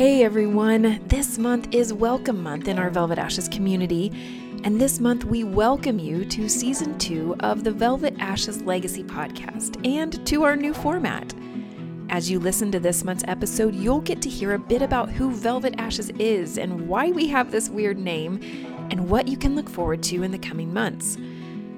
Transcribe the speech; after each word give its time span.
Hey 0.00 0.24
everyone, 0.24 0.98
this 1.08 1.36
month 1.36 1.74
is 1.74 1.92
Welcome 1.92 2.42
Month 2.42 2.68
in 2.68 2.78
our 2.78 2.88
Velvet 2.88 3.18
Ashes 3.18 3.50
community, 3.50 4.10
and 4.64 4.80
this 4.80 4.98
month 4.98 5.26
we 5.26 5.44
welcome 5.44 5.98
you 5.98 6.24
to 6.24 6.48
season 6.48 6.98
two 6.98 7.36
of 7.40 7.64
the 7.64 7.70
Velvet 7.70 8.14
Ashes 8.18 8.62
Legacy 8.62 9.04
podcast 9.04 9.86
and 9.86 10.26
to 10.26 10.42
our 10.44 10.56
new 10.56 10.72
format. 10.72 11.34
As 12.08 12.30
you 12.30 12.40
listen 12.40 12.72
to 12.72 12.80
this 12.80 13.04
month's 13.04 13.24
episode, 13.28 13.74
you'll 13.74 14.00
get 14.00 14.22
to 14.22 14.30
hear 14.30 14.54
a 14.54 14.58
bit 14.58 14.80
about 14.80 15.10
who 15.10 15.32
Velvet 15.32 15.74
Ashes 15.76 16.08
is 16.18 16.56
and 16.56 16.88
why 16.88 17.10
we 17.10 17.26
have 17.26 17.50
this 17.50 17.68
weird 17.68 17.98
name, 17.98 18.40
and 18.90 19.10
what 19.10 19.28
you 19.28 19.36
can 19.36 19.54
look 19.54 19.68
forward 19.68 20.02
to 20.04 20.22
in 20.22 20.30
the 20.30 20.38
coming 20.38 20.72
months. 20.72 21.18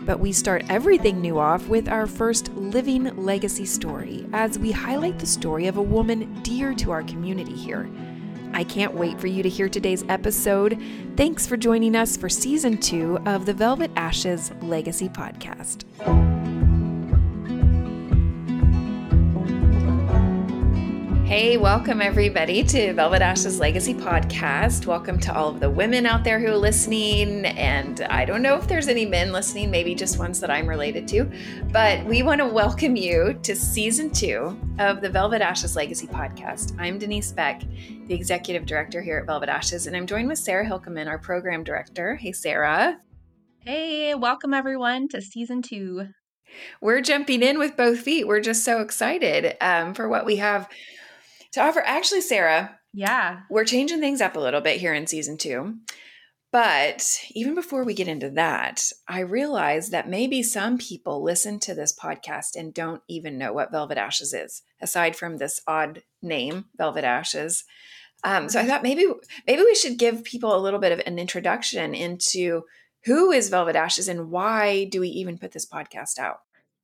But 0.06 0.20
we 0.20 0.30
start 0.30 0.64
everything 0.68 1.20
new 1.20 1.40
off 1.40 1.66
with 1.66 1.88
our 1.88 2.06
first 2.06 2.52
living 2.54 3.16
legacy 3.16 3.66
story 3.66 4.28
as 4.32 4.60
we 4.60 4.70
highlight 4.70 5.18
the 5.18 5.26
story 5.26 5.66
of 5.66 5.76
a 5.76 5.82
woman 5.82 6.40
dear 6.42 6.72
to 6.74 6.92
our 6.92 7.02
community 7.02 7.54
here. 7.54 7.90
I 8.52 8.64
can't 8.64 8.94
wait 8.94 9.20
for 9.20 9.26
you 9.26 9.42
to 9.42 9.48
hear 9.48 9.68
today's 9.68 10.04
episode. 10.08 10.80
Thanks 11.16 11.46
for 11.46 11.56
joining 11.56 11.96
us 11.96 12.16
for 12.16 12.28
season 12.28 12.78
two 12.78 13.18
of 13.26 13.46
the 13.46 13.54
Velvet 13.54 13.90
Ashes 13.96 14.52
Legacy 14.62 15.08
Podcast. 15.08 16.31
Hey, 21.32 21.56
welcome 21.56 22.02
everybody 22.02 22.62
to 22.62 22.92
Velvet 22.92 23.22
Ashes 23.22 23.58
Legacy 23.58 23.94
Podcast. 23.94 24.84
Welcome 24.84 25.18
to 25.20 25.34
all 25.34 25.48
of 25.48 25.60
the 25.60 25.70
women 25.70 26.04
out 26.04 26.24
there 26.24 26.38
who 26.38 26.48
are 26.48 26.56
listening. 26.58 27.46
And 27.46 28.02
I 28.02 28.26
don't 28.26 28.42
know 28.42 28.56
if 28.56 28.68
there's 28.68 28.86
any 28.86 29.06
men 29.06 29.32
listening, 29.32 29.70
maybe 29.70 29.94
just 29.94 30.18
ones 30.18 30.40
that 30.40 30.50
I'm 30.50 30.66
related 30.66 31.08
to. 31.08 31.24
But 31.70 32.04
we 32.04 32.22
want 32.22 32.42
to 32.42 32.46
welcome 32.46 32.96
you 32.96 33.40
to 33.44 33.56
season 33.56 34.10
two 34.10 34.60
of 34.78 35.00
the 35.00 35.08
Velvet 35.08 35.40
Ashes 35.40 35.74
Legacy 35.74 36.06
Podcast. 36.06 36.78
I'm 36.78 36.98
Denise 36.98 37.32
Beck, 37.32 37.62
the 38.08 38.14
executive 38.14 38.66
director 38.66 39.00
here 39.00 39.16
at 39.16 39.24
Velvet 39.24 39.48
Ashes, 39.48 39.86
and 39.86 39.96
I'm 39.96 40.06
joined 40.06 40.28
with 40.28 40.38
Sarah 40.38 40.66
Hilkemann, 40.66 41.08
our 41.08 41.18
program 41.18 41.64
director. 41.64 42.14
Hey, 42.14 42.32
Sarah. 42.32 42.98
Hey, 43.60 44.14
welcome 44.14 44.52
everyone 44.52 45.08
to 45.08 45.22
season 45.22 45.62
two. 45.62 46.08
We're 46.82 47.00
jumping 47.00 47.42
in 47.42 47.58
with 47.58 47.74
both 47.74 48.00
feet. 48.00 48.28
We're 48.28 48.40
just 48.40 48.66
so 48.66 48.80
excited 48.80 49.56
um, 49.62 49.94
for 49.94 50.10
what 50.10 50.26
we 50.26 50.36
have 50.36 50.68
to 51.52 51.60
offer. 51.60 51.82
Actually, 51.84 52.20
Sarah, 52.22 52.78
yeah, 52.92 53.40
we're 53.50 53.64
changing 53.64 54.00
things 54.00 54.20
up 54.20 54.36
a 54.36 54.40
little 54.40 54.60
bit 54.60 54.80
here 54.80 54.94
in 54.94 55.06
season 55.06 55.38
two. 55.38 55.76
But 56.52 57.18
even 57.30 57.54
before 57.54 57.82
we 57.82 57.94
get 57.94 58.08
into 58.08 58.28
that, 58.30 58.86
I 59.08 59.20
realize 59.20 59.88
that 59.88 60.08
maybe 60.08 60.42
some 60.42 60.76
people 60.76 61.24
listen 61.24 61.58
to 61.60 61.74
this 61.74 61.98
podcast 61.98 62.56
and 62.56 62.74
don't 62.74 63.00
even 63.08 63.38
know 63.38 63.54
what 63.54 63.72
Velvet 63.72 63.96
Ashes 63.96 64.34
is, 64.34 64.62
aside 64.78 65.16
from 65.16 65.38
this 65.38 65.62
odd 65.66 66.02
name, 66.20 66.66
Velvet 66.76 67.04
Ashes. 67.04 67.64
Um, 68.22 68.50
so 68.50 68.60
I 68.60 68.66
thought 68.66 68.82
maybe 68.82 69.06
maybe 69.46 69.62
we 69.62 69.74
should 69.74 69.98
give 69.98 70.24
people 70.24 70.54
a 70.54 70.60
little 70.60 70.78
bit 70.78 70.92
of 70.92 71.00
an 71.06 71.18
introduction 71.18 71.94
into 71.94 72.64
who 73.04 73.32
is 73.32 73.48
Velvet 73.48 73.74
Ashes 73.74 74.06
and 74.06 74.30
why 74.30 74.84
do 74.84 75.00
we 75.00 75.08
even 75.08 75.38
put 75.38 75.52
this 75.52 75.66
podcast 75.66 76.18
out? 76.18 76.40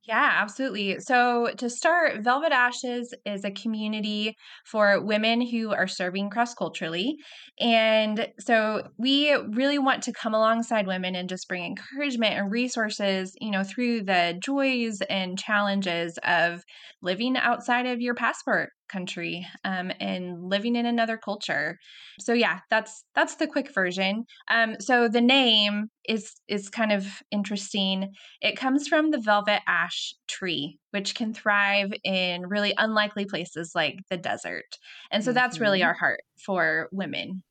Yeah, 0.09 0.31
absolutely. 0.41 0.99
So, 1.01 1.51
to 1.57 1.69
start, 1.69 2.21
Velvet 2.23 2.51
Ashes 2.51 3.13
is 3.27 3.45
a 3.45 3.51
community 3.51 4.35
for 4.65 4.99
women 5.05 5.39
who 5.39 5.71
are 5.71 5.87
serving 5.87 6.31
cross 6.31 6.55
culturally. 6.55 7.17
And 7.59 8.27
so, 8.39 8.87
we 8.97 9.33
really 9.35 9.77
want 9.77 10.01
to 10.03 10.13
come 10.13 10.33
alongside 10.33 10.87
women 10.87 11.13
and 11.15 11.29
just 11.29 11.47
bring 11.47 11.63
encouragement 11.63 12.33
and 12.33 12.51
resources, 12.51 13.35
you 13.39 13.51
know, 13.51 13.63
through 13.63 14.01
the 14.05 14.39
joys 14.43 14.99
and 15.11 15.37
challenges 15.37 16.17
of 16.23 16.63
living 17.03 17.37
outside 17.37 17.85
of 17.85 18.01
your 18.01 18.15
passport 18.15 18.71
country 18.89 19.45
um, 19.63 19.91
and 19.99 20.43
living 20.43 20.75
in 20.75 20.85
another 20.85 21.17
culture 21.17 21.77
so 22.19 22.33
yeah 22.33 22.59
that's 22.69 23.03
that's 23.15 23.35
the 23.35 23.47
quick 23.47 23.73
version 23.73 24.25
um, 24.51 24.75
so 24.79 25.07
the 25.07 25.21
name 25.21 25.87
is 26.07 26.33
is 26.47 26.69
kind 26.69 26.91
of 26.91 27.05
interesting 27.31 28.11
it 28.41 28.57
comes 28.57 28.87
from 28.87 29.11
the 29.11 29.19
velvet 29.19 29.61
ash 29.67 30.13
tree 30.27 30.77
which 30.91 31.15
can 31.15 31.33
thrive 31.33 31.91
in 32.03 32.47
really 32.47 32.73
unlikely 32.77 33.25
places 33.25 33.71
like 33.75 33.95
the 34.09 34.17
desert 34.17 34.77
and 35.11 35.23
so 35.23 35.29
mm-hmm. 35.29 35.35
that's 35.35 35.59
really 35.59 35.79
mm-hmm. 35.79 35.87
our 35.87 35.93
heart 35.93 36.21
for 36.43 36.89
women 36.91 37.43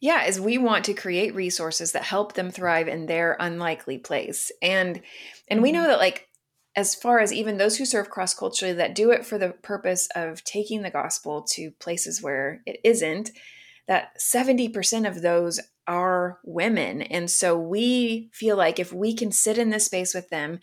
yeah, 0.00 0.26
is 0.26 0.38
we 0.38 0.58
want 0.58 0.84
to 0.84 0.92
create 0.92 1.34
resources 1.34 1.92
that 1.92 2.02
help 2.02 2.34
them 2.34 2.50
thrive 2.50 2.88
in 2.88 3.06
their 3.06 3.38
unlikely 3.40 3.96
place. 3.96 4.52
And 4.60 5.00
and 5.48 5.62
we 5.62 5.72
know 5.72 5.80
mm-hmm. 5.80 5.88
that 5.88 5.98
like 5.98 6.28
as 6.76 6.94
far 6.94 7.20
as 7.20 7.32
even 7.32 7.56
those 7.56 7.76
who 7.76 7.84
serve 7.84 8.10
cross 8.10 8.34
culturally 8.34 8.74
that 8.74 8.94
do 8.94 9.10
it 9.10 9.24
for 9.24 9.38
the 9.38 9.50
purpose 9.50 10.08
of 10.14 10.42
taking 10.44 10.82
the 10.82 10.90
gospel 10.90 11.42
to 11.42 11.70
places 11.72 12.22
where 12.22 12.62
it 12.66 12.80
isn't, 12.82 13.30
that 13.86 14.18
70% 14.18 15.06
of 15.06 15.22
those 15.22 15.60
are 15.86 16.38
women. 16.42 17.02
And 17.02 17.30
so 17.30 17.58
we 17.58 18.30
feel 18.32 18.56
like 18.56 18.78
if 18.78 18.92
we 18.92 19.14
can 19.14 19.30
sit 19.30 19.58
in 19.58 19.70
this 19.70 19.84
space 19.84 20.14
with 20.14 20.30
them 20.30 20.60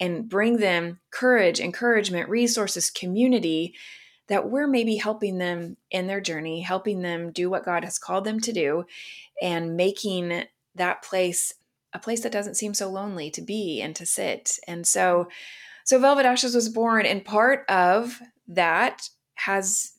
and 0.00 0.28
bring 0.28 0.56
them 0.56 0.98
courage, 1.10 1.60
encouragement, 1.60 2.28
resources, 2.28 2.90
community, 2.90 3.74
that 4.26 4.50
we're 4.50 4.66
maybe 4.66 4.96
helping 4.96 5.38
them 5.38 5.76
in 5.90 6.06
their 6.06 6.20
journey, 6.20 6.62
helping 6.62 7.02
them 7.02 7.30
do 7.30 7.48
what 7.48 7.64
God 7.64 7.84
has 7.84 7.98
called 7.98 8.24
them 8.24 8.40
to 8.40 8.52
do, 8.52 8.84
and 9.40 9.76
making 9.76 10.44
that 10.74 11.02
place 11.02 11.54
a 11.94 11.98
place 11.98 12.20
that 12.22 12.32
doesn't 12.32 12.56
seem 12.56 12.74
so 12.74 12.90
lonely 12.90 13.30
to 13.30 13.40
be 13.40 13.80
and 13.80 13.96
to 13.96 14.04
sit. 14.04 14.58
And 14.66 14.86
so 14.86 15.28
so 15.84 15.98
Velvet 15.98 16.26
Ashes 16.26 16.54
was 16.54 16.68
born 16.68 17.06
and 17.06 17.24
part 17.24 17.64
of 17.68 18.20
that 18.48 19.08
has 19.34 19.92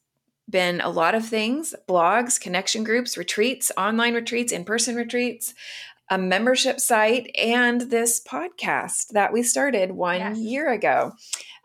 been 0.49 0.81
a 0.81 0.89
lot 0.89 1.15
of 1.15 1.25
things, 1.25 1.73
blogs, 1.87 2.39
connection 2.39 2.83
groups, 2.83 3.17
retreats, 3.17 3.71
online 3.77 4.13
retreats, 4.13 4.51
in-person 4.51 4.95
retreats, 4.95 5.53
a 6.09 6.17
membership 6.17 6.79
site 6.79 7.29
and 7.35 7.81
this 7.81 8.21
podcast 8.23 9.07
that 9.09 9.33
we 9.33 9.41
started 9.41 9.91
one 9.91 10.19
yes. 10.19 10.37
year 10.37 10.71
ago. 10.71 11.13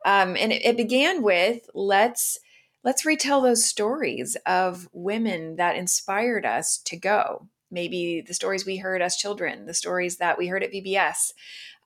Um, 0.06 0.36
and 0.38 0.52
it, 0.52 0.64
it 0.64 0.76
began 0.76 1.22
with 1.22 1.68
let's 1.74 2.38
let's 2.82 3.04
retell 3.04 3.42
those 3.42 3.64
stories 3.64 4.36
of 4.46 4.88
women 4.92 5.56
that 5.56 5.76
inspired 5.76 6.46
us 6.46 6.78
to 6.86 6.96
go 6.96 7.48
maybe 7.70 8.22
the 8.26 8.34
stories 8.34 8.66
we 8.66 8.78
heard 8.78 9.02
as 9.02 9.16
children, 9.16 9.66
the 9.66 9.74
stories 9.74 10.16
that 10.16 10.38
we 10.38 10.48
heard 10.48 10.62
at 10.62 10.72
VBS, 10.72 11.32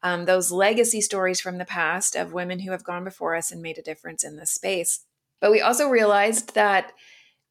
um, 0.03 0.27
those 0.27 0.53
legacy 0.53 1.00
stories 1.00 1.41
from 1.41 1.59
the 1.59 1.65
past 1.65 2.15
of 2.15 2.33
women 2.33 2.61
who 2.61 2.71
have 2.72 2.84
gone 2.84 3.05
before 3.05 3.34
us 3.34 3.50
and 3.50 3.62
made 3.62 3.78
a 3.78 3.83
difference 3.83 4.22
in 4.22 4.37
this 4.37 4.50
space. 4.50 5.05
But 5.41 5.50
we 5.50 5.61
also 5.61 5.89
realized 5.89 6.55
that 6.55 6.93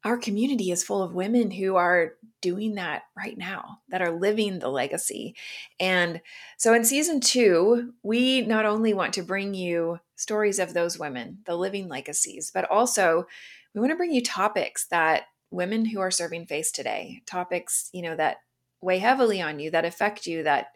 our 0.04 0.18
community 0.18 0.70
is 0.70 0.84
full 0.84 1.02
of 1.02 1.14
women 1.14 1.50
who 1.50 1.76
are 1.76 2.12
doing 2.42 2.74
that 2.74 3.04
right 3.16 3.38
now, 3.38 3.78
that 3.88 4.02
are 4.02 4.10
living 4.10 4.58
the 4.58 4.68
legacy. 4.68 5.34
And 5.80 6.20
so 6.58 6.74
in 6.74 6.84
season 6.84 7.20
two, 7.20 7.94
we 8.02 8.42
not 8.42 8.66
only 8.66 8.92
want 8.92 9.14
to 9.14 9.22
bring 9.22 9.54
you 9.54 9.98
stories 10.14 10.58
of 10.58 10.74
those 10.74 10.98
women, 10.98 11.38
the 11.46 11.56
living 11.56 11.88
legacies, 11.88 12.50
but 12.52 12.70
also 12.70 13.26
we 13.74 13.80
want 13.80 13.90
to 13.92 13.96
bring 13.96 14.12
you 14.12 14.22
topics 14.22 14.86
that 14.88 15.24
women 15.54 15.86
who 15.86 16.00
are 16.00 16.10
serving 16.10 16.46
face 16.46 16.70
today, 16.70 17.22
topics, 17.26 17.88
you 17.92 18.02
know, 18.02 18.16
that 18.16 18.38
weigh 18.80 18.98
heavily 18.98 19.40
on 19.40 19.58
you, 19.58 19.70
that 19.70 19.84
affect 19.84 20.26
you, 20.26 20.42
that 20.42 20.72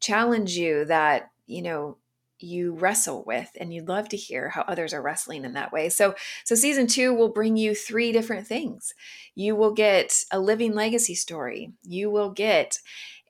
challenge 0.00 0.56
you, 0.56 0.84
that, 0.86 1.30
you 1.46 1.62
know, 1.62 1.96
you 2.42 2.74
wrestle 2.74 3.22
with 3.24 3.50
and 3.60 3.72
you'd 3.72 3.88
love 3.88 4.08
to 4.08 4.16
hear 4.16 4.48
how 4.48 4.62
others 4.62 4.92
are 4.92 5.02
wrestling 5.02 5.44
in 5.44 5.52
that 5.52 5.72
way. 5.72 5.88
So 5.88 6.14
so 6.44 6.54
season 6.54 6.88
2 6.88 7.14
will 7.14 7.28
bring 7.28 7.56
you 7.56 7.74
three 7.74 8.10
different 8.10 8.46
things. 8.46 8.94
You 9.36 9.54
will 9.54 9.72
get 9.72 10.24
a 10.32 10.40
living 10.40 10.74
legacy 10.74 11.14
story. 11.14 11.72
You 11.84 12.10
will 12.10 12.30
get 12.30 12.80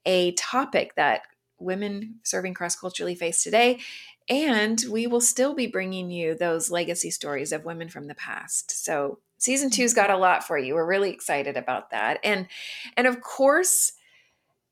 a 0.07 0.33
topic 0.33 0.95
that 0.95 1.23
women 1.59 2.21
serving 2.23 2.55
cross 2.55 2.75
culturally 2.75 3.15
face 3.15 3.43
today 3.43 3.81
and 4.29 4.83
we 4.91 5.07
will 5.07 5.21
still 5.21 5.55
be 5.55 5.67
bringing 5.67 6.11
you 6.11 6.35
those 6.35 6.71
legacy 6.71 7.11
stories 7.11 7.53
of 7.53 7.65
women 7.65 7.89
from 7.89 8.07
the 8.07 8.15
past. 8.15 8.85
So 8.85 9.19
season 9.43 9.71
two's 9.71 9.93
mm-hmm. 9.93 10.01
got 10.01 10.11
a 10.11 10.17
lot 10.17 10.47
for 10.47 10.57
you. 10.57 10.75
We're 10.75 10.87
really 10.87 11.11
excited 11.11 11.57
about 11.57 11.91
that. 11.91 12.21
And 12.25 12.47
and 12.97 13.07
of 13.07 13.21
course, 13.21 13.93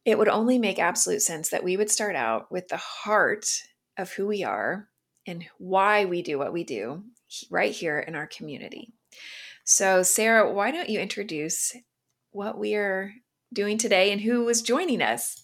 it 0.04 0.16
would 0.16 0.28
only 0.28 0.58
make 0.58 0.78
absolute 0.78 1.22
sense 1.22 1.50
that 1.50 1.64
we 1.64 1.76
would 1.76 1.90
start 1.90 2.16
out 2.16 2.50
with 2.50 2.68
the 2.68 2.78
heart 2.78 3.46
of 3.98 4.12
who 4.12 4.26
we 4.26 4.44
are 4.44 4.88
and 5.26 5.44
why 5.58 6.04
we 6.06 6.22
do 6.22 6.38
what 6.38 6.52
we 6.52 6.64
do 6.64 7.02
right 7.50 7.72
here 7.72 7.98
in 7.98 8.14
our 8.14 8.26
community. 8.26 8.92
So, 9.64 10.02
Sarah, 10.02 10.50
why 10.50 10.70
don't 10.70 10.88
you 10.88 10.98
introduce 11.00 11.76
what 12.30 12.58
we 12.58 12.74
are 12.74 13.12
doing 13.52 13.76
today 13.76 14.10
and 14.10 14.20
who 14.20 14.48
is 14.48 14.62
joining 14.62 15.02
us? 15.02 15.42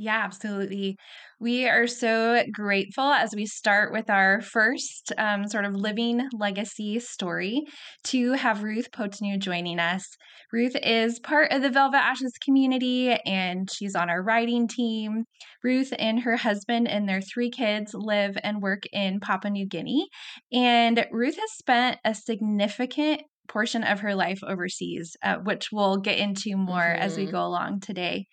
Yeah, 0.00 0.22
absolutely. 0.22 0.96
We 1.40 1.68
are 1.68 1.88
so 1.88 2.44
grateful 2.52 3.10
as 3.12 3.34
we 3.34 3.46
start 3.46 3.92
with 3.92 4.08
our 4.08 4.40
first 4.40 5.12
um, 5.18 5.48
sort 5.48 5.64
of 5.64 5.74
living 5.74 6.24
legacy 6.32 7.00
story 7.00 7.64
to 8.04 8.34
have 8.34 8.62
Ruth 8.62 8.92
Potinu 8.92 9.40
joining 9.40 9.80
us. 9.80 10.06
Ruth 10.52 10.76
is 10.84 11.18
part 11.18 11.50
of 11.50 11.62
the 11.62 11.70
Velvet 11.70 11.96
Ashes 11.96 12.32
community 12.44 13.10
and 13.26 13.68
she's 13.72 13.96
on 13.96 14.08
our 14.08 14.22
writing 14.22 14.68
team. 14.68 15.24
Ruth 15.64 15.92
and 15.98 16.20
her 16.20 16.36
husband 16.36 16.86
and 16.86 17.08
their 17.08 17.20
three 17.20 17.50
kids 17.50 17.92
live 17.92 18.38
and 18.44 18.62
work 18.62 18.84
in 18.92 19.18
Papua 19.18 19.50
New 19.50 19.66
Guinea. 19.66 20.06
And 20.52 21.04
Ruth 21.10 21.36
has 21.36 21.52
spent 21.58 21.98
a 22.04 22.14
significant 22.14 23.22
portion 23.48 23.82
of 23.82 23.98
her 24.00 24.14
life 24.14 24.38
overseas, 24.46 25.16
uh, 25.24 25.38
which 25.38 25.70
we'll 25.72 25.96
get 25.96 26.18
into 26.18 26.56
more 26.56 26.78
mm-hmm. 26.78 27.02
as 27.02 27.16
we 27.16 27.24
mm-hmm. 27.24 27.32
go 27.32 27.44
along 27.44 27.80
today. 27.80 28.26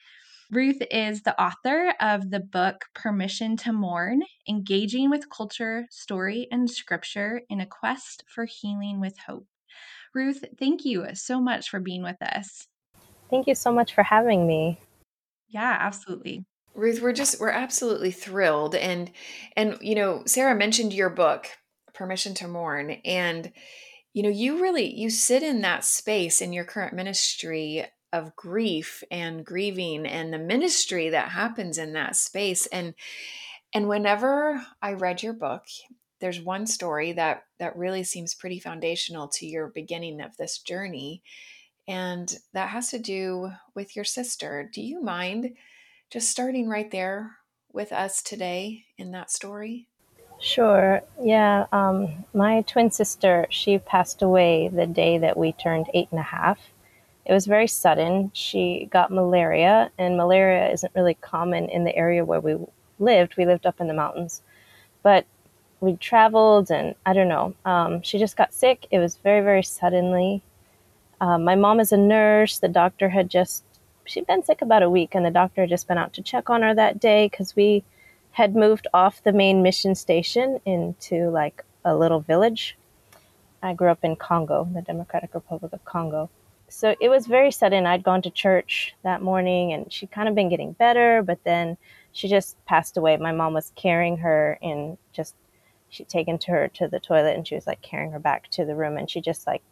Ruth 0.51 0.81
is 0.91 1.23
the 1.23 1.41
author 1.41 1.95
of 1.99 2.29
the 2.29 2.39
book 2.39 2.85
Permission 2.93 3.57
to 3.57 3.73
Mourn 3.73 4.21
Engaging 4.47 5.09
with 5.09 5.29
Culture, 5.29 5.87
Story, 5.89 6.47
and 6.51 6.69
Scripture 6.69 7.41
in 7.49 7.61
a 7.61 7.65
Quest 7.65 8.23
for 8.27 8.45
Healing 8.45 8.99
with 8.99 9.17
Hope. 9.17 9.47
Ruth, 10.13 10.43
thank 10.59 10.85
you 10.85 11.07
so 11.15 11.41
much 11.41 11.69
for 11.69 11.79
being 11.79 12.03
with 12.03 12.21
us. 12.21 12.67
Thank 13.31 13.47
you 13.47 13.55
so 13.55 13.73
much 13.73 13.95
for 13.95 14.03
having 14.03 14.45
me. 14.45 14.79
Yeah, 15.47 15.77
absolutely. 15.79 16.45
Ruth, 16.75 17.01
we're 17.01 17.11
just 17.11 17.39
we're 17.39 17.49
absolutely 17.49 18.11
thrilled 18.11 18.75
and 18.75 19.11
and 19.57 19.77
you 19.81 19.95
know, 19.95 20.21
Sarah 20.27 20.55
mentioned 20.55 20.93
your 20.93 21.09
book, 21.09 21.47
Permission 21.95 22.35
to 22.35 22.47
Mourn, 22.47 22.91
and 23.03 23.51
you 24.13 24.21
know, 24.21 24.29
you 24.29 24.61
really 24.61 24.93
you 24.93 25.09
sit 25.09 25.41
in 25.41 25.61
that 25.61 25.83
space 25.83 26.39
in 26.39 26.53
your 26.53 26.65
current 26.65 26.93
ministry 26.93 27.85
of 28.15 28.35
grief 28.35 29.03
and 29.11 29.45
grieving 29.45 30.05
and 30.05 30.33
the 30.33 30.39
ministry 30.39 31.09
that 31.09 31.29
happens 31.29 31.77
in 31.77 31.93
that 31.93 32.15
space 32.15 32.65
and 32.67 32.93
and 33.73 33.89
whenever 33.89 34.65
I 34.81 34.93
read 34.93 35.21
your 35.21 35.33
book, 35.33 35.63
there's 36.21 36.39
one 36.39 36.65
story 36.65 37.11
that 37.11 37.43
that 37.59 37.75
really 37.75 38.03
seems 38.03 38.33
pretty 38.33 38.59
foundational 38.59 39.27
to 39.27 39.45
your 39.45 39.67
beginning 39.67 40.21
of 40.21 40.37
this 40.37 40.59
journey 40.59 41.21
and 41.87 42.33
that 42.53 42.69
has 42.69 42.89
to 42.91 42.99
do 42.99 43.51
with 43.75 43.95
your 43.95 44.05
sister. 44.05 44.69
Do 44.73 44.81
you 44.81 45.01
mind 45.01 45.55
just 46.09 46.29
starting 46.29 46.69
right 46.69 46.89
there 46.89 47.37
with 47.73 47.91
us 47.91 48.21
today 48.21 48.85
in 48.97 49.11
that 49.11 49.29
story? 49.29 49.87
Sure. 50.39 51.01
Yeah. 51.21 51.65
Um, 51.71 52.25
my 52.33 52.61
twin 52.61 52.91
sister, 52.91 53.47
she 53.49 53.77
passed 53.77 54.21
away 54.21 54.69
the 54.69 54.87
day 54.87 55.17
that 55.17 55.37
we 55.37 55.51
turned 55.51 55.87
eight 55.93 56.07
and 56.11 56.19
a 56.19 56.23
half. 56.23 56.59
It 57.25 57.33
was 57.33 57.47
very 57.47 57.67
sudden. 57.67 58.31
She 58.33 58.87
got 58.91 59.11
malaria, 59.11 59.91
and 59.97 60.17
malaria 60.17 60.71
isn't 60.71 60.95
really 60.95 61.15
common 61.15 61.69
in 61.69 61.83
the 61.83 61.95
area 61.95 62.23
where 62.23 62.39
we 62.39 62.57
lived. 62.99 63.35
We 63.35 63.45
lived 63.45 63.65
up 63.65 63.81
in 63.81 63.87
the 63.87 63.93
mountains. 63.93 64.41
But 65.01 65.25
we 65.81 65.95
traveled, 65.97 66.69
and 66.69 66.95
I 67.05 67.13
don't 67.13 67.27
know. 67.27 67.55
Um, 67.65 68.01
she 68.01 68.19
just 68.19 68.37
got 68.37 68.53
sick. 68.53 68.87
It 68.91 68.99
was 68.99 69.17
very, 69.17 69.41
very 69.41 69.63
suddenly. 69.63 70.43
Um, 71.19 71.43
my 71.43 71.55
mom 71.55 71.79
is 71.79 71.91
a 71.91 71.97
nurse. 71.97 72.59
The 72.59 72.67
doctor 72.67 73.09
had 73.09 73.29
just, 73.29 73.63
she'd 74.05 74.27
been 74.27 74.43
sick 74.43 74.61
about 74.61 74.83
a 74.83 74.89
week, 74.89 75.15
and 75.15 75.25
the 75.25 75.31
doctor 75.31 75.61
had 75.61 75.69
just 75.69 75.87
been 75.87 75.97
out 75.97 76.13
to 76.13 76.21
check 76.21 76.49
on 76.49 76.61
her 76.61 76.75
that 76.75 76.99
day 76.99 77.27
because 77.27 77.55
we 77.55 77.83
had 78.31 78.55
moved 78.55 78.87
off 78.93 79.23
the 79.23 79.31
main 79.31 79.63
mission 79.63 79.95
station 79.95 80.59
into 80.65 81.29
like 81.29 81.63
a 81.83 81.95
little 81.95 82.19
village. 82.19 82.77
I 83.63 83.73
grew 83.73 83.89
up 83.89 84.03
in 84.03 84.15
Congo, 84.15 84.67
the 84.73 84.81
Democratic 84.81 85.33
Republic 85.33 85.73
of 85.73 85.83
Congo. 85.85 86.29
So 86.75 86.93
it 86.99 87.07
was 87.07 87.25
very 87.25 87.51
sudden. 87.51 87.85
I'd 87.85 88.03
gone 88.03 88.21
to 88.23 88.29
church 88.29 88.93
that 89.03 89.21
morning 89.21 89.71
and 89.71 89.91
she'd 89.91 90.11
kind 90.11 90.27
of 90.27 90.35
been 90.35 90.49
getting 90.49 90.73
better, 90.73 91.23
but 91.23 91.41
then 91.45 91.77
she 92.11 92.27
just 92.27 92.57
passed 92.65 92.97
away. 92.97 93.15
My 93.15 93.31
mom 93.31 93.53
was 93.53 93.71
carrying 93.77 94.17
her 94.17 94.59
and 94.61 94.97
just, 95.13 95.35
she'd 95.87 96.09
taken 96.09 96.37
to 96.39 96.51
her 96.51 96.67
to 96.67 96.89
the 96.89 96.99
toilet 96.99 97.37
and 97.37 97.47
she 97.47 97.55
was 97.55 97.65
like 97.65 97.81
carrying 97.81 98.11
her 98.11 98.19
back 98.19 98.49
to 98.51 98.65
the 98.65 98.75
room 98.75 98.97
and 98.97 99.09
she 99.09 99.21
just 99.21 99.47
like 99.47 99.63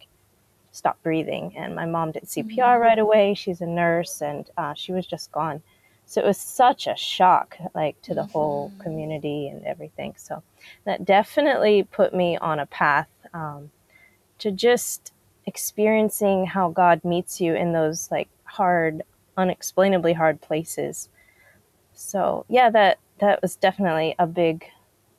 stopped 0.71 1.03
breathing. 1.03 1.53
And 1.57 1.75
my 1.75 1.85
mom 1.85 2.13
did 2.13 2.23
CPR 2.23 2.55
mm-hmm. 2.55 2.81
right 2.81 3.00
away. 3.00 3.33
She's 3.33 3.59
a 3.59 3.65
nurse, 3.65 4.21
and 4.21 4.50
uh, 4.57 4.73
she 4.73 4.91
was 4.91 5.05
just 5.05 5.31
gone. 5.31 5.61
So 6.05 6.21
it 6.21 6.25
was 6.25 6.38
such 6.38 6.88
a 6.88 6.95
shock, 6.95 7.57
like 7.75 8.01
to 8.03 8.13
the 8.13 8.21
mm-hmm. 8.21 8.31
whole 8.31 8.71
community 8.79 9.50
and 9.50 9.65
everything. 9.65 10.15
So 10.17 10.41
that 10.85 11.05
definitely 11.05 11.83
put 11.83 12.13
me 12.13 12.38
on 12.38 12.59
a 12.59 12.65
path 12.65 13.09
um, 13.33 13.71
to 14.39 14.51
just 14.51 15.12
experiencing 15.45 16.45
how 16.45 16.69
God 16.69 17.04
meets 17.04 17.42
you 17.42 17.56
in 17.56 17.74
those 17.74 18.10
like 18.12 18.30
hard, 18.45 19.04
unexplainably 19.38 20.13
hard 20.13 20.42
places. 20.42 21.10
So 21.94 22.45
yeah, 22.50 22.69
that 22.69 23.00
that 23.19 23.42
was 23.42 23.56
definitely 23.56 24.16
a 24.19 24.28
big. 24.28 24.66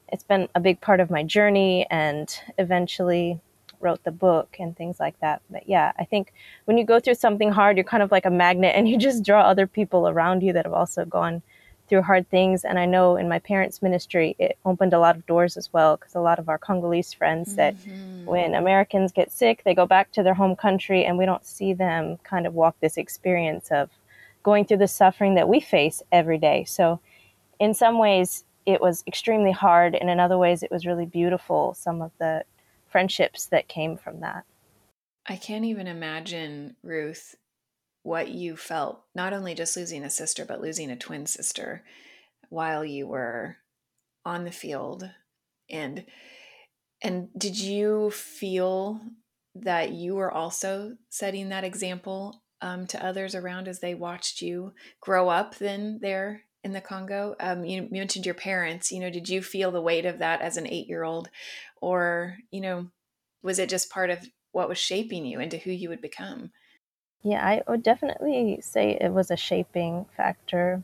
It's 0.08 0.24
been 0.24 0.48
a 0.54 0.60
big 0.60 0.80
part 0.80 1.00
of 1.00 1.10
my 1.10 1.22
journey, 1.22 1.86
and 1.90 2.28
eventually 2.58 3.40
wrote 3.84 4.02
the 4.02 4.10
book 4.10 4.56
and 4.58 4.76
things 4.76 4.98
like 4.98 5.18
that. 5.20 5.42
But 5.50 5.68
yeah, 5.68 5.92
I 5.98 6.04
think 6.04 6.32
when 6.64 6.78
you 6.78 6.84
go 6.84 6.98
through 6.98 7.14
something 7.14 7.52
hard, 7.52 7.76
you're 7.76 7.84
kind 7.84 8.02
of 8.02 8.10
like 8.10 8.24
a 8.24 8.30
magnet 8.30 8.74
and 8.76 8.88
you 8.88 8.96
just 8.96 9.24
draw 9.24 9.42
other 9.42 9.68
people 9.68 10.08
around 10.08 10.42
you 10.42 10.52
that 10.54 10.64
have 10.64 10.72
also 10.72 11.04
gone 11.04 11.42
through 11.88 12.02
hard 12.02 12.28
things. 12.30 12.64
And 12.64 12.78
I 12.78 12.86
know 12.86 13.16
in 13.16 13.28
my 13.28 13.38
parents' 13.38 13.82
ministry, 13.82 14.34
it 14.38 14.58
opened 14.64 14.92
a 14.92 14.98
lot 14.98 15.16
of 15.16 15.26
doors 15.26 15.56
as 15.56 15.72
well 15.72 15.96
because 15.96 16.14
a 16.14 16.20
lot 16.20 16.38
of 16.38 16.48
our 16.48 16.58
Congolese 16.58 17.12
friends 17.12 17.56
that 17.56 17.76
mm-hmm. 17.76 18.24
when 18.24 18.54
Americans 18.54 19.12
get 19.12 19.30
sick, 19.30 19.62
they 19.64 19.74
go 19.74 19.86
back 19.86 20.12
to 20.12 20.22
their 20.22 20.34
home 20.34 20.56
country 20.56 21.04
and 21.04 21.18
we 21.18 21.26
don't 21.26 21.44
see 21.44 21.74
them 21.74 22.18
kind 22.24 22.46
of 22.46 22.54
walk 22.54 22.76
this 22.80 22.96
experience 22.96 23.70
of 23.70 23.90
going 24.42 24.64
through 24.64 24.78
the 24.78 24.88
suffering 24.88 25.34
that 25.34 25.48
we 25.48 25.60
face 25.60 26.02
every 26.12 26.38
day. 26.38 26.64
So 26.64 27.00
in 27.58 27.74
some 27.74 27.98
ways, 27.98 28.44
it 28.66 28.80
was 28.80 29.04
extremely 29.06 29.52
hard, 29.52 29.94
and 29.94 30.08
in 30.08 30.18
other 30.18 30.38
ways, 30.38 30.62
it 30.62 30.70
was 30.70 30.86
really 30.86 31.06
beautiful. 31.06 31.74
Some 31.74 32.00
of 32.00 32.12
the 32.18 32.44
friendships 32.88 33.46
that 33.46 33.68
came 33.68 33.96
from 33.96 34.20
that. 34.20 34.44
I 35.26 35.36
can't 35.36 35.64
even 35.64 35.86
imagine, 35.86 36.76
Ruth, 36.82 37.34
what 38.04 38.28
you 38.28 38.54
felt, 38.54 39.02
not 39.14 39.32
only 39.32 39.54
just 39.54 39.76
losing 39.76 40.04
a 40.04 40.10
sister, 40.10 40.44
but 40.44 40.60
losing 40.60 40.90
a 40.90 40.96
twin 40.96 41.24
sister 41.24 41.82
while 42.50 42.84
you 42.84 43.08
were 43.08 43.56
on 44.26 44.44
the 44.44 44.52
field. 44.52 45.10
And 45.70 46.04
and 47.02 47.28
did 47.36 47.58
you 47.58 48.10
feel 48.10 49.00
that 49.54 49.92
you 49.92 50.14
were 50.14 50.30
also 50.30 50.96
setting 51.08 51.48
that 51.48 51.64
example 51.64 52.42
um, 52.60 52.86
to 52.88 53.04
others 53.04 53.34
around 53.34 53.68
as 53.68 53.80
they 53.80 53.94
watched 53.94 54.42
you 54.42 54.74
grow 55.00 55.28
up 55.30 55.56
then 55.56 55.98
there 56.02 56.42
in 56.62 56.72
the 56.72 56.82
Congo? 56.82 57.34
Um, 57.40 57.64
you 57.64 57.88
mentioned 57.90 58.26
your 58.26 58.34
parents. 58.34 58.92
You 58.92 59.00
know, 59.00 59.10
did 59.10 59.30
you 59.30 59.42
feel 59.42 59.70
the 59.70 59.80
weight 59.80 60.04
of 60.04 60.18
that 60.18 60.42
as 60.42 60.58
an 60.58 60.68
eight-year-old, 60.68 61.30
or 61.80 62.36
you 62.50 62.60
know, 62.60 62.90
was 63.42 63.58
it 63.58 63.70
just 63.70 63.90
part 63.90 64.10
of 64.10 64.18
what 64.52 64.68
was 64.68 64.78
shaping 64.78 65.24
you 65.24 65.40
into 65.40 65.56
who 65.56 65.70
you 65.70 65.88
would 65.88 66.02
become? 66.02 66.50
Yeah, 67.24 67.44
I 67.44 67.62
would 67.66 67.82
definitely 67.82 68.60
say 68.60 68.98
it 69.00 69.10
was 69.10 69.30
a 69.30 69.36
shaping 69.36 70.04
factor. 70.14 70.82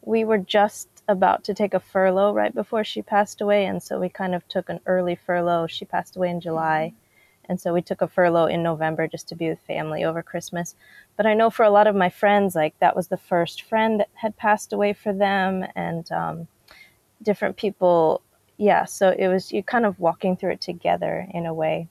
We 0.00 0.24
were 0.24 0.38
just 0.38 0.88
about 1.08 1.42
to 1.44 1.54
take 1.54 1.74
a 1.74 1.80
furlough 1.80 2.32
right 2.32 2.54
before 2.54 2.84
she 2.84 3.02
passed 3.02 3.40
away, 3.40 3.66
and 3.66 3.82
so 3.82 3.98
we 3.98 4.08
kind 4.08 4.34
of 4.34 4.46
took 4.46 4.68
an 4.68 4.78
early 4.86 5.16
furlough. 5.16 5.66
She 5.66 5.84
passed 5.84 6.16
away 6.16 6.30
in 6.30 6.40
July. 6.40 6.92
Mm-hmm. 6.94 6.98
And 7.46 7.60
so 7.60 7.74
we 7.74 7.82
took 7.82 8.00
a 8.00 8.08
furlough 8.08 8.46
in 8.46 8.62
November 8.62 9.08
just 9.08 9.26
to 9.28 9.34
be 9.34 9.48
with 9.48 9.58
family 9.66 10.04
over 10.04 10.22
Christmas. 10.22 10.76
But 11.16 11.26
I 11.26 11.34
know 11.34 11.50
for 11.50 11.64
a 11.64 11.70
lot 11.70 11.88
of 11.88 11.96
my 11.96 12.08
friends, 12.08 12.54
like 12.54 12.78
that 12.78 12.94
was 12.94 13.08
the 13.08 13.16
first 13.16 13.62
friend 13.62 13.98
that 13.98 14.08
had 14.14 14.36
passed 14.36 14.72
away 14.72 14.92
for 14.92 15.12
them, 15.12 15.66
and 15.74 16.10
um, 16.12 16.48
different 17.20 17.56
people. 17.56 18.22
Yeah, 18.56 18.84
so 18.84 19.10
it 19.10 19.26
was 19.26 19.50
you 19.50 19.64
kind 19.64 19.84
of 19.84 19.98
walking 19.98 20.36
through 20.36 20.52
it 20.52 20.60
together 20.60 21.26
in 21.34 21.44
a 21.44 21.52
way. 21.52 21.88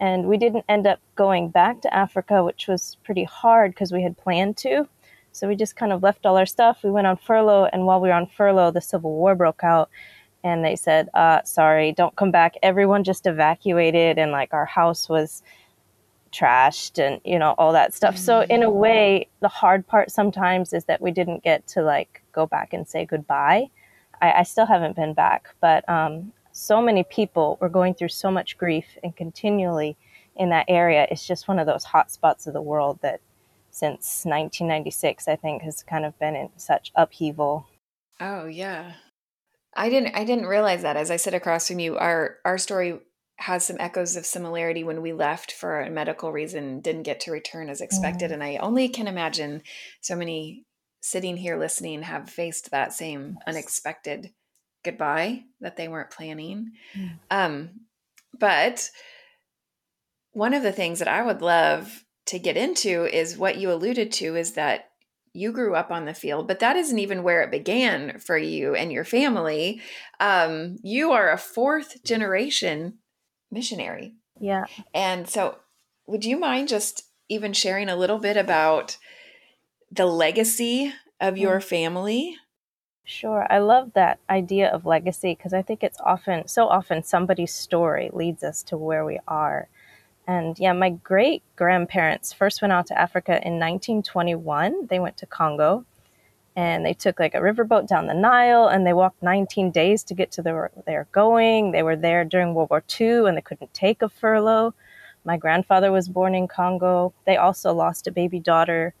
And 0.00 0.28
we 0.28 0.36
didn't 0.36 0.64
end 0.68 0.86
up 0.86 1.00
going 1.16 1.48
back 1.48 1.80
to 1.82 1.94
Africa, 1.94 2.44
which 2.44 2.68
was 2.68 2.96
pretty 3.04 3.24
hard 3.24 3.72
because 3.72 3.92
we 3.92 4.02
had 4.02 4.16
planned 4.16 4.56
to. 4.58 4.88
So 5.32 5.48
we 5.48 5.56
just 5.56 5.76
kind 5.76 5.92
of 5.92 6.02
left 6.02 6.26
all 6.26 6.36
our 6.36 6.46
stuff. 6.46 6.82
We 6.82 6.90
went 6.90 7.06
on 7.06 7.16
furlough, 7.16 7.68
and 7.72 7.86
while 7.86 8.00
we 8.00 8.08
were 8.08 8.14
on 8.14 8.26
furlough, 8.26 8.70
the 8.70 8.80
Civil 8.80 9.12
War 9.12 9.34
broke 9.34 9.62
out 9.62 9.90
and 10.44 10.64
they 10.64 10.76
said, 10.76 11.08
uh, 11.14 11.42
sorry, 11.42 11.92
don't 11.92 12.14
come 12.14 12.30
back. 12.30 12.54
Everyone 12.62 13.02
just 13.02 13.26
evacuated, 13.26 14.18
and 14.18 14.30
like 14.30 14.54
our 14.54 14.66
house 14.66 15.08
was 15.08 15.42
trashed 16.32 16.98
and 16.98 17.20
you 17.24 17.38
know 17.38 17.54
all 17.58 17.72
that 17.72 17.94
stuff 17.94 18.16
so 18.16 18.42
in 18.42 18.62
a 18.62 18.70
way 18.70 19.26
the 19.40 19.48
hard 19.48 19.86
part 19.86 20.10
sometimes 20.10 20.72
is 20.72 20.84
that 20.84 21.00
we 21.00 21.10
didn't 21.10 21.42
get 21.42 21.66
to 21.66 21.82
like 21.82 22.22
go 22.32 22.46
back 22.46 22.72
and 22.72 22.86
say 22.86 23.04
goodbye 23.04 23.66
i, 24.20 24.32
I 24.32 24.42
still 24.42 24.66
haven't 24.66 24.96
been 24.96 25.14
back 25.14 25.48
but 25.60 25.88
um, 25.88 26.32
so 26.58 26.82
many 26.82 27.04
people 27.04 27.56
were 27.60 27.68
going 27.68 27.94
through 27.94 28.08
so 28.08 28.32
much 28.32 28.58
grief 28.58 28.98
and 29.04 29.14
continually 29.14 29.96
in 30.34 30.50
that 30.50 30.66
area. 30.66 31.06
It's 31.08 31.26
just 31.26 31.46
one 31.46 31.60
of 31.60 31.66
those 31.66 31.84
hot 31.84 32.10
spots 32.10 32.48
of 32.48 32.52
the 32.52 32.60
world 32.60 32.98
that 33.02 33.20
since 33.70 34.24
1996 34.24 35.28
i 35.28 35.36
think 35.36 35.62
has 35.62 35.84
kind 35.84 36.04
of 36.04 36.18
been 36.18 36.34
in 36.34 36.48
such 36.56 36.90
upheaval. 36.96 37.66
Oh 38.20 38.46
yeah. 38.46 38.94
I 39.76 39.88
didn't 39.88 40.16
I 40.16 40.24
didn't 40.24 40.46
realize 40.46 40.82
that. 40.82 40.96
As 40.96 41.12
I 41.12 41.16
sit 41.16 41.34
across 41.34 41.68
from 41.68 41.78
you 41.78 41.96
our 41.96 42.38
our 42.44 42.58
story 42.58 42.98
has 43.36 43.64
some 43.64 43.76
echoes 43.78 44.16
of 44.16 44.26
similarity 44.26 44.82
when 44.82 45.00
we 45.00 45.12
left 45.12 45.52
for 45.52 45.80
a 45.80 45.90
medical 45.90 46.32
reason 46.32 46.80
didn't 46.80 47.04
get 47.04 47.20
to 47.20 47.30
return 47.30 47.70
as 47.70 47.80
expected 47.80 48.30
mm. 48.30 48.34
and 48.34 48.42
I 48.42 48.56
only 48.56 48.88
can 48.88 49.06
imagine 49.06 49.62
so 50.00 50.16
many 50.16 50.64
sitting 51.00 51.36
here 51.36 51.56
listening 51.56 52.02
have 52.02 52.28
faced 52.28 52.72
that 52.72 52.92
same 52.92 53.38
unexpected 53.46 54.32
goodbye 54.90 55.44
that 55.60 55.76
they 55.76 55.88
weren't 55.88 56.10
planning. 56.10 56.72
Mm. 56.96 57.18
Um 57.30 57.70
but 58.38 58.90
one 60.32 60.54
of 60.54 60.62
the 60.62 60.72
things 60.72 60.98
that 60.98 61.08
I 61.08 61.22
would 61.22 61.42
love 61.42 62.04
to 62.26 62.38
get 62.38 62.56
into 62.56 63.04
is 63.04 63.36
what 63.36 63.56
you 63.56 63.72
alluded 63.72 64.12
to 64.12 64.36
is 64.36 64.52
that 64.52 64.90
you 65.32 65.52
grew 65.52 65.74
up 65.74 65.90
on 65.90 66.04
the 66.04 66.14
field, 66.14 66.48
but 66.48 66.60
that 66.60 66.76
isn't 66.76 66.98
even 66.98 67.22
where 67.22 67.42
it 67.42 67.50
began 67.50 68.18
for 68.18 68.36
you 68.36 68.74
and 68.74 68.92
your 68.92 69.04
family. 69.04 69.80
Um, 70.20 70.76
you 70.82 71.12
are 71.12 71.30
a 71.30 71.38
fourth 71.38 72.02
generation 72.04 72.98
missionary. 73.50 74.14
Yeah. 74.40 74.64
And 74.94 75.28
so 75.28 75.58
would 76.06 76.24
you 76.24 76.38
mind 76.38 76.68
just 76.68 77.04
even 77.28 77.52
sharing 77.52 77.88
a 77.88 77.96
little 77.96 78.18
bit 78.18 78.36
about 78.36 78.96
the 79.90 80.06
legacy 80.06 80.92
of 81.20 81.38
your 81.38 81.58
mm-hmm. 81.58 81.68
family? 81.68 82.36
Sure. 83.10 83.46
I 83.48 83.56
love 83.56 83.94
that 83.94 84.18
idea 84.28 84.68
of 84.68 84.84
legacy 84.84 85.34
because 85.34 85.54
I 85.54 85.62
think 85.62 85.82
it's 85.82 85.98
often, 86.04 86.46
so 86.46 86.68
often, 86.68 87.02
somebody's 87.02 87.54
story 87.54 88.10
leads 88.12 88.44
us 88.44 88.62
to 88.64 88.76
where 88.76 89.02
we 89.02 89.18
are. 89.26 89.68
And 90.26 90.58
yeah, 90.58 90.74
my 90.74 90.90
great 90.90 91.42
grandparents 91.56 92.34
first 92.34 92.60
went 92.60 92.72
out 92.74 92.86
to 92.88 93.00
Africa 93.00 93.32
in 93.32 93.54
1921. 93.54 94.88
They 94.90 94.98
went 94.98 95.16
to 95.16 95.26
Congo 95.26 95.86
and 96.54 96.84
they 96.84 96.92
took 96.92 97.18
like 97.18 97.34
a 97.34 97.38
riverboat 97.38 97.88
down 97.88 98.08
the 98.08 98.12
Nile 98.12 98.66
and 98.68 98.86
they 98.86 98.92
walked 98.92 99.22
19 99.22 99.70
days 99.70 100.04
to 100.04 100.14
get 100.14 100.30
to 100.32 100.42
the, 100.42 100.52
where 100.52 100.70
they're 100.84 101.08
going. 101.10 101.72
They 101.72 101.82
were 101.82 101.96
there 101.96 102.26
during 102.26 102.52
World 102.52 102.68
War 102.68 102.84
II 103.00 103.26
and 103.26 103.38
they 103.38 103.40
couldn't 103.40 103.72
take 103.72 104.02
a 104.02 104.10
furlough. 104.10 104.74
My 105.24 105.38
grandfather 105.38 105.90
was 105.90 106.10
born 106.10 106.34
in 106.34 106.46
Congo. 106.46 107.14
They 107.24 107.38
also 107.38 107.72
lost 107.72 108.06
a 108.06 108.12
baby 108.12 108.38
daughter 108.38 108.92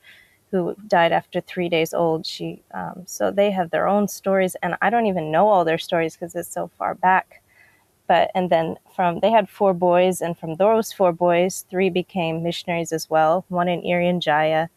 who 0.50 0.74
died 0.86 1.12
after 1.12 1.40
three 1.40 1.68
days 1.68 1.92
old. 1.92 2.26
She, 2.26 2.62
um, 2.72 3.02
so 3.06 3.30
they 3.30 3.50
have 3.50 3.70
their 3.70 3.88
own 3.88 4.08
stories, 4.08 4.56
and 4.62 4.76
I 4.80 4.90
don't 4.90 5.06
even 5.06 5.30
know 5.30 5.48
all 5.48 5.64
their 5.64 5.78
stories 5.78 6.14
because 6.16 6.34
it's 6.34 6.52
so 6.52 6.70
far 6.78 6.94
back. 6.94 7.42
But 8.06 8.30
and 8.34 8.50
then 8.50 8.76
from 8.96 9.20
they 9.20 9.30
had 9.30 9.48
four 9.50 9.74
boys, 9.74 10.22
and 10.22 10.38
from 10.38 10.54
those 10.56 10.92
four 10.92 11.12
boys, 11.12 11.66
three 11.70 11.90
became 11.90 12.42
missionaries 12.42 12.92
as 12.92 13.10
well. 13.10 13.44
One 13.48 13.68
in 13.68 13.82
Irian 13.82 14.20
Jaya, 14.20 14.68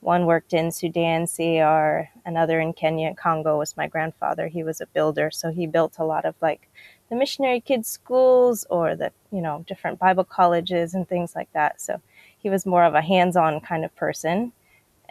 one 0.00 0.26
worked 0.26 0.52
in 0.52 0.72
Sudan, 0.72 1.26
CAR, 1.28 2.10
another 2.26 2.60
in 2.60 2.72
Kenya, 2.72 3.14
Congo 3.14 3.58
was 3.58 3.76
my 3.76 3.86
grandfather. 3.86 4.48
He 4.48 4.64
was 4.64 4.80
a 4.80 4.86
builder, 4.86 5.30
so 5.30 5.52
he 5.52 5.66
built 5.66 5.98
a 5.98 6.04
lot 6.04 6.24
of 6.24 6.34
like 6.42 6.68
the 7.08 7.16
missionary 7.16 7.60
kids 7.60 7.88
schools 7.88 8.66
or 8.70 8.96
the 8.96 9.12
you 9.30 9.40
know 9.40 9.64
different 9.68 10.00
Bible 10.00 10.24
colleges 10.24 10.94
and 10.94 11.08
things 11.08 11.36
like 11.36 11.52
that. 11.52 11.80
So 11.80 12.00
he 12.38 12.50
was 12.50 12.66
more 12.66 12.84
of 12.84 12.94
a 12.94 13.00
hands-on 13.02 13.60
kind 13.60 13.84
of 13.84 13.94
person 13.94 14.52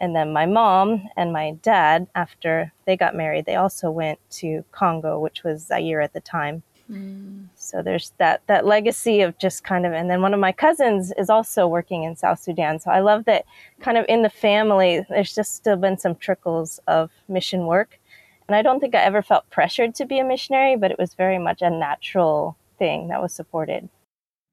and 0.01 0.15
then 0.15 0.33
my 0.33 0.47
mom 0.47 1.07
and 1.15 1.31
my 1.31 1.51
dad, 1.61 2.07
after 2.15 2.73
they 2.85 2.97
got 2.97 3.15
married, 3.15 3.45
they 3.45 3.55
also 3.55 3.91
went 3.91 4.19
to 4.31 4.65
Congo, 4.71 5.19
which 5.19 5.43
was 5.43 5.67
Zaire 5.67 6.01
at 6.01 6.13
the 6.13 6.19
time. 6.19 6.63
Mm. 6.89 7.45
So 7.55 7.83
there's 7.83 8.11
that 8.17 8.41
that 8.47 8.65
legacy 8.65 9.21
of 9.21 9.37
just 9.37 9.63
kind 9.63 9.85
of, 9.85 9.93
and 9.93 10.09
then 10.09 10.23
one 10.23 10.33
of 10.33 10.39
my 10.39 10.51
cousins 10.51 11.13
is 11.17 11.29
also 11.29 11.67
working 11.67 12.03
in 12.03 12.15
South 12.15 12.39
Sudan. 12.39 12.79
So 12.79 12.89
I 12.89 12.99
love 12.99 13.25
that 13.25 13.45
kind 13.79 13.95
of 13.95 14.05
in 14.09 14.23
the 14.23 14.29
family, 14.29 15.05
there's 15.07 15.35
just 15.35 15.53
still 15.53 15.77
been 15.77 15.99
some 15.99 16.15
trickles 16.15 16.79
of 16.87 17.11
mission 17.27 17.67
work. 17.67 17.99
And 18.47 18.55
I 18.55 18.63
don't 18.63 18.79
think 18.79 18.95
I 18.95 19.03
ever 19.03 19.21
felt 19.21 19.49
pressured 19.51 19.93
to 19.95 20.05
be 20.05 20.17
a 20.17 20.25
missionary, 20.25 20.75
but 20.75 20.89
it 20.89 20.97
was 20.97 21.13
very 21.13 21.37
much 21.37 21.61
a 21.61 21.69
natural 21.69 22.57
thing 22.79 23.09
that 23.09 23.21
was 23.21 23.33
supported. 23.33 23.87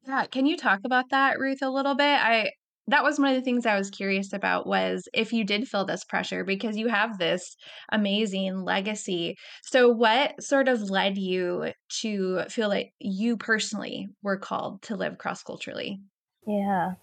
Yeah, 0.07 0.27
can 0.27 0.45
you 0.45 0.59
talk 0.59 0.81
about 0.85 1.09
that, 1.09 1.39
Ruth, 1.39 1.63
a 1.63 1.71
little 1.71 1.95
bit? 1.95 2.05
I 2.05 2.53
that 2.89 3.05
was 3.05 3.19
one 3.19 3.29
of 3.29 3.37
the 3.37 3.43
things 3.43 3.67
I 3.67 3.77
was 3.77 3.91
curious 3.91 4.33
about 4.33 4.67
was 4.67 5.09
if 5.13 5.33
you 5.33 5.45
did 5.45 5.69
feel 5.69 5.85
this 5.85 6.05
pressure 6.05 6.43
because 6.43 6.77
you 6.77 6.89
have 6.89 7.19
this 7.19 7.55
amazing 7.93 8.65
legacy. 8.65 9.37
So 9.63 9.89
what 9.91 10.43
sort 10.43 10.69
of 10.69 10.91
led 10.91 11.19
you 11.19 11.73
to 12.01 12.45
feel 12.49 12.69
like 12.69 12.93
you 12.99 13.37
personally 13.37 14.09
were 14.23 14.39
called 14.39 14.83
to 14.83 14.97
live 14.97 15.19
cross 15.19 15.43
culturally? 15.43 16.01
Yeah. 16.47 16.95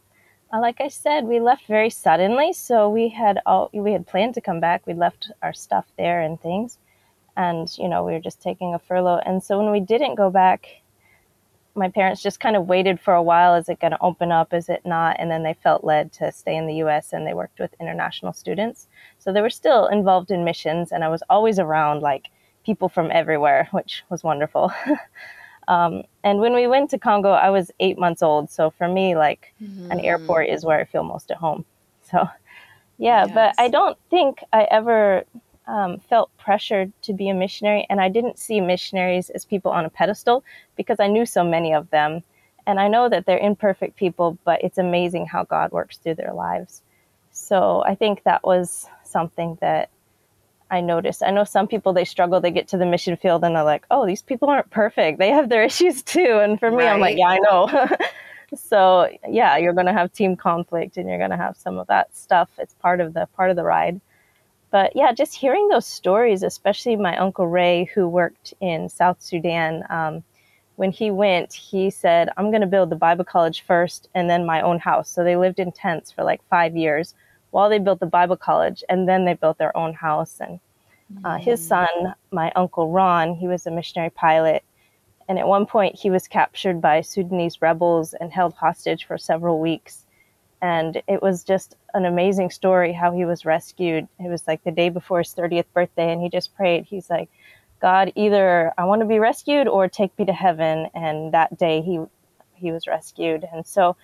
Uh, 0.52 0.60
like 0.60 0.82
I 0.82 0.88
said, 0.88 1.26
we 1.26 1.40
left 1.40 1.68
very 1.68 1.90
suddenly, 1.90 2.54
so 2.54 2.90
we 2.90 3.10
had 3.10 3.40
all 3.46 3.70
we 3.74 3.92
had 3.92 4.08
planned 4.08 4.34
to 4.36 4.42
come 4.42 4.60
back. 4.60 4.86
We 4.88 4.94
left 4.94 5.32
our 5.42 5.54
stuff 5.54 5.86
there 5.98 6.22
and 6.22 6.40
things, 6.40 6.78
and 7.36 7.68
you 7.78 7.88
know 7.88 8.04
we 8.04 8.14
were 8.14 8.20
just 8.20 8.42
taking 8.42 8.74
a 8.74 8.80
furlough. 8.80 9.22
And 9.26 9.44
so 9.44 9.58
when 9.58 9.72
we 9.72 9.80
didn't 9.80 10.16
go 10.16 10.30
back, 10.30 10.68
my 11.76 11.90
parents 11.90 12.22
just 12.22 12.40
kind 12.40 12.56
of 12.56 12.68
waited 12.68 13.00
for 13.00 13.14
a 13.14 13.24
while. 13.24 13.56
Is 13.56 13.70
it 13.70 13.80
going 13.80 13.92
to 13.92 14.02
open 14.02 14.32
up? 14.32 14.54
Is 14.54 14.70
it 14.70 14.86
not? 14.86 15.18
And 15.20 15.30
then 15.30 15.44
they 15.44 15.54
felt 15.54 15.84
led 15.84 16.12
to 16.14 16.32
stay 16.32 16.56
in 16.56 16.68
the 16.68 16.76
US 16.76 17.14
and 17.14 17.28
they 17.28 17.34
worked 17.34 17.60
with 17.60 17.76
international 17.80 18.34
students. 18.34 18.88
So 19.20 19.34
they 19.34 19.42
were 19.42 19.50
still 19.50 19.88
involved 19.88 20.32
in 20.32 20.44
missions, 20.44 20.92
and 20.92 21.04
I 21.04 21.10
was 21.10 21.24
always 21.30 21.60
around 21.60 22.02
like 22.02 22.30
people 22.66 22.90
from 22.90 23.12
everywhere, 23.12 23.68
which 23.72 24.04
was 24.10 24.24
wonderful. 24.24 24.72
um, 25.68 26.04
and 26.24 26.40
when 26.40 26.54
we 26.54 26.68
went 26.68 26.90
to 26.92 26.98
Congo, 26.98 27.32
I 27.32 27.50
was 27.50 27.72
eight 27.80 27.98
months 27.98 28.24
old. 28.24 28.50
So 28.50 28.72
for 28.72 28.88
me, 28.88 29.16
like 29.16 29.54
mm-hmm. 29.62 29.92
an 29.92 30.00
airport 30.00 30.50
is 30.50 30.66
where 30.66 30.80
I 30.80 30.86
feel 30.86 31.04
most 31.04 31.32
at 31.32 31.38
home. 31.38 31.66
So 32.10 32.28
yeah, 32.98 33.26
yes. 33.26 33.32
but 33.34 33.56
I 33.58 33.68
don't 33.68 33.98
think 34.10 34.44
I 34.54 34.64
ever 34.66 35.26
um, 35.68 36.00
felt 36.00 36.36
pressured 36.38 36.92
to 37.04 37.14
be 37.14 37.30
a 37.30 37.34
missionary, 37.34 37.86
and 37.90 38.00
I 38.00 38.10
didn't 38.10 38.40
see 38.40 38.62
missionaries 38.62 39.30
as 39.32 39.46
people 39.46 39.72
on 39.72 39.86
a 39.86 39.90
pedestal 39.90 40.44
because 40.76 41.00
I 41.00 41.08
knew 41.08 41.26
so 41.26 41.44
many 41.44 41.74
of 41.74 41.90
them. 41.90 42.24
And 42.68 42.80
I 42.80 42.88
know 42.88 43.10
that 43.10 43.26
they're 43.26 43.38
imperfect 43.38 43.96
people, 43.96 44.38
but 44.44 44.64
it's 44.64 44.78
amazing 44.78 45.28
how 45.28 45.44
God 45.44 45.72
works 45.72 45.98
through 45.98 46.16
their 46.16 46.34
lives. 46.34 46.82
So 47.32 47.84
I 47.86 47.96
think 47.96 48.24
that 48.24 48.44
was 48.44 48.88
something 49.04 49.58
that 49.62 49.90
I 50.72 50.82
noticed. 50.82 51.22
I 51.22 51.32
know 51.32 51.44
some 51.44 51.68
people 51.68 51.94
they 51.94 52.06
struggle, 52.06 52.40
they 52.40 52.52
get 52.52 52.68
to 52.70 52.78
the 52.78 52.86
mission 52.86 53.18
field 53.18 53.44
and 53.44 53.56
they're 53.56 53.64
like, 53.64 53.86
oh, 53.92 54.06
these 54.08 54.22
people 54.22 54.50
aren't 54.50 54.70
perfect. 54.72 55.20
They 55.20 55.30
have 55.30 55.50
their 55.50 55.64
issues 55.72 56.02
too. 56.02 56.40
And 56.42 56.60
for 56.60 56.72
me, 56.72 56.78
right. 56.78 56.94
I'm 56.94 57.00
like, 57.00 57.18
yeah, 57.18 57.28
I 57.28 57.40
know. 57.40 57.90
so 58.56 59.10
yeah, 59.28 59.58
you're 59.58 59.74
gonna 59.74 59.94
have 59.94 60.12
team 60.14 60.36
conflict 60.36 60.98
and 60.98 61.08
you're 61.08 61.20
gonna 61.20 61.38
have 61.38 61.58
some 61.58 61.78
of 61.78 61.88
that 61.88 62.16
stuff. 62.16 62.50
It's 62.58 62.74
part 62.76 63.00
of 63.00 63.14
the 63.14 63.28
part 63.36 63.50
of 63.50 63.56
the 63.56 63.64
ride 63.64 64.02
but 64.76 64.94
yeah, 64.94 65.14
just 65.14 65.34
hearing 65.34 65.70
those 65.70 65.86
stories, 65.88 66.44
especially 66.44 66.98
my 66.98 67.16
uncle 67.16 67.48
Ray, 67.48 67.86
who 67.96 68.10
worked 68.10 68.54
in 68.60 68.90
South 68.90 69.22
Sudan. 69.22 69.86
Um, 69.90 70.22
when 70.76 70.92
he 70.92 71.12
went, 71.12 71.54
he 71.54 71.90
said, 71.90 72.28
I'm 72.36 72.52
going 72.52 72.60
to 72.60 72.68
build 72.68 72.90
the 72.90 72.98
Bible 72.98 73.24
college 73.24 73.62
first 73.62 74.10
and 74.14 74.30
then 74.30 74.46
my 74.46 74.60
own 74.60 74.80
house. 74.80 75.10
So 75.10 75.24
they 75.24 75.38
lived 75.38 75.60
in 75.60 75.72
tents 75.72 76.12
for 76.12 76.26
like 76.26 76.42
five 76.50 76.76
years 76.76 77.14
while 77.52 77.70
they 77.70 77.80
built 77.80 78.02
the 78.02 78.06
Bible 78.06 78.36
college 78.36 78.84
and 78.90 79.08
then 79.08 79.24
they 79.24 79.34
built 79.34 79.58
their 79.58 79.78
own 79.78 79.94
house. 79.94 80.42
And 80.42 80.60
uh, 81.24 81.38
his 81.38 81.66
son, 81.66 81.88
my 82.32 82.52
uncle 82.58 82.92
Ron, 82.92 83.34
he 83.34 83.48
was 83.48 83.66
a 83.66 83.72
missionary 83.72 84.10
pilot. 84.10 84.62
And 85.30 85.40
at 85.40 85.48
one 85.48 85.66
point, 85.68 85.96
he 85.96 86.10
was 86.10 86.28
captured 86.28 86.82
by 86.82 87.00
Sudanese 87.00 87.62
rebels 87.62 88.14
and 88.14 88.30
held 88.30 88.56
hostage 88.56 89.06
for 89.06 89.18
several 89.18 89.62
weeks 89.62 90.05
and 90.66 91.04
it 91.08 91.22
was 91.22 91.44
just 91.44 91.76
an 91.94 92.06
amazing 92.06 92.50
story 92.50 92.92
how 92.92 93.12
he 93.12 93.24
was 93.24 93.46
rescued. 93.46 94.08
It 94.20 94.30
was 94.30 94.48
like 94.48 94.64
the 94.64 94.72
day 94.72 94.90
before 94.90 95.20
his 95.20 95.32
30th 95.36 95.66
birthday, 95.76 96.12
and 96.12 96.20
he 96.20 96.28
just 96.28 96.56
prayed. 96.56 96.86
He's 96.86 97.08
like, 97.08 97.30
God, 97.84 98.12
either 98.16 98.74
I 98.76 98.86
want 98.86 99.02
to 99.02 99.06
be 99.06 99.20
rescued 99.20 99.68
or 99.68 99.88
take 99.88 100.18
me 100.18 100.26
to 100.26 100.34
heaven. 100.34 100.88
And 100.96 101.32
that 101.36 101.56
day 101.60 101.82
he 101.82 102.00
he 102.56 102.72
was 102.72 102.88
rescued. 102.88 103.46
And 103.54 103.64
so 103.68 103.96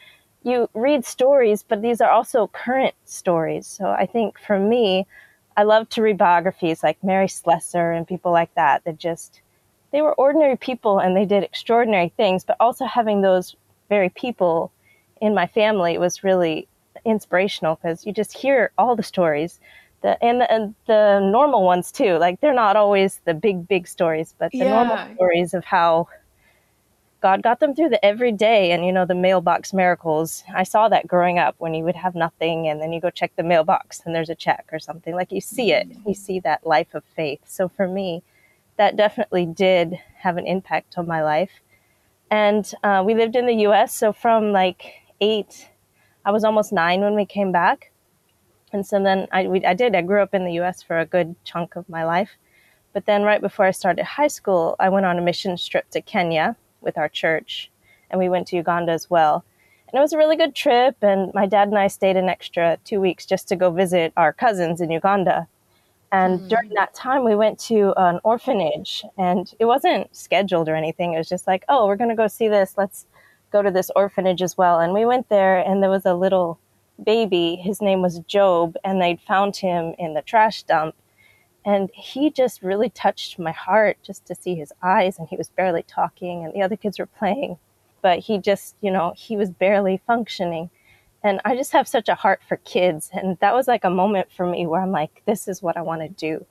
you 0.44 0.70
read 0.76 1.04
stories, 1.04 1.64
but 1.64 1.82
these 1.82 2.00
are 2.00 2.12
also 2.12 2.46
current 2.46 2.94
stories. 3.06 3.66
So 3.66 3.90
I 3.90 4.06
think 4.06 4.38
for 4.38 4.60
me, 4.60 5.08
I 5.58 5.64
love 5.64 5.90
to 5.90 6.04
read 6.04 6.20
biographies 6.20 6.84
like 6.84 7.04
Mary 7.04 7.28
Slessor 7.28 7.92
and 7.92 8.08
people 8.08 8.32
like 8.32 8.54
that 8.54 8.84
that 8.84 9.00
just 9.00 9.42
they 9.92 10.04
were 10.04 10.14
ordinary 10.14 10.58
people 10.58 11.00
and 11.00 11.18
they 11.18 11.26
did 11.26 11.44
extraordinary 11.44 12.10
things, 12.10 12.44
but 12.44 12.58
also 12.60 12.86
having 12.86 13.22
those 13.22 13.56
very 13.90 14.10
people 14.10 14.72
in 15.22 15.34
my 15.34 15.48
family 15.48 15.94
it 15.94 16.00
was 16.00 16.24
really 16.24 16.68
inspirational 17.06 17.76
because 17.76 18.06
you 18.06 18.12
just 18.12 18.38
hear 18.38 18.72
all 18.78 18.96
the 18.96 19.04
stories 19.04 19.60
the 20.02 20.22
and, 20.24 20.42
the 20.42 20.52
and 20.52 20.76
the 20.88 21.20
normal 21.20 21.64
ones 21.64 21.92
too 21.92 22.18
like 22.18 22.40
they're 22.42 22.54
not 22.54 22.76
always 22.76 23.22
the 23.26 23.34
big 23.34 23.68
big 23.68 23.88
stories 23.88 24.36
but 24.38 24.52
the 24.52 24.60
yeah. 24.60 24.84
normal 24.84 25.16
stories 25.16 25.54
of 25.54 25.64
how 25.64 26.08
god 27.22 27.42
got 27.44 27.60
them 27.60 27.74
through 27.76 27.90
the 27.90 28.04
everyday 28.04 28.72
and 28.72 28.86
you 28.86 28.92
know 28.92 29.06
the 29.06 29.16
mailbox 29.16 29.74
miracles. 29.74 30.44
I 30.54 30.64
saw 30.64 30.90
that 30.90 31.08
growing 31.08 31.38
up 31.38 31.56
when 31.60 31.74
you 31.74 31.84
would 31.84 31.96
have 31.96 32.16
nothing 32.16 32.68
and 32.68 32.82
then 32.82 32.92
you 32.92 33.00
go 33.00 33.10
check 33.10 33.32
the 33.36 33.44
mailbox 33.44 34.02
and 34.06 34.14
there's 34.14 34.30
a 34.30 34.36
check 34.36 34.66
or 34.72 34.80
something 34.80 35.16
like 35.16 35.32
you 35.32 35.42
see 35.42 35.72
it 35.72 35.88
you 36.06 36.14
see 36.14 36.40
that 36.42 36.66
life 36.66 36.94
of 36.94 37.04
faith. 37.16 37.42
So 37.46 37.70
for 37.70 37.88
me 37.88 38.24
that 38.78 38.96
definitely 38.96 39.46
did 39.46 40.00
have 40.18 40.38
an 40.38 40.48
impact 40.48 40.98
on 40.98 41.06
my 41.06 41.22
life. 41.22 41.52
And 42.32 42.72
uh, 42.84 43.04
we 43.06 43.14
lived 43.14 43.36
in 43.36 43.46
the 43.46 43.54
us 43.54 43.94
so 43.94 44.12
from 44.14 44.52
like 44.52 45.01
eight. 45.22 45.70
I 46.26 46.32
was 46.32 46.44
almost 46.44 46.74
nine 46.74 47.02
when 47.02 47.16
we 47.16 47.26
came 47.26 47.52
back. 47.52 47.92
And 48.74 48.86
so 48.86 49.02
then 49.02 49.28
I, 49.32 49.48
we, 49.48 49.66
I 49.66 49.74
did. 49.74 49.96
I 49.96 50.02
grew 50.02 50.22
up 50.22 50.34
in 50.34 50.46
the 50.46 50.60
US 50.60 50.82
for 50.82 51.00
a 51.00 51.06
good 51.06 51.36
chunk 51.44 51.76
of 51.76 51.88
my 51.90 52.04
life. 52.04 52.32
But 52.94 53.06
then, 53.06 53.24
right 53.24 53.40
before 53.40 53.66
I 53.66 53.72
started 53.72 54.04
high 54.04 54.28
school, 54.28 54.76
I 54.80 54.90
went 54.90 55.06
on 55.06 55.18
a 55.18 55.22
mission 55.22 55.56
trip 55.56 55.90
to 55.92 56.02
Kenya 56.02 56.58
with 56.82 56.98
our 56.98 57.08
church, 57.08 57.72
and 58.10 58.20
we 58.20 58.28
went 58.28 58.48
to 58.48 58.58
Uganda 58.58 58.92
as 58.92 59.10
well. 59.10 59.46
And 59.88 59.98
it 59.98 60.02
was 60.02 60.14
a 60.14 60.18
really 60.18 60.36
good 60.36 60.56
trip. 60.56 60.98
And 61.02 61.34
my 61.34 61.46
dad 61.46 61.70
and 61.70 61.78
I 61.78 61.88
stayed 61.88 62.18
an 62.18 62.28
extra 62.28 62.78
two 62.84 63.00
weeks 63.00 63.26
just 63.26 63.48
to 63.50 63.56
go 63.56 63.72
visit 63.72 64.12
our 64.18 64.34
cousins 64.34 64.82
in 64.82 64.92
Uganda. 64.92 65.48
And 66.12 66.40
mm-hmm. 66.40 66.48
during 66.50 66.70
that 66.72 66.94
time, 66.94 67.24
we 67.24 67.36
went 67.36 67.60
to 67.60 67.94
an 67.96 68.20
orphanage, 68.26 69.06
and 69.18 69.54
it 69.60 69.66
wasn't 69.66 70.14
scheduled 70.14 70.68
or 70.68 70.76
anything. 70.76 71.14
It 71.14 71.18
was 71.18 71.30
just 71.30 71.48
like, 71.48 71.64
oh, 71.70 71.88
we're 71.88 71.96
going 71.96 72.10
to 72.10 72.16
go 72.16 72.28
see 72.28 72.50
this. 72.50 72.74
Let's 72.78 73.06
go 73.52 73.62
to 73.62 73.72
this 73.72 73.92
orphanage 73.96 74.42
as 74.42 74.58
well. 74.58 74.80
And 74.80 74.94
we 74.94 75.06
went 75.06 75.30
there, 75.30 75.60
and 75.60 75.82
there 75.82 75.90
was 75.90 76.06
a 76.06 76.14
little 76.14 76.60
baby. 77.04 77.56
His 77.56 77.82
name 77.82 78.02
was 78.02 78.20
Job, 78.20 78.76
and 78.84 79.02
they'd 79.02 79.22
found 79.22 79.56
him 79.56 79.94
in 79.98 80.14
the 80.14 80.22
trash 80.22 80.64
dump. 80.64 80.96
And 81.64 81.90
he 81.94 82.32
just 82.32 82.64
really 82.64 82.90
touched 82.90 83.38
my 83.38 83.52
heart 83.52 83.98
just 84.04 84.26
to 84.26 84.36
see 84.36 84.56
his 84.56 84.74
eyes, 84.82 85.20
and 85.20 85.28
he 85.28 85.38
was 85.38 85.50
barely 85.50 85.84
talking, 85.84 86.44
and 86.44 86.54
the 86.54 86.62
other 86.62 86.78
kids 86.78 86.98
were 86.98 87.06
playing. 87.06 87.58
But 88.02 88.20
he 88.20 88.40
just, 88.40 88.76
you 88.82 88.90
know, 88.90 89.14
he 89.16 89.38
was 89.38 89.52
barely 89.52 90.02
functioning. 90.08 90.70
And 91.24 91.40
I 91.46 91.56
just 91.56 91.72
have 91.72 91.88
such 91.88 92.10
a 92.10 92.16
heart 92.16 92.42
for 92.48 92.58
kids. 92.58 93.12
And 93.14 93.38
that 93.42 93.54
was 93.54 93.68
like 93.68 93.84
a 93.84 93.92
moment 93.92 94.32
for 94.36 94.48
me 94.48 94.66
where 94.66 94.82
I'm 94.82 94.92
like, 94.92 95.22
this 95.28 95.48
is 95.48 95.62
what 95.62 95.78
I 95.78 95.82
want 95.84 96.02
to 96.02 96.10
do. 96.10 96.44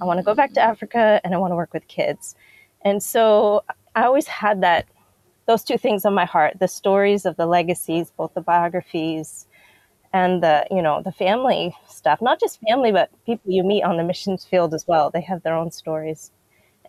I 0.00 0.06
want 0.06 0.18
to 0.18 0.24
go 0.24 0.34
back 0.34 0.54
to 0.54 0.62
Africa 0.62 1.20
and 1.22 1.34
I 1.34 1.36
want 1.36 1.52
to 1.52 1.56
work 1.56 1.74
with 1.74 1.86
kids. 1.88 2.34
And 2.82 3.02
so 3.02 3.64
I 3.94 4.04
always 4.04 4.26
had 4.26 4.62
that 4.62 4.86
those 5.46 5.64
two 5.64 5.78
things 5.78 6.04
on 6.04 6.14
my 6.14 6.24
heart, 6.24 6.58
the 6.58 6.68
stories 6.68 7.26
of 7.26 7.36
the 7.36 7.46
legacies, 7.46 8.10
both 8.10 8.34
the 8.34 8.40
biographies 8.40 9.46
and 10.12 10.42
the, 10.42 10.66
you 10.70 10.80
know, 10.80 11.02
the 11.02 11.12
family 11.12 11.76
stuff, 11.88 12.22
not 12.22 12.40
just 12.40 12.60
family 12.68 12.92
but 12.92 13.10
people 13.26 13.52
you 13.52 13.64
meet 13.64 13.82
on 13.82 13.96
the 13.96 14.04
missions 14.04 14.44
field 14.44 14.72
as 14.72 14.86
well. 14.86 15.10
They 15.10 15.20
have 15.22 15.42
their 15.42 15.54
own 15.54 15.70
stories. 15.70 16.30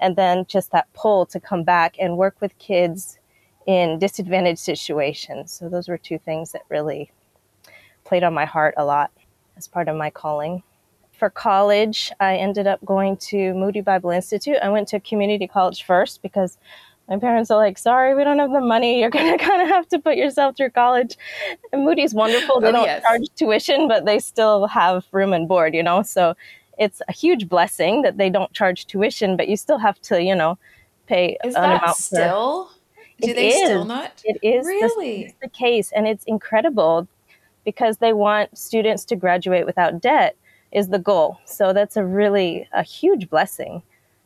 And 0.02 0.16
then 0.16 0.46
just 0.48 0.72
that 0.72 0.92
pull 0.94 1.26
to 1.28 1.40
come 1.40 1.64
back 1.64 1.96
and 2.00 2.18
work 2.18 2.36
with 2.42 2.58
kids 2.60 3.18
in 3.66 3.98
disadvantaged 3.98 4.60
situations. 4.60 5.52
So 5.52 5.70
those 5.70 5.88
were 5.88 5.98
two 5.98 6.20
things 6.20 6.52
that 6.52 6.62
really 6.70 7.12
played 8.04 8.24
on 8.24 8.34
my 8.34 8.46
heart 8.46 8.76
a 8.78 8.86
lot 8.86 9.12
as 9.58 9.68
part 9.68 9.88
of 9.88 9.96
my 9.96 10.10
calling 10.10 10.62
for 11.18 11.30
college, 11.30 12.12
I 12.20 12.36
ended 12.36 12.68
up 12.68 12.84
going 12.86 13.18
to 13.18 13.54
Moody 13.54 13.82
Bible 13.82 14.10
Institute. 14.10 14.58
I 14.62 14.70
went 14.70 14.88
to 14.90 15.00
community 15.00 15.48
college 15.48 15.84
first 15.84 16.22
because 16.22 16.58
my 17.08 17.18
parents 17.18 17.52
are 17.52 17.58
like, 17.58 17.78
sorry, 17.78 18.16
we 18.16 18.24
don't 18.24 18.40
have 18.40 18.52
the 18.52 18.62
money. 18.62 19.00
You're 19.00 19.10
going 19.10 19.32
to 19.38 19.44
kind 19.44 19.62
of 19.62 19.68
have 19.68 19.88
to 19.90 20.00
put 20.00 20.18
yourself 20.18 20.58
through 20.58 20.72
college. 20.72 21.18
And 21.72 21.86
Moody's 21.86 22.14
wonderful. 22.14 22.60
They 22.60 22.70
oh, 22.70 22.72
don't 22.72 22.86
yes. 22.86 23.04
charge 23.04 23.28
tuition, 23.36 23.88
but 23.88 24.06
they 24.06 24.20
still 24.20 24.68
have 24.68 25.06
room 25.12 25.34
and 25.34 25.48
board, 25.48 25.76
you 25.76 25.84
know? 25.84 26.02
So 26.02 26.36
it's 26.78 27.02
a 27.08 27.12
huge 27.12 27.48
blessing 27.48 28.02
that 28.02 28.18
they 28.18 28.30
don't 28.30 28.52
charge 28.54 28.86
tuition, 28.88 29.38
but 29.38 29.48
you 29.48 29.58
still 29.58 29.78
have 29.78 30.00
to, 30.02 30.22
you 30.22 30.36
know, 30.36 30.58
pay 31.08 31.38
is 31.44 31.56
an 31.56 31.62
that 31.62 31.82
amount 31.84 31.98
still? 31.98 32.66
For... 32.66 32.72
Do 33.22 33.30
it 33.30 33.36
they 33.36 33.50
is. 33.50 33.66
still 33.66 33.86
not? 33.86 34.22
It 34.26 34.38
is 34.42 34.66
really 34.66 35.36
the, 35.40 35.48
the 35.48 35.50
case. 35.50 35.92
And 35.96 36.08
it's 36.08 36.26
incredible 36.26 37.08
because 37.64 37.98
they 37.98 38.14
want 38.14 38.58
students 38.58 39.06
to 39.06 39.16
graduate 39.16 39.66
without 39.66 40.02
debt 40.02 40.36
is 40.72 40.90
the 40.90 41.00
goal. 41.00 41.40
So 41.46 41.72
that's 41.72 41.96
a 41.96 42.04
really 42.04 42.68
a 42.74 42.84
huge 42.84 43.30
blessing 43.30 43.82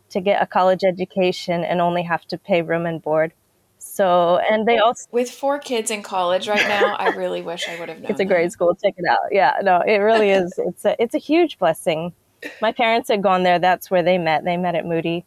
to 0.09 0.21
get 0.21 0.41
a 0.41 0.45
college 0.45 0.83
education 0.83 1.63
and 1.63 1.81
only 1.81 2.03
have 2.03 2.25
to 2.27 2.37
pay 2.37 2.61
room 2.61 2.85
and 2.85 3.01
board. 3.01 3.33
So 3.77 4.39
and 4.49 4.67
they 4.67 4.77
also 4.77 5.07
with 5.11 5.31
four 5.31 5.57
kids 5.57 5.89
in 5.89 6.03
college 6.03 6.47
right 6.47 6.67
now, 6.67 6.95
I 6.95 7.09
really 7.15 7.41
wish 7.41 7.67
I 7.67 7.79
would 7.79 7.89
have 7.89 7.99
known. 8.01 8.11
It's 8.11 8.19
a 8.19 8.25
great 8.25 8.51
school. 8.51 8.75
Check 8.75 8.95
it 8.97 9.05
out. 9.09 9.31
Yeah, 9.31 9.53
no, 9.63 9.81
it 9.81 9.97
really 9.97 10.29
is. 10.41 10.53
It's 10.57 10.85
a 10.85 11.01
it's 11.01 11.15
a 11.15 11.19
huge 11.19 11.57
blessing. 11.57 12.13
My 12.61 12.71
parents 12.71 13.09
had 13.09 13.21
gone 13.21 13.43
there. 13.43 13.59
That's 13.59 13.89
where 13.89 14.03
they 14.03 14.17
met. 14.17 14.43
They 14.43 14.57
met 14.57 14.75
at 14.75 14.85
Moody. 14.85 15.25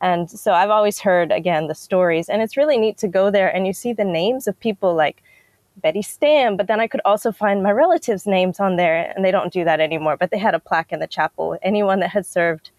And 0.00 0.28
so 0.28 0.52
I've 0.52 0.70
always 0.70 0.98
heard 0.98 1.30
again 1.30 1.68
the 1.68 1.76
stories 1.76 2.28
and 2.28 2.42
it's 2.42 2.56
really 2.56 2.76
neat 2.76 2.98
to 2.98 3.08
go 3.08 3.30
there 3.30 3.54
and 3.54 3.66
you 3.68 3.72
see 3.72 3.92
the 3.92 4.04
names 4.04 4.48
of 4.48 4.58
people 4.58 4.94
like 4.94 5.22
Betty 5.76 6.02
Stam, 6.02 6.56
but 6.56 6.66
then 6.66 6.80
I 6.80 6.86
could 6.86 7.00
also 7.04 7.32
find 7.32 7.62
my 7.62 7.72
relatives' 7.72 8.26
names 8.26 8.60
on 8.60 8.76
there, 8.76 9.12
and 9.14 9.24
they 9.24 9.30
don't 9.30 9.52
do 9.52 9.64
that 9.64 9.80
anymore. 9.80 10.16
But 10.16 10.30
they 10.30 10.38
had 10.38 10.54
a 10.54 10.58
plaque 10.58 10.92
in 10.92 11.00
the 11.00 11.06
chapel. 11.06 11.58
Anyone 11.62 12.00
that 12.00 12.10
had 12.10 12.26
served 12.26 12.70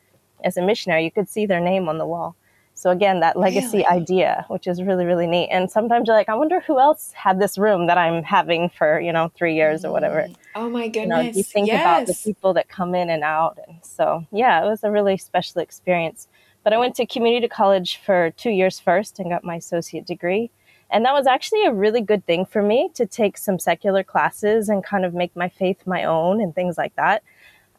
as 0.44 0.58
a 0.58 0.62
missionary, 0.62 1.04
you 1.04 1.12
could 1.12 1.30
see 1.30 1.46
their 1.46 1.60
name 1.60 1.90
on 1.90 1.98
the 1.98 2.06
wall. 2.06 2.36
So 2.76 2.90
again, 2.90 3.20
that 3.20 3.38
legacy 3.38 3.78
really? 3.78 3.86
idea, 3.86 4.46
which 4.48 4.68
is 4.68 4.82
really, 4.82 5.06
really 5.06 5.28
neat. 5.28 5.50
And 5.50 5.70
sometimes 5.70 6.08
you're 6.08 6.16
like, 6.16 6.30
I 6.30 6.34
wonder 6.34 6.60
who 6.62 6.80
else 6.80 7.12
had 7.14 7.40
this 7.40 7.58
room 7.58 7.86
that 7.88 7.98
I'm 7.98 8.24
having 8.24 8.70
for, 8.70 9.00
you 9.00 9.14
know, 9.14 9.32
three 9.36 9.54
years 9.56 9.86
or 9.86 9.92
whatever. 9.92 10.24
Mm. 10.24 10.36
Oh 10.56 10.70
my 10.70 10.88
goodness. 10.88 11.18
You, 11.26 11.32
know, 11.32 11.38
you 11.38 11.44
think 11.44 11.68
yes. 11.68 11.82
about 11.82 12.08
the 12.08 12.20
people 12.24 12.54
that 12.54 12.70
come 12.70 12.96
in 12.96 13.10
and 13.10 13.24
out. 13.24 13.60
And 13.68 13.78
so, 13.84 14.26
yeah, 14.32 14.64
it 14.64 14.68
was 14.68 14.84
a 14.84 14.90
really 14.90 15.18
special 15.18 15.62
experience. 15.62 16.28
But 16.64 16.74
I 16.74 16.78
went 16.78 16.96
to 16.96 17.06
community 17.06 17.48
college 17.48 17.98
for 18.04 18.32
two 18.32 18.50
years 18.50 18.80
first 18.80 19.20
and 19.20 19.30
got 19.30 19.44
my 19.44 19.56
associate 19.56 20.08
degree. 20.08 20.50
And 20.90 21.06
that 21.06 21.14
was 21.14 21.28
actually 21.28 21.66
a 21.66 21.74
really 21.74 22.02
good 22.02 22.26
thing 22.26 22.46
for 22.46 22.62
me 22.62 22.90
to 22.96 23.06
take 23.06 23.38
some 23.38 23.60
secular 23.60 24.04
classes 24.04 24.70
and 24.70 24.84
kind 24.84 25.06
of 25.06 25.14
make 25.14 25.36
my 25.36 25.50
faith 25.50 25.86
my 25.86 26.04
own 26.04 26.42
and 26.42 26.54
things 26.54 26.78
like 26.78 26.96
that. 26.96 27.24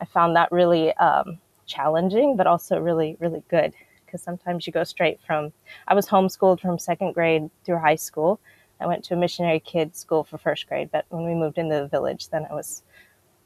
I 0.01 0.05
found 0.05 0.37
that 0.37 0.53
really 0.53 0.93
um, 0.95 1.39
challenging, 1.67 2.37
but 2.37 2.47
also 2.47 2.79
really, 2.79 3.17
really 3.21 3.43
good 3.49 3.75
because 4.05 4.23
sometimes 4.23 4.67
you 4.67 4.73
go 4.73 4.85
straight 4.85 5.21
from, 5.27 5.53
I 5.89 5.95
was 5.95 6.07
homeschooled 6.07 6.61
from 6.61 6.79
second 6.79 7.15
grade 7.15 7.51
through 7.65 7.79
high 7.79 7.97
school. 7.97 8.39
I 8.81 8.87
went 8.87 9.05
to 9.05 9.15
a 9.15 9.17
missionary 9.17 9.61
kids 9.61 9.99
school 9.99 10.25
for 10.25 10.39
first 10.39 10.69
grade, 10.69 10.91
but 10.93 11.05
when 11.09 11.25
we 11.25 11.35
moved 11.35 11.59
into 11.59 11.75
the 11.75 11.89
village, 11.89 12.29
then 12.29 12.47
I 12.51 12.55
was 12.55 12.83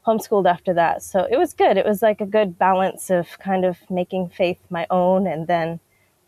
homeschooled 0.05 0.49
after 0.49 0.73
that. 0.73 1.03
So 1.03 1.27
it 1.29 1.37
was 1.37 1.53
good. 1.53 1.77
It 1.77 1.85
was 1.85 2.01
like 2.01 2.21
a 2.21 2.25
good 2.25 2.57
balance 2.57 3.09
of 3.09 3.27
kind 3.39 3.65
of 3.65 3.77
making 3.89 4.29
faith 4.29 4.59
my 4.69 4.85
own 4.89 5.27
and 5.27 5.47
then 5.47 5.79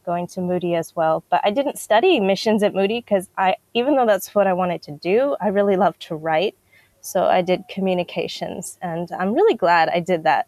going 0.05 0.27
to 0.27 0.41
Moody 0.41 0.75
as 0.75 0.95
well. 0.95 1.23
But 1.29 1.41
I 1.43 1.51
didn't 1.51 1.77
study 1.77 2.19
missions 2.19 2.63
at 2.63 2.73
Moody 2.73 2.99
because 2.99 3.29
I, 3.37 3.55
even 3.73 3.95
though 3.95 4.05
that's 4.05 4.33
what 4.33 4.47
I 4.47 4.53
wanted 4.53 4.81
to 4.83 4.91
do, 4.91 5.35
I 5.39 5.47
really 5.47 5.75
love 5.75 5.97
to 5.99 6.15
write. 6.15 6.55
So 7.01 7.25
I 7.25 7.41
did 7.41 7.63
communications, 7.67 8.77
and 8.81 9.11
I'm 9.11 9.33
really 9.33 9.55
glad 9.55 9.89
I 9.89 9.99
did 9.99 10.23
that. 10.23 10.47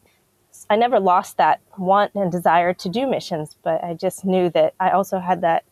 I 0.70 0.76
never 0.76 1.00
lost 1.00 1.38
that 1.38 1.62
want 1.78 2.14
and 2.16 2.32
desire 2.32 2.74
to 2.74 2.90
do 2.90 3.08
missions, 3.08 3.56
but 3.64 3.84
I 3.84 3.94
just 3.94 4.24
knew 4.26 4.50
that 4.52 4.74
I 4.80 4.92
also 4.92 5.20
had 5.20 5.42
that 5.42 5.64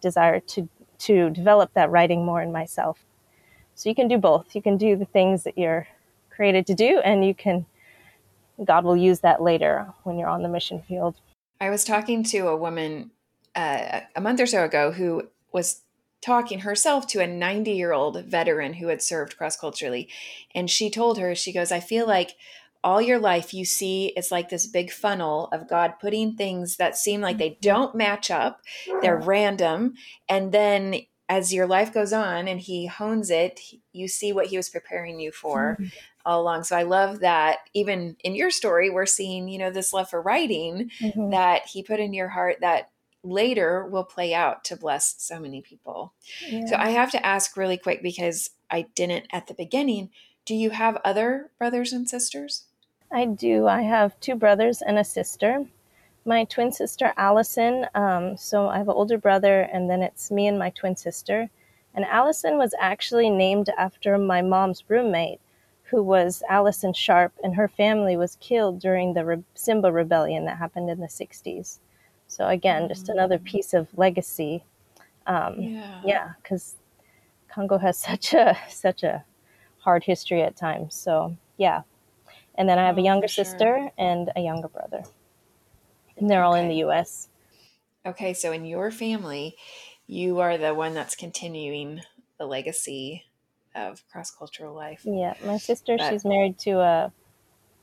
desire 0.00 0.40
to 0.40 0.68
to 0.98 1.28
develop 1.30 1.74
that 1.74 1.90
writing 1.90 2.24
more 2.24 2.40
in 2.40 2.52
myself. 2.52 3.04
So 3.74 3.88
you 3.90 3.94
can 3.94 4.08
do 4.08 4.16
both. 4.16 4.54
You 4.54 4.62
can 4.62 4.78
do 4.78 4.96
the 4.96 5.04
things 5.04 5.44
that 5.44 5.58
you're 5.58 5.86
created 6.30 6.66
to 6.68 6.74
do, 6.74 7.00
and 7.04 7.24
you 7.24 7.34
can 7.34 7.66
God 8.64 8.84
will 8.84 8.96
use 8.96 9.20
that 9.20 9.42
later 9.42 9.92
when 10.04 10.18
you're 10.18 10.28
on 10.28 10.42
the 10.42 10.48
mission 10.48 10.80
field. 10.80 11.16
I 11.60 11.70
was 11.70 11.84
talking 11.84 12.22
to 12.24 12.48
a 12.48 12.56
woman 12.56 13.10
uh, 13.54 14.00
a 14.14 14.20
month 14.20 14.40
or 14.40 14.46
so 14.46 14.64
ago 14.64 14.92
who 14.92 15.28
was 15.52 15.82
talking 16.22 16.60
herself 16.60 17.06
to 17.06 17.20
a 17.20 17.26
90 17.26 17.70
year 17.70 17.92
old 17.92 18.24
veteran 18.24 18.74
who 18.74 18.88
had 18.88 19.02
served 19.02 19.36
cross 19.36 19.56
culturally. 19.56 20.08
And 20.54 20.70
she 20.70 20.90
told 20.90 21.18
her, 21.18 21.34
she 21.34 21.52
goes, 21.52 21.70
I 21.70 21.80
feel 21.80 22.06
like 22.06 22.32
all 22.86 23.02
your 23.02 23.18
life 23.18 23.52
you 23.52 23.64
see 23.64 24.12
it's 24.16 24.30
like 24.30 24.48
this 24.48 24.68
big 24.68 24.92
funnel 24.92 25.48
of 25.50 25.68
God 25.68 25.94
putting 26.00 26.36
things 26.36 26.76
that 26.76 26.96
seem 26.96 27.20
like 27.20 27.36
they 27.36 27.58
don't 27.60 27.96
match 27.96 28.30
up, 28.30 28.60
they're 29.02 29.18
random. 29.18 29.94
And 30.28 30.52
then 30.52 31.00
as 31.28 31.52
your 31.52 31.66
life 31.66 31.92
goes 31.92 32.12
on 32.12 32.46
and 32.46 32.60
he 32.60 32.86
hones 32.86 33.28
it, 33.28 33.60
you 33.92 34.06
see 34.06 34.32
what 34.32 34.46
he 34.46 34.56
was 34.56 34.68
preparing 34.68 35.18
you 35.18 35.32
for. 35.32 35.76
Mm-hmm. 35.80 35.88
All 36.24 36.42
along. 36.42 36.64
So 36.64 36.76
I 36.76 36.82
love 36.82 37.20
that 37.20 37.58
even 37.72 38.16
in 38.24 38.34
your 38.34 38.50
story, 38.50 38.90
we're 38.90 39.06
seeing, 39.06 39.48
you 39.48 39.58
know, 39.58 39.70
this 39.70 39.92
love 39.92 40.10
for 40.10 40.20
writing 40.20 40.90
mm-hmm. 41.00 41.30
that 41.30 41.66
he 41.66 41.84
put 41.84 42.00
in 42.00 42.12
your 42.12 42.28
heart 42.28 42.56
that 42.62 42.90
later 43.22 43.86
will 43.86 44.02
play 44.04 44.34
out 44.34 44.64
to 44.64 44.76
bless 44.76 45.14
so 45.18 45.38
many 45.38 45.60
people. 45.60 46.14
Yeah. 46.48 46.66
So 46.66 46.76
I 46.76 46.90
have 46.90 47.12
to 47.12 47.24
ask 47.24 47.56
really 47.56 47.78
quick 47.78 48.02
because 48.02 48.50
I 48.70 48.86
didn't 48.94 49.26
at 49.32 49.46
the 49.46 49.54
beginning. 49.54 50.10
Do 50.44 50.54
you 50.54 50.70
have 50.70 51.00
other 51.04 51.50
brothers 51.58 51.92
and 51.92 52.08
sisters? 52.08 52.65
I 53.10 53.26
do. 53.26 53.66
I 53.66 53.82
have 53.82 54.18
two 54.20 54.34
brothers 54.34 54.82
and 54.82 54.98
a 54.98 55.04
sister. 55.04 55.64
My 56.24 56.44
twin 56.44 56.72
sister, 56.72 57.12
Allison. 57.16 57.86
Um, 57.94 58.36
so 58.36 58.68
I 58.68 58.78
have 58.78 58.88
an 58.88 58.94
older 58.94 59.18
brother, 59.18 59.60
and 59.60 59.88
then 59.88 60.02
it's 60.02 60.30
me 60.30 60.46
and 60.48 60.58
my 60.58 60.70
twin 60.70 60.96
sister. 60.96 61.48
And 61.94 62.04
Allison 62.04 62.58
was 62.58 62.74
actually 62.78 63.30
named 63.30 63.70
after 63.78 64.18
my 64.18 64.42
mom's 64.42 64.84
roommate, 64.88 65.40
who 65.84 66.02
was 66.02 66.42
Allison 66.48 66.92
Sharp, 66.92 67.32
and 67.42 67.54
her 67.54 67.68
family 67.68 68.16
was 68.16 68.36
killed 68.40 68.80
during 68.80 69.14
the 69.14 69.24
Re- 69.24 69.44
Simba 69.54 69.92
Rebellion 69.92 70.44
that 70.44 70.58
happened 70.58 70.90
in 70.90 71.00
the 71.00 71.06
60s. 71.06 71.78
So 72.26 72.48
again, 72.48 72.88
just 72.88 73.08
another 73.08 73.38
mm. 73.38 73.44
piece 73.44 73.72
of 73.72 73.88
legacy. 73.96 74.64
Um, 75.26 75.60
yeah, 76.04 76.32
because 76.42 76.76
yeah, 76.76 77.54
Congo 77.54 77.78
has 77.78 77.98
such 78.10 78.34
a 78.34 78.56
such 78.68 79.02
a 79.02 79.24
hard 79.78 80.04
history 80.04 80.42
at 80.42 80.56
times. 80.56 80.94
So 80.94 81.36
yeah, 81.56 81.82
and 82.56 82.68
then 82.68 82.78
I 82.78 82.86
have 82.86 82.96
oh, 82.96 83.00
a 83.00 83.04
younger 83.04 83.28
sure. 83.28 83.44
sister 83.44 83.90
and 83.98 84.30
a 84.36 84.40
younger 84.40 84.68
brother, 84.68 85.02
and 86.16 86.30
they're 86.30 86.42
okay. 86.42 86.46
all 86.46 86.54
in 86.54 86.68
the 86.68 86.76
U.S. 86.76 87.28
Okay, 88.04 88.34
so 88.34 88.52
in 88.52 88.64
your 88.64 88.90
family, 88.90 89.56
you 90.06 90.40
are 90.40 90.56
the 90.56 90.74
one 90.74 90.94
that's 90.94 91.16
continuing 91.16 92.02
the 92.38 92.46
legacy 92.46 93.24
of 93.74 94.02
cross 94.10 94.30
cultural 94.30 94.74
life. 94.74 95.02
Yeah, 95.04 95.34
my 95.44 95.58
sister, 95.58 95.96
but, 95.98 96.10
she's 96.10 96.24
married 96.24 96.58
to 96.60 96.80
a 96.80 97.12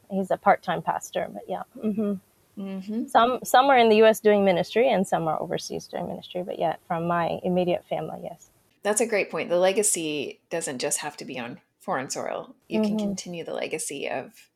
he's 0.10 0.32
a 0.32 0.38
part 0.38 0.64
time 0.64 0.82
pastor, 0.82 1.28
but 1.32 1.44
yeah. 1.48 1.64
Mm-hmm. 1.78 2.14
Mm-hmm. 2.62 3.08
Some 3.08 3.40
some 3.44 3.66
are 3.66 3.78
in 3.78 3.90
the 3.90 3.98
U.S. 3.98 4.20
doing 4.20 4.46
ministry, 4.46 4.90
and 4.90 5.08
some 5.08 5.28
are 5.28 5.42
overseas 5.42 5.88
doing 5.88 6.08
ministry. 6.08 6.44
But 6.44 6.60
yet, 6.60 6.80
from 6.88 7.08
my 7.08 7.40
immediate 7.44 7.86
family, 7.90 8.22
yes. 8.24 8.50
That's 8.84 9.02
a 9.02 9.08
great 9.08 9.32
point. 9.32 9.50
The 9.50 9.58
legacy 9.58 10.42
doesn't 10.50 10.80
just 10.80 11.00
have 11.00 11.18
to 11.18 11.26
be 11.26 11.40
on 11.40 11.62
foreign 11.80 12.10
soil. 12.10 12.56
You 12.68 12.80
mm-hmm. 12.80 12.90
can 12.90 13.08
continue 13.08 13.44
the 13.44 13.54
legacy 13.54 14.10
of 14.10 14.50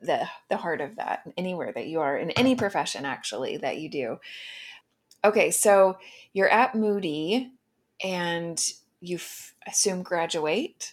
the 0.00 0.28
the 0.48 0.56
heart 0.56 0.80
of 0.80 0.96
that 0.96 1.22
anywhere 1.36 1.72
that 1.72 1.86
you 1.86 2.00
are 2.00 2.16
in 2.16 2.30
any 2.32 2.54
profession 2.54 3.04
actually 3.04 3.58
that 3.58 3.78
you 3.78 3.88
do. 3.88 4.18
Okay, 5.24 5.50
so 5.50 5.98
you're 6.32 6.48
at 6.48 6.74
Moody, 6.74 7.52
and 8.02 8.58
you 9.00 9.16
f- 9.16 9.54
assume 9.66 10.02
graduate. 10.02 10.92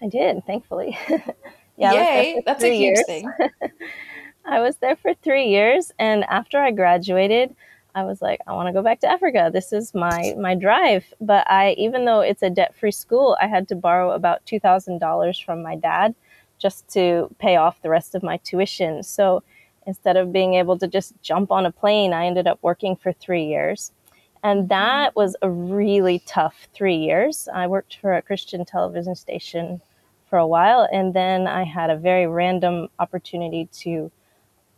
I 0.00 0.08
did, 0.08 0.44
thankfully. 0.46 0.96
yeah, 1.76 1.92
Yay! 1.92 2.42
That's 2.46 2.64
a 2.64 2.68
huge 2.68 2.80
years. 2.80 3.04
thing. 3.04 3.30
I 4.44 4.60
was 4.60 4.76
there 4.76 4.96
for 4.96 5.14
three 5.14 5.48
years, 5.48 5.92
and 5.98 6.24
after 6.24 6.58
I 6.58 6.70
graduated, 6.70 7.54
I 7.94 8.04
was 8.04 8.22
like, 8.22 8.40
I 8.46 8.52
want 8.52 8.68
to 8.68 8.72
go 8.72 8.82
back 8.82 9.00
to 9.00 9.06
Africa. 9.08 9.50
This 9.52 9.72
is 9.72 9.94
my 9.94 10.34
my 10.38 10.54
drive. 10.54 11.04
But 11.20 11.48
I, 11.50 11.72
even 11.72 12.06
though 12.06 12.20
it's 12.20 12.42
a 12.42 12.50
debt 12.50 12.74
free 12.74 12.90
school, 12.90 13.36
I 13.40 13.46
had 13.46 13.68
to 13.68 13.74
borrow 13.74 14.12
about 14.12 14.44
two 14.46 14.58
thousand 14.58 14.98
dollars 14.98 15.38
from 15.38 15.62
my 15.62 15.76
dad 15.76 16.14
just 16.62 16.88
to 16.90 17.28
pay 17.40 17.56
off 17.56 17.82
the 17.82 17.90
rest 17.90 18.14
of 18.14 18.22
my 18.22 18.36
tuition. 18.38 19.02
So 19.02 19.42
instead 19.86 20.16
of 20.16 20.32
being 20.32 20.54
able 20.54 20.78
to 20.78 20.86
just 20.86 21.12
jump 21.20 21.50
on 21.50 21.66
a 21.66 21.72
plane, 21.72 22.12
I 22.12 22.26
ended 22.26 22.46
up 22.46 22.60
working 22.62 22.94
for 22.94 23.12
three 23.12 23.44
years. 23.44 23.90
And 24.44 24.68
that 24.68 25.14
was 25.14 25.36
a 25.42 25.50
really 25.50 26.20
tough 26.20 26.68
three 26.72 26.96
years. 26.96 27.48
I 27.52 27.66
worked 27.66 27.98
for 28.00 28.14
a 28.14 28.22
Christian 28.22 28.64
television 28.64 29.14
station 29.14 29.80
for 30.28 30.38
a 30.38 30.46
while, 30.46 30.88
and 30.90 31.14
then 31.14 31.46
I 31.46 31.64
had 31.64 31.90
a 31.90 31.96
very 31.96 32.26
random 32.26 32.88
opportunity 32.98 33.68
to 33.82 34.10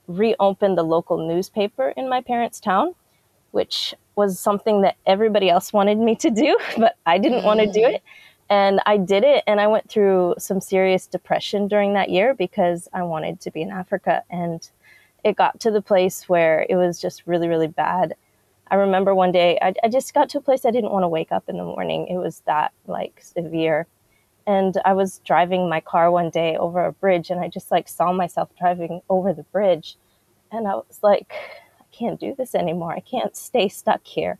reopen 0.09 0.75
the 0.75 0.83
local 0.83 1.17
newspaper 1.17 1.95
in 1.97 2.09
my 2.09 2.21
parents' 2.21 2.61
town, 2.61 2.95
which 3.53 3.95
was 4.17 4.39
something 4.39 4.83
that 4.83 4.97
everybody 5.07 5.49
else 5.49 5.73
wanted 5.73 5.99
me 5.99 6.17
to 6.17 6.31
do, 6.31 6.59
but 6.77 6.97
I 7.07 7.19
didn't 7.19 7.43
mm. 7.43 7.45
want 7.45 7.61
to 7.61 7.67
do 7.67 7.85
it. 7.85 8.03
And 8.51 8.81
I 8.85 8.99
did 8.99 9.25
it, 9.25 9.43
and 9.47 9.61
I 9.61 9.67
went 9.67 9.89
through 9.89 10.35
some 10.39 10.61
serious 10.61 11.07
depression 11.07 11.67
during 11.67 11.95
that 11.95 12.11
year 12.11 12.35
because 12.35 12.89
I 12.93 13.03
wanted 13.03 13.41
to 13.41 13.51
be 13.51 13.63
in 13.63 13.71
Africa. 13.71 14.23
And 14.31 14.69
it 15.25 15.37
got 15.37 15.59
to 15.61 15.71
the 15.71 15.83
place 15.83 16.29
where 16.29 16.67
it 16.69 16.77
was 16.77 17.01
just 17.01 17.27
really, 17.27 17.49
really 17.49 17.67
bad. 17.67 18.15
I 18.71 18.77
remember 18.77 19.15
one 19.15 19.33
day 19.33 19.59
I, 19.61 19.75
I 19.83 19.89
just 19.89 20.15
got 20.15 20.29
to 20.31 20.39
a 20.39 20.43
place 20.43 20.65
I 20.65 20.71
didn't 20.71 20.91
want 20.91 21.03
to 21.05 21.09
wake 21.09 21.33
up 21.33 21.49
in 21.49 21.57
the 21.57 21.65
morning. 21.65 22.07
It 22.09 22.19
was 22.19 22.43
that 22.47 22.73
like 22.87 23.21
severe. 23.23 23.87
And 24.47 24.77
I 24.85 24.93
was 24.93 25.21
driving 25.25 25.69
my 25.69 25.81
car 25.81 26.11
one 26.11 26.31
day 26.31 26.57
over 26.57 26.85
a 26.85 26.93
bridge 26.93 27.31
and 27.31 27.41
I 27.41 27.49
just 27.49 27.71
like 27.71 27.89
saw 27.89 28.13
myself 28.13 28.51
driving 28.59 29.01
over 29.09 29.33
the 29.33 29.45
bridge. 29.45 29.97
And 30.53 30.69
I 30.69 30.75
was 30.75 31.01
like, 31.03 31.33
I 31.81 31.85
can't 31.93 32.21
do 32.21 32.35
this 32.37 32.55
anymore. 32.55 32.93
I 32.93 33.01
can't 33.01 33.37
stay 33.37 33.69
stuck 33.69 34.07
here. 34.07 34.39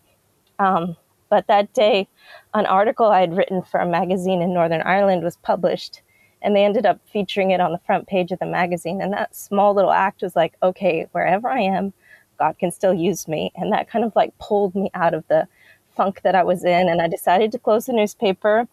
Um, 0.59 0.95
but 1.29 1.47
that 1.47 1.73
day, 1.73 2.07
an 2.53 2.65
article 2.65 3.07
I 3.07 3.21
had 3.21 3.35
written 3.35 3.61
for 3.61 3.79
a 3.79 3.87
magazine 3.87 4.41
in 4.41 4.53
Northern 4.53 4.81
Ireland 4.81 5.23
was 5.23 5.37
published 5.37 6.01
and 6.45 6.55
they 6.55 6.63
ended 6.63 6.85
up 6.85 6.99
featuring 7.11 7.49
it 7.51 7.59
on 7.59 7.71
the 7.71 7.79
front 7.79 8.07
page 8.07 8.31
of 8.31 8.37
the 8.37 8.45
magazine. 8.45 9.01
And 9.01 9.11
that 9.13 9.35
small 9.35 9.73
little 9.73 9.91
act 9.91 10.21
was 10.21 10.35
like, 10.35 10.53
okay, 10.61 11.07
wherever 11.11 11.49
I 11.49 11.61
am, 11.61 11.91
God 12.37 12.57
can 12.59 12.71
still 12.71 12.93
use 12.93 13.27
me. 13.27 13.51
And 13.55 13.73
that 13.73 13.89
kind 13.89 14.05
of 14.05 14.15
like 14.15 14.37
pulled 14.37 14.75
me 14.75 14.91
out 14.93 15.15
of 15.15 15.27
the 15.27 15.47
funk 15.95 16.21
that 16.21 16.35
I 16.35 16.43
was 16.43 16.63
in. 16.63 16.87
And 16.87 17.01
I 17.01 17.07
decided 17.07 17.51
to 17.51 17.59
close 17.59 17.87
the 17.87 17.93
newspaper. 17.93 18.67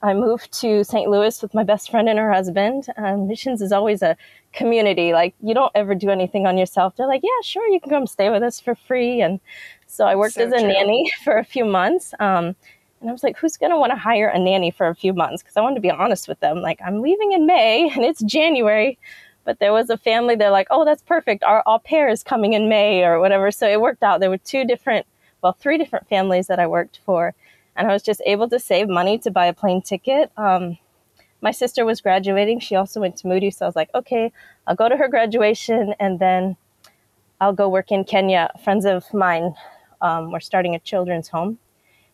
I 0.00 0.14
moved 0.14 0.52
to 0.60 0.84
St. 0.84 1.10
Louis 1.10 1.42
with 1.42 1.54
my 1.54 1.64
best 1.64 1.90
friend 1.90 2.08
and 2.08 2.20
her 2.20 2.32
husband. 2.32 2.86
Um, 2.96 3.26
missions 3.26 3.60
is 3.60 3.72
always 3.72 4.00
a 4.00 4.16
community. 4.52 5.12
Like, 5.12 5.34
you 5.42 5.54
don't 5.54 5.72
ever 5.74 5.96
do 5.96 6.10
anything 6.10 6.46
on 6.46 6.56
yourself. 6.56 6.94
They're 6.94 7.08
like, 7.08 7.22
yeah, 7.24 7.42
sure, 7.42 7.66
you 7.66 7.80
can 7.80 7.90
come 7.90 8.06
stay 8.06 8.30
with 8.30 8.44
us 8.44 8.60
for 8.60 8.76
free. 8.76 9.20
And 9.20 9.40
so 9.98 10.04
I 10.04 10.14
worked 10.14 10.34
so 10.34 10.46
as 10.46 10.52
a 10.52 10.58
true. 10.60 10.68
nanny 10.68 11.10
for 11.24 11.38
a 11.38 11.44
few 11.44 11.64
months. 11.64 12.14
Um, 12.20 12.54
and 13.00 13.10
I 13.10 13.12
was 13.12 13.24
like, 13.24 13.36
who's 13.36 13.56
going 13.56 13.72
to 13.72 13.78
want 13.78 13.90
to 13.90 13.98
hire 13.98 14.28
a 14.28 14.38
nanny 14.38 14.70
for 14.70 14.86
a 14.86 14.94
few 14.94 15.12
months? 15.12 15.42
Because 15.42 15.56
I 15.56 15.60
wanted 15.60 15.74
to 15.74 15.80
be 15.80 15.90
honest 15.90 16.28
with 16.28 16.38
them. 16.38 16.62
Like, 16.62 16.78
I'm 16.86 17.02
leaving 17.02 17.32
in 17.32 17.46
May 17.46 17.90
and 17.94 18.04
it's 18.04 18.22
January. 18.22 18.96
But 19.44 19.58
there 19.58 19.72
was 19.72 19.90
a 19.90 19.96
family, 19.96 20.36
they're 20.36 20.52
like, 20.52 20.68
oh, 20.70 20.84
that's 20.84 21.02
perfect. 21.02 21.42
Our 21.42 21.64
au 21.66 21.78
pair 21.78 22.08
is 22.08 22.22
coming 22.22 22.52
in 22.52 22.68
May 22.68 23.02
or 23.02 23.18
whatever. 23.18 23.50
So 23.50 23.68
it 23.68 23.80
worked 23.80 24.04
out. 24.04 24.20
There 24.20 24.30
were 24.30 24.38
two 24.38 24.64
different, 24.64 25.04
well, 25.42 25.52
three 25.52 25.78
different 25.78 26.08
families 26.08 26.46
that 26.46 26.60
I 26.60 26.68
worked 26.68 27.00
for. 27.04 27.34
And 27.74 27.88
I 27.88 27.92
was 27.92 28.02
just 28.04 28.22
able 28.24 28.48
to 28.50 28.60
save 28.60 28.88
money 28.88 29.18
to 29.18 29.32
buy 29.32 29.46
a 29.46 29.52
plane 29.52 29.82
ticket. 29.82 30.30
Um, 30.36 30.78
my 31.40 31.50
sister 31.50 31.84
was 31.84 32.00
graduating. 32.00 32.60
She 32.60 32.76
also 32.76 33.00
went 33.00 33.16
to 33.16 33.26
Moody. 33.26 33.50
So 33.50 33.64
I 33.64 33.68
was 33.68 33.76
like, 33.76 33.90
okay, 33.96 34.32
I'll 34.66 34.76
go 34.76 34.88
to 34.88 34.96
her 34.96 35.08
graduation 35.08 35.94
and 35.98 36.20
then 36.20 36.56
I'll 37.40 37.52
go 37.52 37.68
work 37.68 37.90
in 37.90 38.04
Kenya. 38.04 38.50
Friends 38.62 38.84
of 38.84 39.12
mine 39.12 39.54
um, 40.00 40.30
were 40.30 40.40
starting 40.40 40.74
a 40.74 40.78
children's 40.78 41.28
home. 41.28 41.58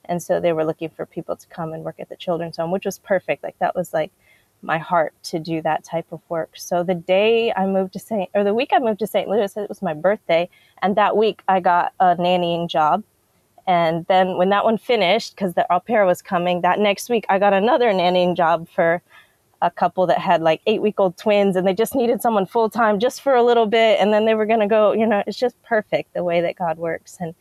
And 0.07 0.23
so 0.23 0.41
they 0.41 0.53
were 0.53 0.65
looking 0.65 0.91
for 0.91 1.07
people 1.07 1.37
to 1.37 1.47
come 1.49 1.73
and 1.73 1.85
work 1.85 1.97
at 1.99 2.09
the 2.09 2.17
children's 2.17 2.57
home 2.57 2.71
which 2.71 2.85
was 2.85 2.99
perfect. 2.99 3.43
Like 3.43 3.59
that 3.59 3.75
was 3.75 3.93
like 3.93 4.13
my 4.63 4.79
heart 4.79 5.15
to 5.23 5.39
do 5.39 5.61
that 5.63 5.85
type 5.85 6.07
of 6.11 6.21
work. 6.29 6.51
So 6.57 6.83
the 6.83 6.95
day 6.95 7.53
i 7.53 7.67
moved 7.67 7.93
to 7.95 7.99
st 7.99 8.31
or 8.35 8.45
the 8.45 8.55
week 8.55 8.71
i 8.73 8.79
moved 8.79 9.01
to 9.01 9.07
st 9.07 9.29
louis 9.29 9.57
it 9.57 9.69
was 9.69 9.83
my 9.83 9.95
birthday. 9.95 10.49
And 10.83 10.97
that 10.97 11.17
week 11.17 11.43
i 11.49 11.61
got 11.61 11.93
a 12.01 12.17
nannying 12.17 12.69
job. 12.69 13.05
And 13.67 14.05
then 14.07 14.37
when 14.37 14.51
that 14.51 14.65
one 14.65 14.79
finished 14.79 15.35
because 15.35 15.55
the 15.55 15.67
au 15.73 15.81
pair 15.81 16.05
was 16.07 16.23
coming 16.23 16.61
that 16.63 16.79
next 16.79 17.09
week 17.09 17.25
i 17.29 17.39
got 17.39 17.53
another 17.53 17.87
nannying 17.87 18.37
job 18.37 18.69
for 18.69 19.03
a 19.63 19.71
couple 19.71 20.07
that 20.07 20.19
had 20.19 20.43
like 20.43 20.61
eight 20.67 20.83
week 20.83 21.01
old 21.01 21.17
twins 21.17 21.57
and 21.57 21.67
they 21.67 21.73
just 21.73 21.95
needed 21.95 22.21
someone 22.21 22.45
full 22.45 22.69
time 22.69 22.99
just 23.01 23.23
for 23.23 23.35
a 23.35 23.43
little 23.43 23.67
bit. 23.67 23.99
And 23.99 24.13
then 24.13 24.27
they 24.27 24.35
were 24.35 24.47
going 24.47 24.61
to 24.61 24.67
go 24.67 24.93
you 24.93 25.07
know 25.07 25.23
it's 25.27 25.39
just 25.39 25.61
perfect 25.63 26.15
the 26.15 26.25
way 26.25 26.41
that 26.41 26.57
god 26.57 26.79
works. 26.79 27.17
And 27.21 27.35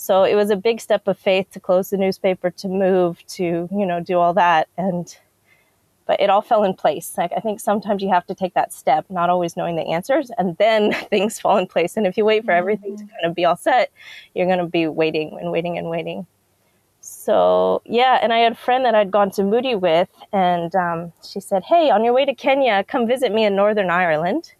so 0.00 0.24
it 0.24 0.34
was 0.34 0.48
a 0.48 0.56
big 0.56 0.80
step 0.80 1.06
of 1.08 1.18
faith 1.18 1.50
to 1.50 1.60
close 1.60 1.90
the 1.90 1.98
newspaper, 1.98 2.48
to 2.52 2.68
move, 2.68 3.22
to, 3.26 3.68
you 3.70 3.84
know, 3.84 4.00
do 4.00 4.18
all 4.18 4.32
that. 4.32 4.66
And, 4.78 5.14
but 6.06 6.18
it 6.22 6.30
all 6.30 6.40
fell 6.40 6.64
in 6.64 6.72
place. 6.72 7.18
Like, 7.18 7.32
I 7.36 7.40
think 7.40 7.60
sometimes 7.60 8.02
you 8.02 8.08
have 8.08 8.26
to 8.28 8.34
take 8.34 8.54
that 8.54 8.72
step, 8.72 9.04
not 9.10 9.28
always 9.28 9.58
knowing 9.58 9.76
the 9.76 9.82
answers, 9.82 10.30
and 10.38 10.56
then 10.56 10.94
things 11.10 11.38
fall 11.38 11.58
in 11.58 11.66
place. 11.66 11.98
And 11.98 12.06
if 12.06 12.16
you 12.16 12.24
wait 12.24 12.46
for 12.46 12.52
everything 12.52 12.96
to 12.96 13.04
mm-hmm. 13.04 13.10
kind 13.10 13.26
of 13.26 13.34
be 13.34 13.44
all 13.44 13.56
set, 13.56 13.92
you're 14.34 14.46
going 14.46 14.58
to 14.58 14.64
be 14.64 14.86
waiting 14.86 15.36
and 15.38 15.52
waiting 15.52 15.76
and 15.76 15.90
waiting. 15.90 16.26
So, 17.02 17.82
yeah, 17.84 18.20
and 18.22 18.32
I 18.32 18.38
had 18.38 18.52
a 18.52 18.56
friend 18.56 18.86
that 18.86 18.94
I'd 18.94 19.10
gone 19.10 19.30
to 19.32 19.44
Moody 19.44 19.74
with, 19.74 20.08
and 20.32 20.74
um, 20.74 21.12
she 21.22 21.40
said, 21.40 21.62
Hey, 21.64 21.90
on 21.90 22.04
your 22.04 22.14
way 22.14 22.24
to 22.24 22.34
Kenya, 22.34 22.84
come 22.84 23.06
visit 23.06 23.32
me 23.32 23.44
in 23.44 23.54
Northern 23.54 23.90
Ireland. 23.90 24.54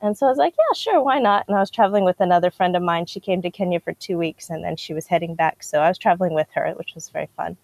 And 0.00 0.16
so 0.16 0.26
I 0.26 0.30
was 0.30 0.38
like, 0.38 0.54
yeah, 0.56 0.74
sure, 0.74 1.02
why 1.02 1.18
not? 1.18 1.44
And 1.48 1.56
I 1.56 1.60
was 1.60 1.70
traveling 1.70 2.04
with 2.04 2.20
another 2.20 2.50
friend 2.50 2.76
of 2.76 2.82
mine. 2.82 3.06
She 3.06 3.20
came 3.20 3.42
to 3.42 3.50
Kenya 3.50 3.80
for 3.80 3.92
two 3.94 4.16
weeks 4.16 4.48
and 4.48 4.62
then 4.62 4.76
she 4.76 4.94
was 4.94 5.06
heading 5.06 5.34
back. 5.34 5.62
So 5.62 5.80
I 5.80 5.88
was 5.88 5.98
traveling 5.98 6.34
with 6.34 6.46
her, 6.54 6.72
which 6.76 6.94
was 6.94 7.08
very 7.08 7.28
fun. 7.36 7.56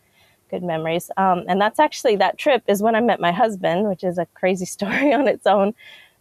Good 0.50 0.62
memories. 0.62 1.10
Um, 1.16 1.44
and 1.48 1.60
that's 1.60 1.78
actually 1.78 2.16
that 2.16 2.38
trip 2.38 2.62
is 2.66 2.82
when 2.82 2.96
I 2.96 3.00
met 3.00 3.20
my 3.20 3.32
husband, 3.32 3.88
which 3.88 4.02
is 4.02 4.18
a 4.18 4.26
crazy 4.34 4.64
story 4.76 5.12
on 5.12 5.28
its 5.28 5.46
own. 5.46 5.74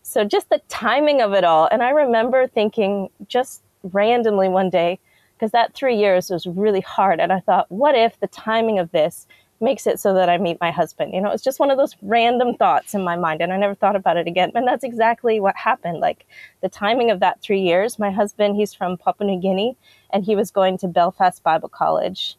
So 0.04 0.24
just 0.24 0.50
the 0.50 0.62
timing 0.68 1.22
of 1.22 1.34
it 1.34 1.44
all. 1.44 1.68
And 1.72 1.82
I 1.82 1.90
remember 1.90 2.48
thinking 2.48 3.10
just 3.28 3.64
randomly 3.84 4.50
one 4.50 4.70
day, 4.70 5.00
because 5.36 5.52
that 5.52 5.74
three 5.74 5.98
years 5.98 6.30
was 6.30 6.46
really 6.46 6.82
hard. 6.82 7.20
And 7.20 7.32
I 7.34 7.40
thought, 7.40 7.72
what 7.72 7.96
if 7.96 8.20
the 8.20 8.28
timing 8.28 8.80
of 8.80 8.92
this 8.92 9.28
makes 9.64 9.88
it 9.88 10.00
so 10.00 10.14
that 10.14 10.30
I 10.30 10.38
meet 10.38 10.60
my 10.62 10.70
husband. 10.70 11.14
You 11.14 11.22
know, 11.22 11.32
it's 11.32 11.44
just 11.44 11.60
one 11.60 11.72
of 11.72 11.78
those 11.78 11.96
random 12.02 12.56
thoughts 12.56 12.94
in 12.94 13.04
my 13.04 13.16
mind, 13.16 13.42
and 13.42 13.52
I 13.52 13.58
never 13.58 13.74
thought 13.74 13.96
about 13.96 14.18
it 14.18 14.28
again. 14.28 14.52
And 14.54 14.68
that's 14.68 14.84
exactly 14.84 15.40
what 15.40 15.56
happened. 15.56 16.00
Like 16.00 16.28
the 16.62 16.70
timing 16.70 17.10
of 17.10 17.20
that 17.22 17.42
three 17.42 17.62
years, 17.62 17.98
my 17.98 18.12
husband, 18.12 18.56
he's 18.56 18.74
from 18.74 18.98
Papua 18.98 19.32
New 19.32 19.42
Guinea, 19.42 19.76
and 20.12 20.24
he 20.24 20.36
was 20.36 20.52
going 20.52 20.78
to 20.80 20.88
Belfast 20.88 21.42
Bible 21.42 21.70
College. 21.70 22.36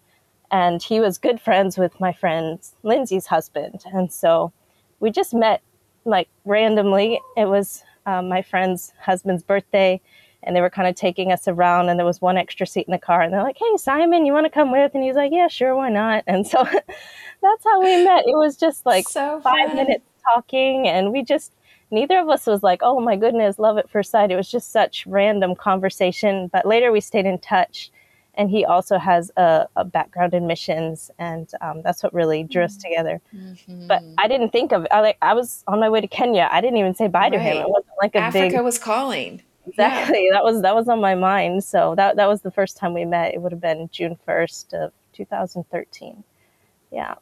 And 0.51 0.81
he 0.83 1.01
was 1.01 1.19
good 1.19 1.41
friends 1.41 1.77
with 1.77 1.99
my 1.99 2.13
friend 2.13 2.61
Lindsay's 2.85 3.27
husband. 3.27 3.83
And 3.87 4.13
so 4.13 4.53
we 5.01 5.11
just 5.11 5.35
met 5.35 5.63
like 6.05 6.29
randomly. 6.45 7.21
It 7.37 7.47
was 7.47 7.83
um, 8.07 8.29
my 8.29 8.43
friend's 8.43 8.93
husband's 9.01 9.43
birthday 9.43 10.01
and 10.45 10.55
they 10.55 10.61
were 10.61 10.71
kind 10.71 10.89
of 10.89 10.95
taking 10.95 11.33
us 11.33 11.49
around 11.49 11.89
and 11.89 11.99
there 11.99 12.07
was 12.07 12.21
one 12.21 12.37
extra 12.37 12.67
seat 12.67 12.87
in 12.87 12.93
the 12.93 12.99
car 12.99 13.23
and 13.23 13.33
they're 13.33 13.43
like 13.43 13.59
hey 13.59 13.77
simon 13.77 14.25
you 14.27 14.33
want 14.33 14.47
to 14.47 14.51
come 14.51 14.71
with? 14.71 14.95
And 14.95 15.03
he's 15.03 15.17
like 15.17 15.33
yeah 15.33 15.49
sure 15.49 15.75
why 15.75 15.91
not? 15.91 16.25
And 16.35 16.47
so 16.47 16.65
that's 16.65 17.65
how 17.65 17.83
we 17.83 18.05
met. 18.05 18.25
It 18.27 18.37
was 18.37 18.57
just 18.57 18.87
like 18.87 19.09
so 19.09 19.41
five 19.41 19.75
minutes 19.75 20.05
talking 20.35 20.89
and 20.89 21.13
we 21.13 21.23
just 21.23 21.53
neither 21.91 22.19
of 22.19 22.29
us 22.29 22.47
was 22.47 22.63
like 22.63 22.81
oh 22.83 23.01
my 23.01 23.17
goodness 23.17 23.59
love 23.59 23.79
at 23.79 23.91
first 23.91 24.11
sight. 24.11 24.31
It 24.31 24.37
was 24.37 24.51
just 24.51 24.73
such 24.73 25.07
random 25.07 25.55
conversation 25.55 26.49
but 26.53 26.67
later 26.67 26.93
we 26.93 27.01
stayed 27.01 27.27
in 27.27 27.39
touch 27.39 27.91
and 28.37 28.51
he 28.51 28.65
also 28.65 28.99
has 28.99 29.31
a, 29.37 29.69
a 29.77 29.85
background 29.85 30.35
in 30.35 30.47
missions 30.47 31.11
and 31.19 31.51
um, 31.61 31.83
that's 31.83 32.03
what 32.03 32.13
really 32.13 32.43
drew 32.43 32.65
us 32.65 32.77
mm-hmm. 32.77 32.89
together. 32.89 33.21
Mm-hmm. 33.35 33.87
but 33.87 34.03
i 34.19 34.27
didn't 34.29 34.51
think 34.51 34.73
of 34.73 34.85
it 34.85 34.89
I, 34.91 35.01
like 35.01 35.19
i 35.23 35.35
was 35.35 35.63
on 35.67 35.81
my 35.81 35.89
way 35.89 36.01
to 36.01 36.09
kenya. 36.09 36.49
I 36.51 36.61
didn't 36.61 36.79
even 36.79 36.95
say 36.95 37.09
bye 37.09 37.21
right. 37.21 37.33
to 37.33 37.39
him. 37.39 37.59
It 37.59 37.69
wasn't 37.69 37.95
like 38.03 38.15
a 38.15 38.21
africa 38.21 38.57
big 38.57 38.65
was 38.65 38.79
calling 38.79 39.43
Exactly. 39.67 40.25
Yeah. 40.25 40.31
That 40.35 40.45
was 40.45 40.63
that 40.63 40.75
was 40.75 40.89
on 40.89 41.01
my 41.01 41.15
mind. 41.15 41.65
So 41.65 41.95
that 41.97 42.17
that 42.17 42.29
was 42.29 42.43
the 42.43 42.51
first 42.51 42.77
time 42.77 42.95
we 42.95 43.05
met. 43.05 43.35
It 43.35 43.43
would 43.43 43.53
have 43.53 43.61
been 43.61 43.89
June 43.93 44.19
first 44.25 44.75
of 44.75 44.93
2013. 45.13 46.25
Yeah. 46.91 47.15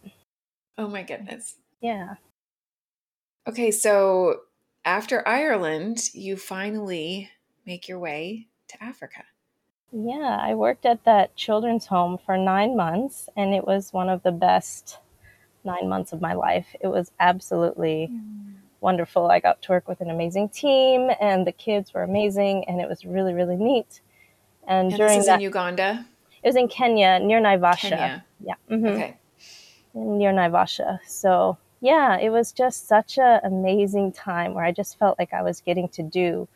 Oh 0.78 0.88
my 0.88 1.02
goodness. 1.02 1.56
Yeah. 1.80 2.14
Okay, 3.46 3.70
so 3.70 4.42
after 4.84 5.26
Ireland, 5.26 6.10
you 6.14 6.36
finally 6.36 7.30
make 7.66 7.88
your 7.88 7.98
way 7.98 8.48
to 8.68 8.82
Africa. 8.82 9.24
Yeah, 9.92 10.38
I 10.40 10.54
worked 10.54 10.86
at 10.86 11.04
that 11.04 11.36
children's 11.36 11.86
home 11.86 12.18
for 12.24 12.36
nine 12.36 12.76
months, 12.76 13.28
and 13.36 13.54
it 13.54 13.66
was 13.66 13.92
one 13.92 14.08
of 14.08 14.22
the 14.22 14.32
best 14.32 14.98
nine 15.64 15.88
months 15.88 16.12
of 16.12 16.20
my 16.20 16.34
life. 16.34 16.74
It 16.80 16.88
was 16.88 17.12
absolutely 17.20 18.10
mm 18.12 18.61
wonderful. 18.82 19.30
I 19.30 19.40
got 19.40 19.62
to 19.62 19.72
work 19.72 19.88
with 19.88 20.00
an 20.00 20.10
amazing 20.10 20.50
team, 20.50 21.10
and 21.20 21.46
the 21.46 21.52
kids 21.52 21.94
were 21.94 22.02
amazing, 22.02 22.64
and 22.68 22.80
it 22.80 22.88
was 22.88 23.04
really, 23.04 23.32
really 23.32 23.56
neat. 23.56 24.00
And, 24.66 24.88
and 24.88 24.96
during 24.96 25.14
this 25.14 25.20
is 25.20 25.26
that, 25.26 25.36
in 25.36 25.40
Uganda. 25.40 26.06
It 26.42 26.48
was 26.48 26.56
in 26.56 26.68
Kenya, 26.68 27.18
near 27.20 27.40
Naivasha. 27.40 27.88
Kenya. 27.90 28.24
Yeah. 28.44 28.54
Mm-hmm. 28.70 28.86
Okay. 28.86 29.16
Near 29.94 30.32
Naivasha. 30.32 31.00
So 31.06 31.56
yeah, 31.80 32.18
it 32.18 32.30
was 32.30 32.52
just 32.52 32.86
such 32.86 33.18
an 33.18 33.40
amazing 33.44 34.12
time 34.12 34.54
where 34.54 34.64
I 34.64 34.72
just 34.72 34.98
felt 34.98 35.18
like 35.18 35.32
I 35.32 35.42
was 35.42 35.60
getting 35.60 35.88
to 35.90 36.02
do 36.02 36.48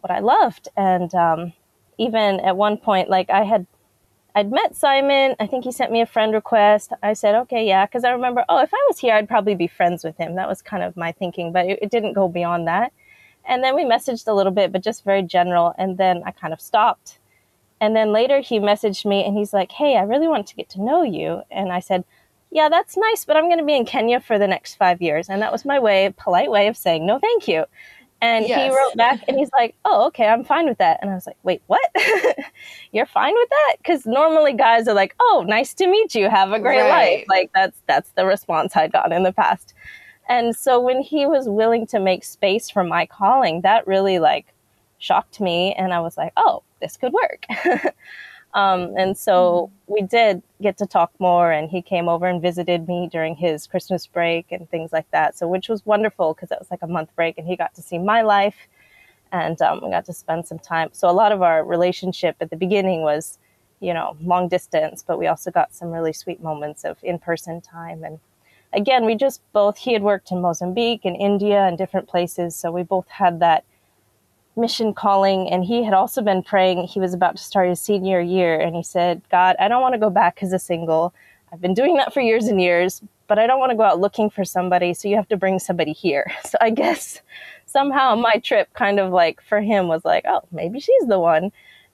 what 0.00 0.10
I 0.10 0.20
loved, 0.20 0.68
and 0.76 1.14
um, 1.14 1.52
even 1.98 2.40
at 2.40 2.56
one 2.56 2.76
point, 2.76 3.08
like 3.08 3.30
I 3.30 3.44
had 3.44 3.66
I'd 4.36 4.52
met 4.52 4.76
Simon. 4.76 5.34
I 5.40 5.46
think 5.46 5.64
he 5.64 5.72
sent 5.72 5.90
me 5.90 6.02
a 6.02 6.06
friend 6.06 6.34
request. 6.34 6.92
I 7.02 7.14
said, 7.14 7.34
okay, 7.34 7.66
yeah, 7.66 7.86
because 7.86 8.04
I 8.04 8.10
remember, 8.10 8.44
oh, 8.50 8.60
if 8.62 8.68
I 8.72 8.84
was 8.86 8.98
here, 8.98 9.14
I'd 9.14 9.30
probably 9.30 9.54
be 9.54 9.66
friends 9.66 10.04
with 10.04 10.18
him. 10.18 10.34
That 10.34 10.46
was 10.46 10.60
kind 10.60 10.82
of 10.82 10.94
my 10.94 11.10
thinking, 11.10 11.52
but 11.52 11.64
it, 11.64 11.78
it, 11.80 11.90
didn't 11.90 12.12
go 12.12 12.28
beyond 12.28 12.68
that. 12.68 12.92
And 13.48 13.64
then 13.64 13.74
we 13.74 13.84
messaged 13.84 14.28
a 14.28 14.34
little 14.34 14.52
bit, 14.52 14.72
but 14.72 14.84
just 14.84 15.04
very 15.04 15.22
general. 15.22 15.72
And 15.78 15.96
then 15.96 16.22
I 16.26 16.32
kind 16.32 16.52
of 16.52 16.60
stopped. 16.60 17.18
And 17.80 17.96
then 17.96 18.12
later 18.12 18.40
he 18.40 18.58
messaged 18.58 19.06
me 19.06 19.24
and 19.24 19.34
he's 19.34 19.54
like, 19.54 19.72
hey, 19.72 19.96
I 19.96 20.02
really 20.02 20.28
want 20.28 20.46
to 20.48 20.54
get 20.54 20.68
to 20.70 20.82
know 20.82 21.02
you. 21.02 21.40
And 21.50 21.72
I 21.72 21.80
said, 21.80 22.04
yeah, 22.50 22.68
that's 22.68 22.94
nice, 22.94 23.24
but 23.24 23.38
I'm 23.38 23.48
going 23.48 23.58
to 23.58 23.64
be 23.64 23.74
in 23.74 23.86
Kenya 23.86 24.20
for 24.20 24.38
the 24.38 24.46
next 24.46 24.74
five 24.74 25.00
years. 25.00 25.30
And 25.30 25.40
that 25.40 25.52
was 25.52 25.64
my 25.64 25.78
way, 25.78 26.12
polite 26.14 26.50
way 26.50 26.66
of 26.68 26.76
saying, 26.76 27.06
no, 27.06 27.18
thank 27.18 27.48
you. 27.48 27.64
And 28.22 28.46
yes. 28.48 28.72
he 28.72 28.76
wrote 28.76 28.96
back 28.96 29.24
and 29.28 29.38
he's 29.38 29.50
like, 29.58 29.74
Oh, 29.84 30.06
okay, 30.06 30.26
I'm 30.26 30.42
fine 30.42 30.66
with 30.66 30.78
that. 30.78 30.98
And 31.02 31.10
I 31.10 31.14
was 31.14 31.26
like, 31.26 31.36
Wait, 31.42 31.62
what? 31.66 31.90
You're 32.92 33.06
fine 33.06 33.34
with 33.34 33.48
that? 33.50 33.76
Because 33.78 34.06
normally 34.06 34.54
guys 34.54 34.88
are 34.88 34.94
like, 34.94 35.14
Oh, 35.20 35.44
nice 35.46 35.74
to 35.74 35.86
meet 35.86 36.14
you. 36.14 36.30
Have 36.30 36.52
a 36.52 36.58
great 36.58 36.80
right. 36.80 37.18
life. 37.18 37.26
Like 37.28 37.50
that's 37.54 37.78
that's 37.86 38.10
the 38.12 38.24
response 38.24 38.76
I'd 38.76 38.92
gotten 38.92 39.12
in 39.12 39.22
the 39.22 39.32
past. 39.32 39.74
And 40.28 40.56
so 40.56 40.80
when 40.80 41.02
he 41.02 41.26
was 41.26 41.48
willing 41.48 41.86
to 41.88 42.00
make 42.00 42.24
space 42.24 42.70
for 42.70 42.82
my 42.82 43.06
calling, 43.06 43.60
that 43.60 43.86
really 43.86 44.18
like 44.18 44.46
shocked 44.98 45.40
me. 45.40 45.74
And 45.74 45.92
I 45.92 46.00
was 46.00 46.16
like, 46.16 46.32
Oh, 46.36 46.62
this 46.80 46.96
could 46.96 47.12
work. 47.12 47.46
Um, 48.56 48.94
and 48.96 49.16
so 49.18 49.70
mm-hmm. 49.70 49.92
we 49.92 50.02
did 50.02 50.42
get 50.62 50.78
to 50.78 50.86
talk 50.86 51.12
more, 51.18 51.52
and 51.52 51.68
he 51.68 51.82
came 51.82 52.08
over 52.08 52.26
and 52.26 52.40
visited 52.40 52.88
me 52.88 53.06
during 53.12 53.36
his 53.36 53.66
Christmas 53.66 54.06
break 54.06 54.50
and 54.50 54.68
things 54.70 54.92
like 54.92 55.08
that. 55.10 55.36
So, 55.36 55.46
which 55.46 55.68
was 55.68 55.84
wonderful 55.84 56.32
because 56.32 56.50
it 56.50 56.58
was 56.58 56.70
like 56.70 56.82
a 56.82 56.86
month 56.86 57.14
break, 57.14 57.36
and 57.36 57.46
he 57.46 57.54
got 57.54 57.74
to 57.74 57.82
see 57.82 57.98
my 57.98 58.22
life, 58.22 58.56
and 59.30 59.60
um, 59.60 59.80
we 59.82 59.90
got 59.90 60.06
to 60.06 60.14
spend 60.14 60.46
some 60.46 60.58
time. 60.58 60.88
So, 60.92 61.10
a 61.10 61.12
lot 61.12 61.32
of 61.32 61.42
our 61.42 61.64
relationship 61.66 62.36
at 62.40 62.48
the 62.48 62.56
beginning 62.56 63.02
was, 63.02 63.38
you 63.80 63.92
know, 63.92 64.16
long 64.22 64.48
distance, 64.48 65.04
but 65.06 65.18
we 65.18 65.26
also 65.26 65.50
got 65.50 65.74
some 65.74 65.90
really 65.90 66.14
sweet 66.14 66.42
moments 66.42 66.82
of 66.84 66.96
in 67.02 67.18
person 67.18 67.60
time. 67.60 68.04
And 68.04 68.18
again, 68.72 69.04
we 69.04 69.16
just 69.16 69.42
both, 69.52 69.76
he 69.76 69.92
had 69.92 70.02
worked 70.02 70.30
in 70.30 70.40
Mozambique 70.40 71.04
and 71.04 71.14
India 71.14 71.60
and 71.66 71.76
different 71.76 72.08
places. 72.08 72.56
So, 72.56 72.72
we 72.72 72.84
both 72.84 73.08
had 73.08 73.38
that 73.40 73.64
mission 74.56 74.94
calling 74.94 75.48
and 75.50 75.64
he 75.64 75.84
had 75.84 75.94
also 75.94 76.22
been 76.22 76.42
praying. 76.42 76.84
He 76.86 77.00
was 77.00 77.12
about 77.14 77.36
to 77.36 77.42
start 77.42 77.68
his 77.68 77.80
senior 77.80 78.20
year 78.20 78.58
and 78.58 78.74
he 78.74 78.82
said 78.82 79.22
god 79.30 79.56
i 79.60 79.68
don't 79.68 79.82
want 79.82 79.94
to 79.94 79.98
go 79.98 80.10
back 80.10 80.38
as 80.42 80.52
a 80.52 80.58
single. 80.58 81.12
I've 81.52 81.60
been 81.60 81.74
doing 81.74 81.96
that 81.96 82.12
for 82.12 82.20
years 82.20 82.46
and 82.46 82.60
years 82.60 83.02
but 83.28 83.38
i 83.38 83.46
don't 83.46 83.58
want 83.58 83.70
to 83.70 83.76
go 83.76 83.82
out 83.82 84.00
looking 84.00 84.30
for 84.30 84.44
somebody 84.44 84.94
so 84.94 85.08
you 85.08 85.16
have 85.16 85.28
to 85.28 85.36
bring 85.36 85.58
somebody 85.58 85.92
here. 85.92 86.30
So 86.44 86.58
i 86.60 86.70
guess 86.70 87.20
somehow 87.66 88.14
my 88.14 88.34
trip 88.42 88.72
kind 88.74 88.98
of 88.98 89.12
like 89.12 89.40
for 89.42 89.60
him 89.60 89.88
was 89.88 90.04
like 90.04 90.24
oh 90.26 90.42
maybe 90.50 90.80
she's 90.80 91.06
the 91.06 91.18
one 91.18 91.52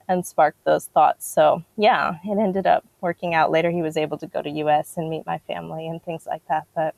and 0.09 0.27
sparked 0.27 0.65
those 0.65 0.87
thoughts. 0.87 1.27
So 1.27 1.63
yeah 1.77 2.17
it 2.25 2.39
ended 2.39 2.67
up 2.67 2.85
working 3.01 3.35
out. 3.35 3.51
Later 3.51 3.71
he 3.71 3.83
was 3.83 3.97
able 3.97 4.19
to 4.19 4.27
go 4.27 4.43
to 4.43 4.51
us 4.51 4.97
and 4.97 5.11
meet 5.11 5.27
my 5.27 5.39
family 5.39 5.87
and 5.89 6.03
things 6.03 6.27
like 6.27 6.43
that 6.49 6.67
but 6.75 6.95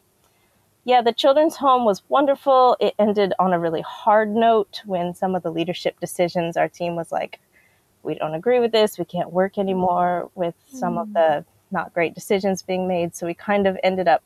yeah, 0.85 1.01
the 1.01 1.13
children's 1.13 1.57
home 1.57 1.85
was 1.85 2.03
wonderful. 2.09 2.77
It 2.79 2.95
ended 2.99 3.33
on 3.39 3.53
a 3.53 3.59
really 3.59 3.81
hard 3.81 4.35
note 4.35 4.83
when 4.85 5.15
some 5.15 5.35
of 5.35 5.43
the 5.43 5.51
leadership 5.51 5.99
decisions, 5.99 6.57
our 6.57 6.69
team 6.69 6.95
was 6.95 7.11
like, 7.11 7.41
we 8.03 8.15
don't 8.15 8.35
agree 8.35 8.61
with 8.61 8.73
this. 8.73 8.99
We 8.99 9.07
can't 9.07 9.33
work 9.33 9.57
anymore 9.57 10.31
with 10.35 10.55
some 10.67 10.95
mm. 10.95 11.03
of 11.03 11.13
the 11.15 11.19
mm. 11.19 11.45
not 11.71 11.95
great 11.95 12.15
decisions 12.15 12.63
being 12.63 12.87
made. 12.87 13.17
So 13.17 13.27
we 13.27 13.33
kind 13.33 13.67
of 13.67 13.79
ended 13.83 14.09
up 14.09 14.23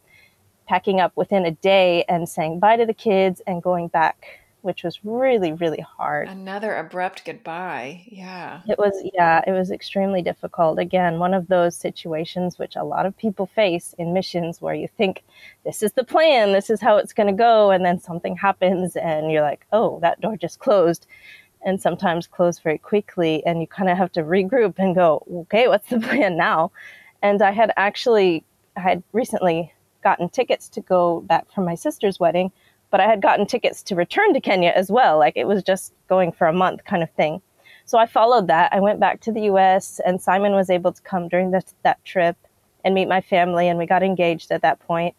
packing 0.66 1.00
up 1.00 1.12
within 1.16 1.46
a 1.46 1.52
day 1.52 2.04
and 2.08 2.28
saying 2.28 2.58
bye 2.58 2.76
to 2.76 2.84
the 2.84 2.92
kids 2.92 3.40
and 3.46 3.62
going 3.62 3.88
back 3.88 4.40
which 4.62 4.82
was 4.82 4.98
really 5.04 5.52
really 5.52 5.80
hard. 5.80 6.28
Another 6.28 6.74
abrupt 6.76 7.24
goodbye. 7.24 8.04
Yeah. 8.06 8.60
It 8.68 8.78
was 8.78 8.94
yeah 9.14 9.42
it 9.46 9.52
was 9.52 9.70
extremely 9.70 10.22
difficult. 10.22 10.78
Again 10.78 11.18
one 11.18 11.34
of 11.34 11.48
those 11.48 11.76
situations 11.76 12.58
which 12.58 12.76
a 12.76 12.84
lot 12.84 13.06
of 13.06 13.16
people 13.16 13.46
face 13.46 13.94
in 13.98 14.12
missions 14.12 14.60
where 14.60 14.74
you 14.74 14.88
think 14.88 15.22
this 15.64 15.82
is 15.82 15.92
the 15.92 16.04
plan. 16.04 16.52
This 16.52 16.70
is 16.70 16.80
how 16.80 16.96
it's 16.96 17.12
going 17.12 17.28
to 17.28 17.32
go. 17.32 17.70
And 17.70 17.84
then 17.84 18.00
something 18.00 18.36
happens 18.36 18.96
and 18.96 19.30
you're 19.30 19.42
like 19.42 19.66
oh 19.72 19.98
that 20.00 20.20
door 20.20 20.36
just 20.36 20.58
closed. 20.58 21.06
And 21.62 21.80
sometimes 21.80 22.28
close 22.28 22.60
very 22.60 22.78
quickly 22.78 23.44
and 23.44 23.60
you 23.60 23.66
kind 23.66 23.90
of 23.90 23.98
have 23.98 24.12
to 24.12 24.22
regroup 24.22 24.74
and 24.78 24.94
go 24.94 25.24
okay 25.42 25.68
what's 25.68 25.88
the 25.88 26.00
plan 26.08 26.36
now? 26.36 26.72
And 27.22 27.42
i 27.42 27.50
had 27.50 27.72
actually 27.76 28.44
i 28.76 28.80
had 28.80 29.02
recently 29.12 29.72
gotten 30.02 30.28
tickets 30.28 30.68
to 30.70 30.80
go 30.80 31.20
back 31.22 31.46
for 31.52 31.62
my 31.62 31.74
sister's 31.74 32.20
wedding 32.20 32.52
but 32.90 33.01
I 33.01 33.07
had 33.07 33.22
gotten 33.22 33.46
tickets 33.46 33.83
to 33.85 33.94
return 33.94 34.35
to 34.35 34.40
Kenya 34.40 34.72
as 34.74 34.90
well. 34.90 35.18
Like 35.18 35.37
it 35.37 35.46
was 35.46 35.62
just 35.62 35.92
going 36.09 36.33
for 36.33 36.46
a 36.46 36.53
month 36.53 36.85
kind 36.85 37.03
of 37.03 37.11
thing. 37.11 37.42
So 37.85 37.98
I 37.98 38.07
followed 38.07 38.48
that. 38.48 38.72
I 38.72 38.81
went 38.81 39.01
back 39.01 39.20
to 39.22 39.33
the 39.33 39.42
US 39.42 40.01
and 40.05 40.20
Simon 40.20 40.53
was 40.53 40.70
able 40.70 40.92
to 40.92 41.03
come 41.03 41.29
during 41.29 41.51
the, 41.51 41.62
that 41.85 42.05
trip 42.05 42.37
and 42.85 42.94
meet 42.94 43.09
my 43.09 43.20
family 43.20 43.68
and 43.68 43.79
we 43.79 43.87
got 43.87 44.03
engaged 44.03 44.51
at 44.51 44.62
that 44.62 44.81
point. 44.81 45.14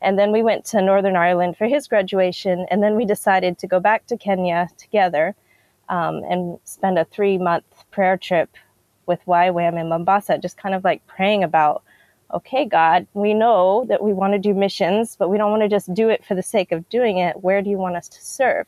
And 0.00 0.18
then 0.18 0.32
we 0.32 0.42
went 0.42 0.64
to 0.66 0.82
Northern 0.82 1.16
Ireland 1.16 1.56
for 1.56 1.66
his 1.66 1.88
graduation 1.88 2.66
and 2.70 2.82
then 2.82 2.96
we 2.96 3.04
decided 3.04 3.58
to 3.58 3.66
go 3.66 3.80
back 3.80 4.06
to 4.06 4.16
Kenya 4.16 4.68
together 4.76 5.34
um, 5.88 6.22
and 6.28 6.58
spend 6.64 6.98
a 6.98 7.04
three 7.04 7.38
month 7.38 7.64
prayer 7.90 8.16
trip 8.16 8.50
with 9.06 9.20
YWAM 9.26 9.78
in 9.78 9.88
Mombasa, 9.88 10.38
just 10.38 10.56
kind 10.56 10.74
of 10.74 10.84
like 10.84 11.06
praying 11.06 11.44
about 11.44 11.82
okay, 12.32 12.64
God, 12.64 13.06
we 13.14 13.34
know 13.34 13.84
that 13.88 14.02
we 14.02 14.12
want 14.12 14.32
to 14.32 14.38
do 14.38 14.54
missions, 14.54 15.16
but 15.16 15.28
we 15.28 15.38
don't 15.38 15.50
want 15.50 15.62
to 15.62 15.68
just 15.68 15.92
do 15.94 16.08
it 16.08 16.24
for 16.24 16.34
the 16.34 16.42
sake 16.42 16.72
of 16.72 16.88
doing 16.88 17.18
it. 17.18 17.42
Where 17.42 17.62
do 17.62 17.70
you 17.70 17.78
want 17.78 17.96
us 17.96 18.08
to 18.08 18.24
serve? 18.24 18.66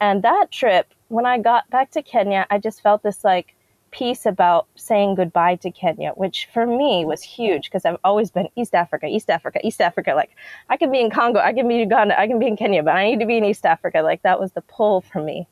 And 0.00 0.22
that 0.22 0.50
trip, 0.50 0.92
when 1.08 1.26
I 1.26 1.38
got 1.38 1.70
back 1.70 1.90
to 1.92 2.02
Kenya, 2.02 2.46
I 2.50 2.58
just 2.58 2.82
felt 2.82 3.02
this 3.02 3.24
like 3.24 3.54
peace 3.92 4.26
about 4.26 4.66
saying 4.74 5.14
goodbye 5.14 5.56
to 5.56 5.70
Kenya, 5.70 6.10
which 6.16 6.48
for 6.52 6.66
me 6.66 7.04
was 7.04 7.22
huge 7.22 7.64
because 7.64 7.84
I've 7.84 7.98
always 8.02 8.30
been 8.30 8.48
East 8.56 8.74
Africa, 8.74 9.06
East 9.06 9.30
Africa, 9.30 9.60
East 9.62 9.80
Africa. 9.80 10.14
Like 10.14 10.30
I 10.68 10.76
can 10.76 10.90
be 10.90 11.00
in 11.00 11.10
Congo, 11.10 11.38
I 11.38 11.52
can 11.52 11.68
be 11.68 11.74
in 11.74 11.80
Uganda, 11.80 12.18
I 12.18 12.26
can 12.26 12.38
be 12.38 12.46
in 12.48 12.56
Kenya, 12.56 12.82
but 12.82 12.96
I 12.96 13.04
need 13.04 13.20
to 13.20 13.26
be 13.26 13.36
in 13.36 13.44
East 13.44 13.64
Africa. 13.64 14.00
Like 14.02 14.22
that 14.22 14.40
was 14.40 14.52
the 14.52 14.62
pull 14.62 15.02
for 15.02 15.22
me. 15.22 15.46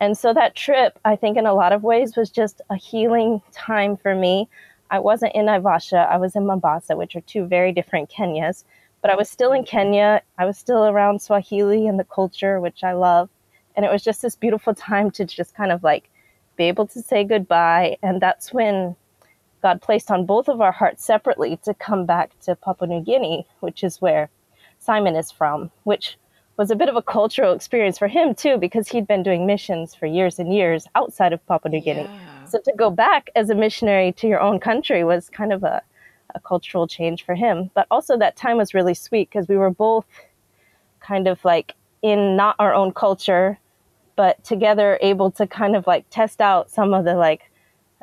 And 0.00 0.16
so 0.16 0.34
that 0.34 0.56
trip, 0.56 0.98
I 1.04 1.16
think 1.16 1.36
in 1.36 1.46
a 1.46 1.54
lot 1.54 1.72
of 1.72 1.82
ways 1.82 2.16
was 2.16 2.30
just 2.30 2.60
a 2.70 2.76
healing 2.76 3.40
time 3.52 3.96
for 3.96 4.14
me 4.14 4.48
I 4.90 4.98
wasn't 4.98 5.34
in 5.34 5.46
Naivasha, 5.46 6.08
I 6.10 6.16
was 6.16 6.34
in 6.34 6.46
Mombasa, 6.46 6.96
which 6.96 7.14
are 7.16 7.20
two 7.22 7.46
very 7.46 7.72
different 7.72 8.10
Kenyas. 8.10 8.64
But 9.02 9.10
I 9.10 9.16
was 9.16 9.30
still 9.30 9.52
in 9.52 9.64
Kenya. 9.64 10.20
I 10.36 10.44
was 10.44 10.58
still 10.58 10.86
around 10.86 11.22
Swahili 11.22 11.86
and 11.86 11.98
the 11.98 12.04
culture, 12.04 12.60
which 12.60 12.84
I 12.84 12.92
love. 12.92 13.30
And 13.74 13.86
it 13.86 13.90
was 13.90 14.02
just 14.02 14.20
this 14.20 14.36
beautiful 14.36 14.74
time 14.74 15.10
to 15.12 15.24
just 15.24 15.54
kind 15.54 15.72
of 15.72 15.82
like 15.82 16.10
be 16.56 16.64
able 16.64 16.86
to 16.88 17.00
say 17.00 17.24
goodbye. 17.24 17.96
And 18.02 18.20
that's 18.20 18.52
when 18.52 18.96
God 19.62 19.80
placed 19.80 20.10
on 20.10 20.26
both 20.26 20.48
of 20.48 20.60
our 20.60 20.72
hearts 20.72 21.04
separately 21.04 21.58
to 21.64 21.72
come 21.72 22.04
back 22.04 22.38
to 22.40 22.54
Papua 22.56 22.88
New 22.88 23.00
Guinea, 23.00 23.46
which 23.60 23.82
is 23.82 24.00
where 24.02 24.28
Simon 24.78 25.16
is 25.16 25.30
from, 25.30 25.70
which 25.84 26.18
was 26.56 26.70
a 26.70 26.76
bit 26.76 26.90
of 26.90 26.96
a 26.96 27.02
cultural 27.02 27.54
experience 27.54 27.96
for 27.96 28.08
him 28.08 28.34
too, 28.34 28.58
because 28.58 28.88
he'd 28.88 29.06
been 29.06 29.22
doing 29.22 29.46
missions 29.46 29.94
for 29.94 30.04
years 30.04 30.38
and 30.38 30.52
years 30.52 30.86
outside 30.94 31.32
of 31.32 31.46
Papua 31.46 31.70
New 31.70 31.80
Guinea. 31.80 32.02
Yeah. 32.02 32.29
So 32.50 32.60
to 32.64 32.72
go 32.76 32.90
back 32.90 33.30
as 33.36 33.50
a 33.50 33.54
missionary 33.54 34.12
to 34.12 34.26
your 34.26 34.40
own 34.40 34.60
country 34.60 35.04
was 35.04 35.28
kind 35.28 35.52
of 35.52 35.62
a, 35.62 35.82
a 36.34 36.40
cultural 36.40 36.86
change 36.86 37.24
for 37.24 37.34
him. 37.34 37.70
But 37.74 37.86
also 37.90 38.16
that 38.18 38.36
time 38.36 38.56
was 38.56 38.74
really 38.74 38.94
sweet 38.94 39.30
because 39.30 39.48
we 39.48 39.56
were 39.56 39.70
both 39.70 40.06
kind 41.00 41.28
of 41.28 41.44
like 41.44 41.74
in 42.02 42.36
not 42.36 42.56
our 42.58 42.74
own 42.74 42.92
culture, 42.92 43.58
but 44.16 44.42
together 44.44 44.98
able 45.00 45.30
to 45.32 45.46
kind 45.46 45.76
of 45.76 45.86
like 45.86 46.04
test 46.10 46.40
out 46.40 46.70
some 46.70 46.94
of 46.94 47.04
the 47.04 47.14
like, 47.14 47.50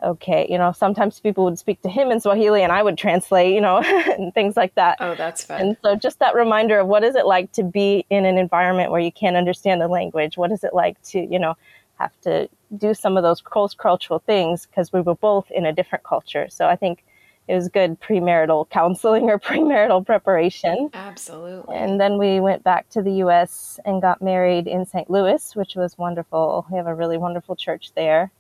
okay, 0.03 0.45
you 0.49 0.57
know, 0.57 0.71
sometimes 0.71 1.19
people 1.19 1.43
would 1.45 1.57
speak 1.57 1.81
to 1.81 1.89
him 1.89 2.11
in 2.11 2.19
Swahili 2.19 2.61
and 2.61 2.71
I 2.71 2.83
would 2.83 2.97
translate, 2.97 3.53
you 3.53 3.61
know, 3.61 3.77
and 4.17 4.33
things 4.33 4.55
like 4.55 4.75
that. 4.75 4.97
Oh, 4.99 5.15
that's 5.15 5.43
fun. 5.43 5.61
And 5.61 5.77
so 5.83 5.95
just 5.95 6.19
that 6.19 6.35
reminder 6.35 6.79
of 6.79 6.87
what 6.87 7.03
is 7.03 7.15
it 7.15 7.25
like 7.25 7.51
to 7.53 7.63
be 7.63 8.05
in 8.09 8.25
an 8.25 8.37
environment 8.37 8.91
where 8.91 9.01
you 9.01 9.11
can't 9.11 9.35
understand 9.35 9.81
the 9.81 9.87
language? 9.87 10.37
What 10.37 10.51
is 10.51 10.63
it 10.63 10.73
like 10.73 11.01
to, 11.03 11.19
you 11.19 11.39
know, 11.39 11.55
have 11.99 12.19
to 12.21 12.49
do 12.77 12.93
some 12.93 13.17
of 13.17 13.23
those 13.23 13.41
cross 13.41 13.73
cultural 13.73 14.19
things 14.19 14.65
because 14.65 14.91
we 14.93 15.01
were 15.01 15.15
both 15.15 15.49
in 15.51 15.65
a 15.65 15.73
different 15.73 16.03
culture. 16.03 16.47
So 16.49 16.67
I 16.67 16.75
think 16.75 17.03
it 17.47 17.55
was 17.55 17.69
good 17.69 17.99
premarital 17.99 18.69
counseling 18.69 19.29
or 19.29 19.39
premarital 19.39 20.05
preparation. 20.05 20.89
Absolutely. 20.93 21.75
And 21.75 21.99
then 21.99 22.17
we 22.17 22.39
went 22.39 22.63
back 22.63 22.89
to 22.89 23.01
the 23.01 23.13
US 23.23 23.79
and 23.85 24.01
got 24.01 24.21
married 24.21 24.67
in 24.67 24.85
St. 24.85 25.09
Louis, 25.09 25.55
which 25.55 25.75
was 25.75 25.97
wonderful. 25.97 26.65
We 26.71 26.77
have 26.77 26.87
a 26.87 26.95
really 26.95 27.17
wonderful 27.17 27.55
church 27.55 27.91
there. 27.95 28.31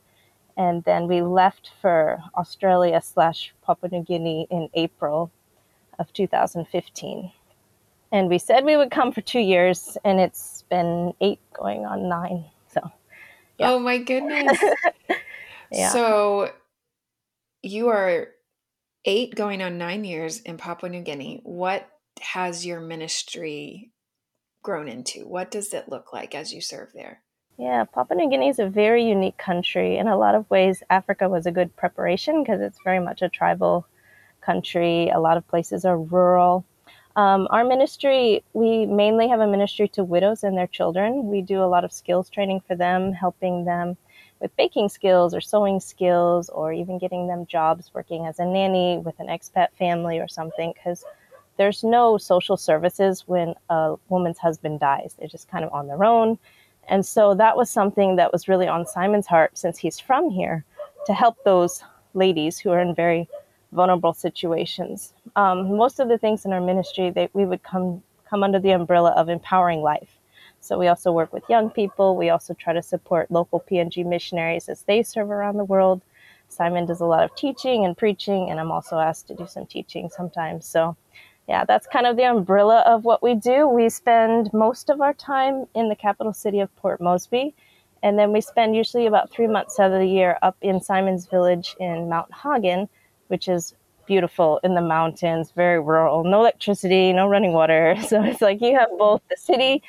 And 0.57 0.83
then 0.85 1.07
we 1.07 1.21
left 1.21 1.71
for 1.81 2.19
Australia 2.35 2.99
slash 3.01 3.53
Papua 3.63 3.89
New 3.91 4.03
Guinea 4.03 4.47
in 4.49 4.69
April 4.73 5.31
of 5.99 6.11
2015. 6.13 7.31
And 8.11 8.29
we 8.29 8.39
said 8.39 8.65
we 8.65 8.77
would 8.77 8.89
come 8.89 9.11
for 9.11 9.21
two 9.21 9.39
years, 9.39 9.97
and 10.03 10.19
it's 10.19 10.63
been 10.69 11.13
eight 11.19 11.39
going 11.53 11.85
on 11.85 12.07
nine. 12.07 12.45
Yeah. 13.57 13.71
Oh 13.71 13.79
my 13.79 13.97
goodness. 13.97 14.57
yeah. 15.71 15.89
So 15.89 16.51
you 17.63 17.89
are 17.89 18.29
eight 19.05 19.35
going 19.35 19.61
on 19.61 19.77
nine 19.77 20.03
years 20.03 20.41
in 20.41 20.57
Papua 20.57 20.89
New 20.89 21.01
Guinea. 21.01 21.41
What 21.43 21.87
has 22.21 22.65
your 22.65 22.79
ministry 22.79 23.91
grown 24.63 24.87
into? 24.87 25.27
What 25.27 25.51
does 25.51 25.73
it 25.73 25.89
look 25.89 26.13
like 26.13 26.35
as 26.35 26.53
you 26.53 26.61
serve 26.61 26.89
there? 26.93 27.21
Yeah, 27.57 27.85
Papua 27.85 28.17
New 28.17 28.29
Guinea 28.29 28.49
is 28.49 28.59
a 28.59 28.67
very 28.67 29.07
unique 29.07 29.37
country. 29.37 29.97
In 29.97 30.07
a 30.07 30.17
lot 30.17 30.35
of 30.35 30.49
ways, 30.49 30.83
Africa 30.91 31.27
was 31.27 31.47
a 31.47 31.51
good 31.51 31.75
preparation 31.75 32.43
because 32.43 32.61
it's 32.61 32.77
very 32.83 32.99
much 32.99 33.23
a 33.23 33.29
tribal 33.29 33.87
country. 34.41 35.09
A 35.09 35.19
lot 35.19 35.37
of 35.37 35.47
places 35.47 35.83
are 35.83 35.97
rural. 35.97 36.65
Um, 37.17 37.47
our 37.49 37.63
ministry, 37.63 38.43
we 38.53 38.85
mainly 38.85 39.27
have 39.27 39.39
a 39.39 39.47
ministry 39.47 39.87
to 39.89 40.03
widows 40.03 40.43
and 40.43 40.55
their 40.55 40.67
children. 40.67 41.25
We 41.25 41.41
do 41.41 41.63
a 41.63 41.65
lot 41.65 41.83
of 41.83 41.91
skills 41.91 42.29
training 42.29 42.61
for 42.67 42.75
them, 42.75 43.11
helping 43.11 43.65
them 43.65 43.97
with 44.39 44.55
baking 44.55 44.89
skills 44.89 45.33
or 45.33 45.41
sewing 45.41 45.79
skills, 45.79 46.47
or 46.49 46.71
even 46.71 46.99
getting 46.99 47.27
them 47.27 47.47
jobs 47.47 47.89
working 47.91 48.27
as 48.27 48.37
a 48.37 48.45
nanny 48.45 48.99
with 48.99 49.19
an 49.19 49.27
expat 49.27 49.69
family 49.79 50.19
or 50.19 50.27
something, 50.27 50.73
because 50.75 51.03
there's 51.57 51.83
no 51.83 52.19
social 52.19 52.55
services 52.55 53.23
when 53.25 53.55
a 53.71 53.95
woman's 54.09 54.37
husband 54.37 54.79
dies. 54.79 55.15
They're 55.17 55.27
just 55.27 55.49
kind 55.49 55.65
of 55.65 55.73
on 55.73 55.87
their 55.87 56.03
own. 56.03 56.37
And 56.87 57.03
so 57.03 57.33
that 57.33 57.57
was 57.57 57.71
something 57.71 58.15
that 58.17 58.31
was 58.31 58.47
really 58.47 58.67
on 58.67 58.85
Simon's 58.85 59.25
heart 59.25 59.57
since 59.57 59.79
he's 59.79 59.99
from 59.99 60.29
here 60.29 60.63
to 61.07 61.15
help 61.15 61.43
those 61.43 61.83
ladies 62.13 62.59
who 62.59 62.69
are 62.69 62.79
in 62.79 62.93
very 62.93 63.27
vulnerable 63.71 64.13
situations. 64.13 65.13
Um, 65.35 65.75
most 65.77 65.99
of 65.99 66.07
the 66.07 66.17
things 66.17 66.45
in 66.45 66.53
our 66.53 66.61
ministry, 66.61 67.09
that 67.11 67.33
we 67.33 67.45
would 67.45 67.63
come 67.63 68.03
come 68.29 68.43
under 68.43 68.59
the 68.59 68.71
umbrella 68.71 69.11
of 69.11 69.29
empowering 69.29 69.81
life. 69.81 70.17
So 70.59 70.77
we 70.77 70.87
also 70.87 71.11
work 71.11 71.31
with 71.31 71.49
young 71.49 71.69
people. 71.69 72.15
We 72.17 72.29
also 72.29 72.53
try 72.53 72.73
to 72.73 72.81
support 72.81 73.31
local 73.31 73.63
PNG 73.71 74.05
missionaries 74.05 74.67
as 74.67 74.81
they 74.81 75.01
serve 75.03 75.29
around 75.31 75.57
the 75.57 75.63
world. 75.63 76.01
Simon 76.49 76.85
does 76.85 77.01
a 77.01 77.05
lot 77.05 77.23
of 77.23 77.35
teaching 77.35 77.85
and 77.85 77.97
preaching, 77.97 78.49
and 78.49 78.59
I'm 78.59 78.71
also 78.71 78.99
asked 78.99 79.27
to 79.27 79.35
do 79.35 79.47
some 79.47 79.65
teaching 79.65 80.09
sometimes. 80.09 80.65
So, 80.65 80.95
yeah, 81.47 81.65
that's 81.65 81.87
kind 81.87 82.05
of 82.05 82.17
the 82.17 82.23
umbrella 82.23 82.83
of 82.85 83.05
what 83.05 83.21
we 83.23 83.35
do. 83.35 83.67
We 83.67 83.89
spend 83.89 84.51
most 84.53 84.89
of 84.89 85.01
our 85.01 85.13
time 85.13 85.65
in 85.75 85.89
the 85.89 85.95
capital 85.95 86.33
city 86.33 86.59
of 86.59 86.75
Port 86.77 86.99
Moresby, 87.01 87.53
and 88.03 88.17
then 88.17 88.31
we 88.31 88.41
spend 88.41 88.75
usually 88.75 89.07
about 89.07 89.31
three 89.31 89.47
months 89.47 89.79
out 89.79 89.91
of 89.91 89.99
the 89.99 90.07
year 90.07 90.37
up 90.41 90.55
in 90.61 90.79
Simon's 90.81 91.27
Village 91.27 91.75
in 91.79 92.09
Mount 92.09 92.31
Hagen, 92.33 92.89
which 93.27 93.47
is 93.47 93.73
beautiful 94.07 94.59
in 94.63 94.73
the 94.73 94.81
mountains, 94.81 95.51
very 95.51 95.79
rural, 95.79 96.23
no 96.23 96.39
electricity, 96.39 97.13
no 97.13 97.27
running 97.27 97.53
water. 97.53 97.95
So 98.07 98.23
it's 98.23 98.41
like 98.41 98.61
you 98.61 98.73
have 98.75 98.89
both 98.97 99.21
the 99.29 99.37
city, 99.37 99.83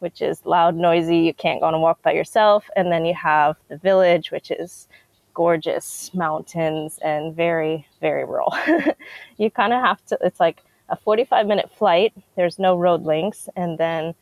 which 0.00 0.20
is 0.20 0.44
loud, 0.44 0.74
noisy, 0.74 1.18
you 1.18 1.32
can't 1.32 1.60
go 1.60 1.66
on 1.66 1.74
a 1.74 1.78
walk 1.78 2.02
by 2.02 2.12
yourself, 2.12 2.68
and 2.76 2.92
then 2.92 3.04
you 3.04 3.14
have 3.14 3.56
the 3.68 3.76
village, 3.76 4.30
which 4.30 4.50
is 4.50 4.88
gorgeous 5.32 6.10
mountains 6.12 6.98
and 7.02 7.34
very, 7.34 7.86
very 8.00 8.24
rural. 8.24 8.52
you 9.38 9.50
kind 9.50 9.72
of 9.72 9.80
have 9.82 10.04
to, 10.06 10.18
it's 10.22 10.40
like 10.40 10.62
a 10.88 10.96
45 10.96 11.46
minute 11.46 11.70
flight, 11.70 12.12
there's 12.36 12.58
no 12.58 12.76
road 12.76 13.04
links, 13.04 13.48
and 13.54 13.78
then 13.78 14.14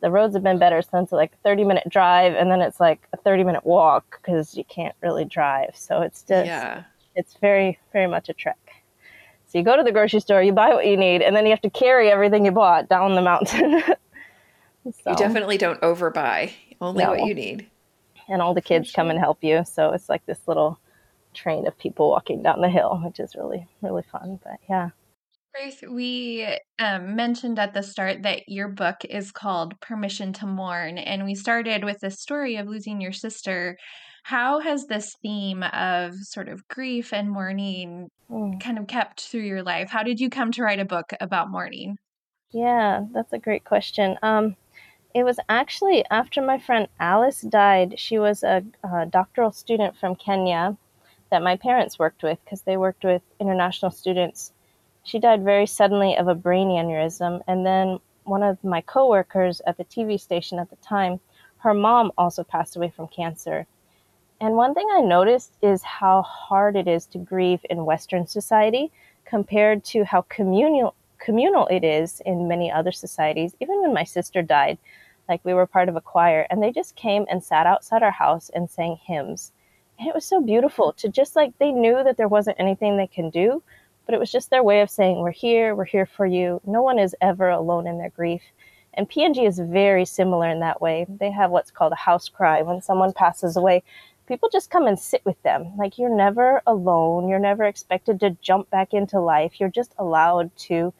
the 0.00 0.10
roads 0.10 0.34
have 0.34 0.42
been 0.42 0.58
better 0.58 0.82
since 0.82 1.12
like 1.12 1.32
a 1.32 1.36
30 1.44 1.64
minute 1.64 1.88
drive, 1.88 2.34
and 2.34 2.50
then 2.50 2.60
it's 2.60 2.80
like 2.80 3.06
a 3.12 3.16
30 3.16 3.44
minute 3.44 3.64
walk 3.64 4.20
because 4.20 4.56
you 4.56 4.64
can't 4.64 4.96
really 5.00 5.24
drive. 5.24 5.70
So 5.74 6.02
it's 6.02 6.22
just, 6.22 6.46
yeah 6.46 6.82
it's 7.14 7.36
very, 7.40 7.78
very 7.92 8.06
much 8.06 8.28
a 8.28 8.32
trek. 8.32 8.58
So 9.46 9.58
you 9.58 9.64
go 9.64 9.76
to 9.76 9.82
the 9.82 9.92
grocery 9.92 10.20
store, 10.20 10.42
you 10.42 10.52
buy 10.52 10.70
what 10.70 10.86
you 10.86 10.96
need, 10.96 11.22
and 11.22 11.34
then 11.36 11.44
you 11.44 11.50
have 11.50 11.60
to 11.62 11.70
carry 11.70 12.10
everything 12.10 12.44
you 12.44 12.50
bought 12.50 12.88
down 12.88 13.14
the 13.14 13.22
mountain. 13.22 13.82
so. 13.84 15.10
You 15.10 15.16
definitely 15.16 15.58
don't 15.58 15.80
overbuy, 15.80 16.52
only 16.80 17.04
no. 17.04 17.10
what 17.10 17.24
you 17.26 17.34
need. 17.34 17.68
And 18.28 18.40
all 18.42 18.54
the 18.54 18.62
kids 18.62 18.90
come 18.90 19.10
and 19.10 19.18
help 19.18 19.44
you. 19.44 19.64
So 19.64 19.92
it's 19.92 20.08
like 20.08 20.24
this 20.26 20.40
little 20.46 20.78
train 21.34 21.66
of 21.66 21.78
people 21.78 22.10
walking 22.10 22.42
down 22.42 22.60
the 22.60 22.68
hill, 22.68 23.00
which 23.04 23.20
is 23.20 23.34
really, 23.34 23.68
really 23.82 24.04
fun. 24.10 24.40
But 24.42 24.58
yeah. 24.68 24.90
Ruth, 25.54 25.84
we 25.88 26.48
um, 26.80 27.14
mentioned 27.14 27.60
at 27.60 27.74
the 27.74 27.82
start 27.82 28.22
that 28.22 28.48
your 28.48 28.68
book 28.68 29.04
is 29.08 29.30
called 29.30 29.80
Permission 29.80 30.32
to 30.34 30.46
Mourn, 30.46 30.98
and 30.98 31.24
we 31.24 31.36
started 31.36 31.84
with 31.84 32.00
the 32.00 32.10
story 32.10 32.56
of 32.56 32.66
losing 32.66 33.00
your 33.00 33.12
sister. 33.12 33.78
How 34.24 34.58
has 34.60 34.86
this 34.86 35.16
theme 35.20 35.62
of 35.62 36.14
sort 36.14 36.48
of 36.48 36.66
grief 36.68 37.12
and 37.12 37.30
mourning 37.30 38.08
mm. 38.30 38.58
kind 38.58 38.78
of 38.78 38.86
kept 38.86 39.20
through 39.20 39.42
your 39.42 39.62
life? 39.62 39.90
How 39.90 40.02
did 40.02 40.18
you 40.18 40.30
come 40.30 40.50
to 40.52 40.62
write 40.62 40.80
a 40.80 40.86
book 40.86 41.12
about 41.20 41.50
mourning? 41.50 41.98
Yeah, 42.50 43.04
that's 43.12 43.34
a 43.34 43.38
great 43.38 43.64
question. 43.64 44.16
Um, 44.22 44.56
it 45.14 45.24
was 45.24 45.38
actually 45.50 46.06
after 46.10 46.40
my 46.40 46.58
friend 46.58 46.88
Alice 46.98 47.42
died. 47.42 48.00
She 48.00 48.18
was 48.18 48.42
a, 48.42 48.64
a 48.82 49.04
doctoral 49.04 49.52
student 49.52 49.94
from 49.94 50.16
Kenya 50.16 50.74
that 51.30 51.42
my 51.42 51.58
parents 51.58 51.98
worked 51.98 52.22
with 52.22 52.38
because 52.46 52.62
they 52.62 52.78
worked 52.78 53.04
with 53.04 53.20
international 53.38 53.90
students. 53.90 54.52
She 55.02 55.18
died 55.18 55.44
very 55.44 55.66
suddenly 55.66 56.16
of 56.16 56.28
a 56.28 56.34
brain 56.34 56.68
aneurysm, 56.68 57.42
and 57.46 57.66
then 57.66 57.98
one 58.22 58.42
of 58.42 58.64
my 58.64 58.80
coworkers 58.80 59.60
at 59.66 59.76
the 59.76 59.84
TV 59.84 60.18
station 60.18 60.58
at 60.58 60.70
the 60.70 60.76
time, 60.76 61.20
her 61.58 61.74
mom 61.74 62.10
also 62.16 62.42
passed 62.42 62.74
away 62.74 62.88
from 62.88 63.08
cancer. 63.08 63.66
And 64.40 64.56
one 64.56 64.74
thing 64.74 64.88
I 64.92 65.00
noticed 65.00 65.52
is 65.62 65.82
how 65.82 66.22
hard 66.22 66.76
it 66.76 66.88
is 66.88 67.06
to 67.06 67.18
grieve 67.18 67.64
in 67.70 67.84
Western 67.84 68.26
society 68.26 68.90
compared 69.24 69.84
to 69.84 70.04
how 70.04 70.22
communal 70.22 70.94
communal 71.18 71.66
it 71.68 71.84
is 71.84 72.20
in 72.26 72.48
many 72.48 72.70
other 72.70 72.92
societies. 72.92 73.54
Even 73.60 73.80
when 73.80 73.94
my 73.94 74.04
sister 74.04 74.42
died, 74.42 74.76
like 75.28 75.42
we 75.44 75.54
were 75.54 75.66
part 75.66 75.88
of 75.88 75.96
a 75.96 76.00
choir, 76.00 76.46
and 76.50 76.62
they 76.62 76.70
just 76.70 76.96
came 76.96 77.24
and 77.30 77.42
sat 77.42 77.66
outside 77.66 78.02
our 78.02 78.10
house 78.10 78.50
and 78.54 78.68
sang 78.68 78.98
hymns. 79.02 79.52
And 79.98 80.08
it 80.08 80.14
was 80.14 80.26
so 80.26 80.40
beautiful 80.42 80.92
to 80.94 81.08
just 81.08 81.36
like 81.36 81.56
they 81.58 81.72
knew 81.72 82.02
that 82.04 82.16
there 82.16 82.28
wasn't 82.28 82.60
anything 82.60 82.96
they 82.96 83.06
can 83.06 83.30
do, 83.30 83.62
but 84.04 84.14
it 84.14 84.20
was 84.20 84.30
just 84.30 84.50
their 84.50 84.62
way 84.62 84.80
of 84.80 84.90
saying, 84.90 85.18
We're 85.18 85.30
here, 85.30 85.74
we're 85.74 85.84
here 85.84 86.06
for 86.06 86.26
you. 86.26 86.60
No 86.66 86.82
one 86.82 86.98
is 86.98 87.16
ever 87.20 87.48
alone 87.48 87.86
in 87.86 87.98
their 87.98 88.10
grief. 88.10 88.42
And 88.92 89.10
PNG 89.10 89.46
is 89.46 89.58
very 89.58 90.04
similar 90.04 90.48
in 90.48 90.60
that 90.60 90.80
way. 90.80 91.06
They 91.08 91.30
have 91.30 91.50
what's 91.50 91.70
called 91.70 91.92
a 91.92 91.96
house 91.96 92.28
cry. 92.28 92.62
When 92.62 92.80
someone 92.80 93.12
passes 93.12 93.56
away, 93.56 93.82
people 94.26 94.48
just 94.50 94.70
come 94.70 94.86
and 94.86 94.98
sit 94.98 95.24
with 95.24 95.40
them. 95.42 95.72
Like 95.76 95.98
you're 95.98 96.14
never 96.14 96.62
alone. 96.66 97.28
You're 97.28 97.38
never 97.38 97.64
expected 97.64 98.20
to 98.20 98.36
jump 98.40 98.70
back 98.70 98.94
into 98.94 99.20
life. 99.20 99.60
You're 99.60 99.68
just 99.68 99.94
allowed 99.98 100.54
to 100.68 100.92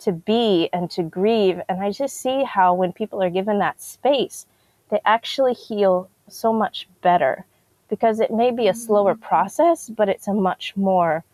to 0.00 0.12
be 0.12 0.68
and 0.72 0.90
to 0.92 1.02
grieve. 1.02 1.60
And 1.68 1.82
I 1.82 1.90
just 1.90 2.20
see 2.20 2.44
how 2.44 2.74
when 2.74 2.92
people 2.92 3.22
are 3.22 3.30
given 3.30 3.58
that 3.58 3.82
space, 3.82 4.46
they 4.90 5.00
actually 5.04 5.54
heal 5.54 6.08
so 6.28 6.52
much 6.52 6.88
better 7.02 7.44
because 7.88 8.20
it 8.20 8.30
may 8.30 8.50
be 8.50 8.68
a 8.68 8.74
slower 8.74 9.14
mm-hmm. 9.14 9.24
process, 9.24 9.88
but 9.88 10.08
it's 10.08 10.28
a 10.28 10.34
much 10.34 10.76
more 10.76 11.24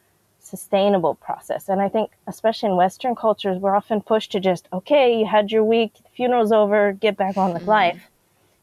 sustainable 0.41 1.15
process. 1.15 1.69
And 1.69 1.81
I 1.81 1.89
think, 1.89 2.13
especially 2.27 2.71
in 2.71 2.77
Western 2.77 3.15
cultures, 3.15 3.59
we're 3.59 3.77
often 3.77 4.01
pushed 4.01 4.33
to 4.33 4.41
just, 4.41 4.69
okay, 4.73 5.19
you 5.19 5.27
had 5.27 5.51
your 5.51 5.65
week, 5.65 5.95
the 5.95 6.09
funeral's 6.17 6.53
over, 6.53 6.93
get 6.93 7.17
back 7.17 7.37
on 7.37 7.53
with 7.53 7.63
mm-hmm. 7.63 7.71
life. 7.71 8.11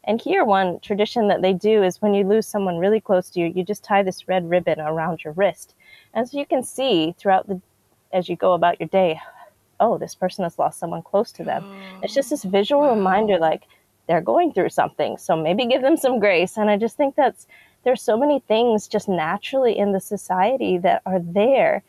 And 0.04 0.20
here, 0.20 0.44
one 0.44 0.80
tradition 0.80 1.28
that 1.28 1.42
they 1.42 1.52
do 1.52 1.82
is 1.82 2.02
when 2.02 2.14
you 2.14 2.26
lose 2.26 2.46
someone 2.46 2.78
really 2.78 3.00
close 3.00 3.30
to 3.30 3.40
you, 3.40 3.52
you 3.54 3.62
just 3.62 3.84
tie 3.84 4.02
this 4.02 4.26
red 4.26 4.50
ribbon 4.50 4.80
around 4.80 5.22
your 5.22 5.32
wrist. 5.34 5.74
And 6.12 6.28
so 6.28 6.38
you 6.38 6.46
can 6.46 6.64
see 6.64 7.14
throughout 7.18 7.46
the, 7.46 7.60
as 8.12 8.28
you 8.28 8.34
go 8.34 8.54
about 8.54 8.80
your 8.80 8.88
day, 8.88 9.20
oh, 9.78 9.98
this 9.98 10.14
person 10.14 10.42
has 10.42 10.58
lost 10.58 10.78
someone 10.78 11.02
close 11.02 11.30
to 11.32 11.44
them. 11.44 11.64
Oh, 11.64 12.00
it's 12.02 12.14
just 12.14 12.30
this 12.30 12.42
visual 12.42 12.82
oh, 12.82 12.88
wow. 12.88 12.94
reminder 12.94 13.38
like 13.38 13.62
they're 14.08 14.20
going 14.20 14.52
through 14.52 14.70
something. 14.70 15.18
So 15.18 15.36
maybe 15.36 15.66
give 15.66 15.82
them 15.82 15.96
some 15.96 16.18
grace. 16.18 16.56
And 16.56 16.68
I 16.68 16.76
just 16.76 16.96
think 16.96 17.14
that's, 17.14 17.46
there's 17.84 18.02
so 18.02 18.16
many 18.16 18.40
things 18.40 18.88
just 18.88 19.08
naturally 19.08 19.78
in 19.78 19.92
the 19.92 20.00
society 20.00 20.78
that 20.78 21.02
are 21.06 21.20
there. 21.20 21.84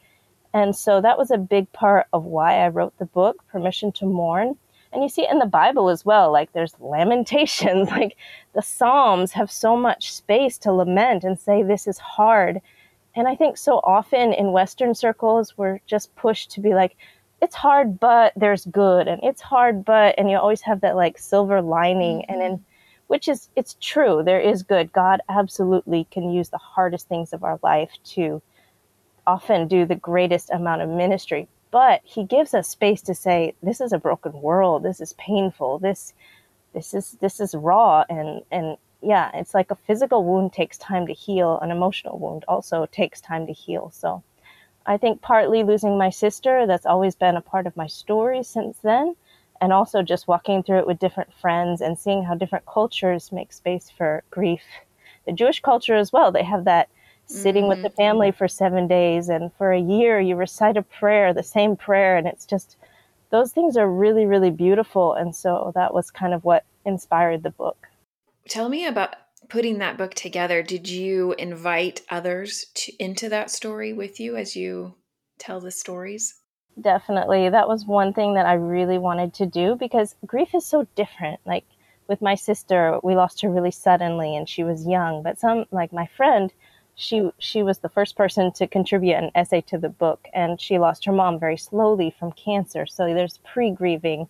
And 0.53 0.75
so 0.75 1.01
that 1.01 1.17
was 1.17 1.31
a 1.31 1.37
big 1.37 1.71
part 1.73 2.05
of 2.13 2.25
why 2.25 2.59
I 2.59 2.67
wrote 2.67 2.97
the 2.99 3.05
book, 3.05 3.43
Permission 3.47 3.91
to 3.93 4.05
Mourn 4.05 4.57
and 4.93 5.03
you 5.03 5.09
see 5.09 5.23
it 5.23 5.31
in 5.31 5.39
the 5.39 5.45
Bible 5.45 5.89
as 5.89 6.05
well. 6.05 6.31
Like 6.31 6.53
there's 6.53 6.75
lamentations, 6.79 7.89
like 7.91 8.17
the 8.53 8.61
Psalms 8.61 9.31
have 9.31 9.51
so 9.51 9.75
much 9.75 10.13
space 10.13 10.57
to 10.59 10.71
lament 10.71 11.23
and 11.23 11.39
say, 11.39 11.63
this 11.63 11.87
is 11.87 11.97
hard. 11.97 12.61
And 13.15 13.27
I 13.27 13.35
think 13.35 13.57
so 13.57 13.79
often 13.83 14.33
in 14.33 14.51
Western 14.51 14.95
circles, 14.95 15.57
we're 15.57 15.79
just 15.85 16.15
pushed 16.15 16.51
to 16.51 16.61
be 16.61 16.73
like, 16.73 16.95
it's 17.41 17.55
hard, 17.55 17.99
but 17.99 18.33
there's 18.35 18.65
good. 18.65 19.07
And 19.07 19.21
it's 19.23 19.41
hard, 19.41 19.83
but, 19.83 20.15
and 20.17 20.31
you 20.31 20.37
always 20.37 20.61
have 20.61 20.81
that 20.81 20.95
like 20.95 21.17
silver 21.17 21.61
lining. 21.61 22.19
Mm-hmm. 22.19 22.33
And 22.33 22.41
in, 22.41 22.65
which 23.07 23.27
is, 23.27 23.49
it's 23.55 23.75
true, 23.81 24.23
there 24.23 24.39
is 24.39 24.63
good. 24.63 24.93
God 24.93 25.19
absolutely 25.29 26.07
can 26.09 26.31
use 26.31 26.49
the 26.49 26.57
hardest 26.57 27.07
things 27.09 27.33
of 27.33 27.43
our 27.43 27.59
life 27.61 27.91
to 28.05 28.41
often 29.27 29.67
do 29.67 29.85
the 29.85 29.95
greatest 29.95 30.49
amount 30.51 30.81
of 30.81 30.89
ministry 30.89 31.47
but 31.73 32.01
he 32.03 32.23
gives 32.23 32.53
us 32.53 32.69
space 32.69 33.01
to 33.01 33.15
say 33.15 33.55
this 33.63 33.81
is 33.81 33.91
a 33.93 33.97
broken 33.97 34.31
world. 34.43 34.83
This 34.83 35.01
is 35.01 35.13
painful. 35.13 35.79
This 35.79 36.13
this 36.73 36.93
is 36.93 37.17
this 37.19 37.39
is 37.39 37.55
raw. 37.55 38.05
And 38.09 38.43
and 38.51 38.77
yeah 39.01 39.31
it's 39.33 39.55
like 39.55 39.71
a 39.71 39.75
physical 39.87 40.23
wound 40.23 40.53
takes 40.53 40.77
time 40.77 41.07
to 41.07 41.13
heal. 41.13 41.59
An 41.63 41.71
emotional 41.71 42.19
wound 42.19 42.45
also 42.47 42.85
takes 42.85 43.19
time 43.19 43.47
to 43.47 43.53
heal. 43.53 43.89
So 43.89 44.21
i 44.85 44.97
think 44.97 45.21
partly 45.21 45.63
losing 45.63 45.97
my 45.97 46.09
sister 46.09 46.67
that's 46.67 46.85
always 46.85 47.15
been 47.15 47.37
a 47.37 47.41
part 47.41 47.65
of 47.67 47.75
my 47.75 47.87
story 47.87 48.43
since 48.43 48.77
then. 48.83 49.15
And 49.59 49.73
also 49.73 50.03
just 50.03 50.27
walking 50.27 50.61
through 50.61 50.79
it 50.79 50.87
with 50.87 50.99
different 50.99 51.33
friends 51.33 51.81
and 51.81 51.97
seeing 51.97 52.23
how 52.23 52.35
different 52.35 52.67
cultures 52.67 53.31
make 53.31 53.51
space 53.51 53.89
for 53.97 54.23
grief. 54.29 54.63
The 55.25 55.33
jewish 55.33 55.59
culture 55.61 55.95
as 55.95 56.13
well 56.13 56.31
they 56.31 56.43
have 56.43 56.65
that 56.65 56.89
sitting 57.41 57.63
mm-hmm. 57.63 57.69
with 57.69 57.81
the 57.81 57.89
mm-hmm. 57.89 57.97
family 57.97 58.31
for 58.31 58.47
seven 58.47 58.87
days 58.87 59.29
and 59.29 59.51
for 59.57 59.71
a 59.71 59.79
year 59.79 60.19
you 60.19 60.35
recite 60.35 60.77
a 60.77 60.81
prayer 60.81 61.33
the 61.33 61.43
same 61.43 61.75
prayer 61.75 62.17
and 62.17 62.27
it's 62.27 62.45
just 62.45 62.77
those 63.31 63.51
things 63.51 63.75
are 63.75 63.89
really 63.89 64.25
really 64.25 64.51
beautiful 64.51 65.13
and 65.13 65.35
so 65.35 65.71
that 65.75 65.93
was 65.93 66.11
kind 66.11 66.33
of 66.33 66.43
what 66.43 66.63
inspired 66.85 67.43
the 67.43 67.49
book 67.49 67.87
tell 68.47 68.69
me 68.69 68.85
about 68.85 69.15
putting 69.49 69.79
that 69.79 69.97
book 69.97 70.13
together. 70.13 70.63
Did 70.63 70.89
you 70.89 71.33
invite 71.33 72.01
others 72.09 72.65
to, 72.75 72.93
into 72.97 73.29
that 73.29 73.51
story 73.51 73.93
with 73.93 74.19
you 74.19 74.35
as 74.35 74.55
you 74.55 74.95
tell 75.37 75.59
the 75.59 75.71
stories? 75.71 76.35
Definitely. 76.79 77.49
That 77.49 77.67
was 77.67 77.85
one 77.85 78.13
thing 78.13 78.33
that 78.33 78.45
I 78.45 78.53
really 78.53 78.97
wanted 78.97 79.33
to 79.35 79.45
do 79.45 79.75
because 79.75 80.15
grief 80.25 80.55
is 80.55 80.65
so 80.65 80.87
different. 80.95 81.39
Like 81.45 81.65
with 82.07 82.21
my 82.21 82.35
sister, 82.35 82.99
we 83.03 83.15
lost 83.15 83.41
her 83.41 83.49
really 83.49 83.71
suddenly 83.71 84.35
and 84.35 84.49
she 84.49 84.63
was 84.63 84.87
young, 84.87 85.21
but 85.21 85.39
some 85.39 85.65
like 85.71 85.93
my 85.93 86.07
friend, 86.17 86.51
she 86.95 87.31
she 87.39 87.63
was 87.63 87.79
the 87.79 87.89
first 87.89 88.15
person 88.15 88.51
to 88.53 88.67
contribute 88.67 89.15
an 89.15 89.31
essay 89.35 89.61
to 89.61 89.77
the 89.77 89.89
book 89.89 90.27
and 90.33 90.61
she 90.61 90.77
lost 90.77 91.05
her 91.05 91.11
mom 91.11 91.39
very 91.39 91.57
slowly 91.57 92.15
from 92.17 92.31
cancer. 92.33 92.85
So 92.85 93.13
there's 93.13 93.39
pre-grieving 93.39 94.27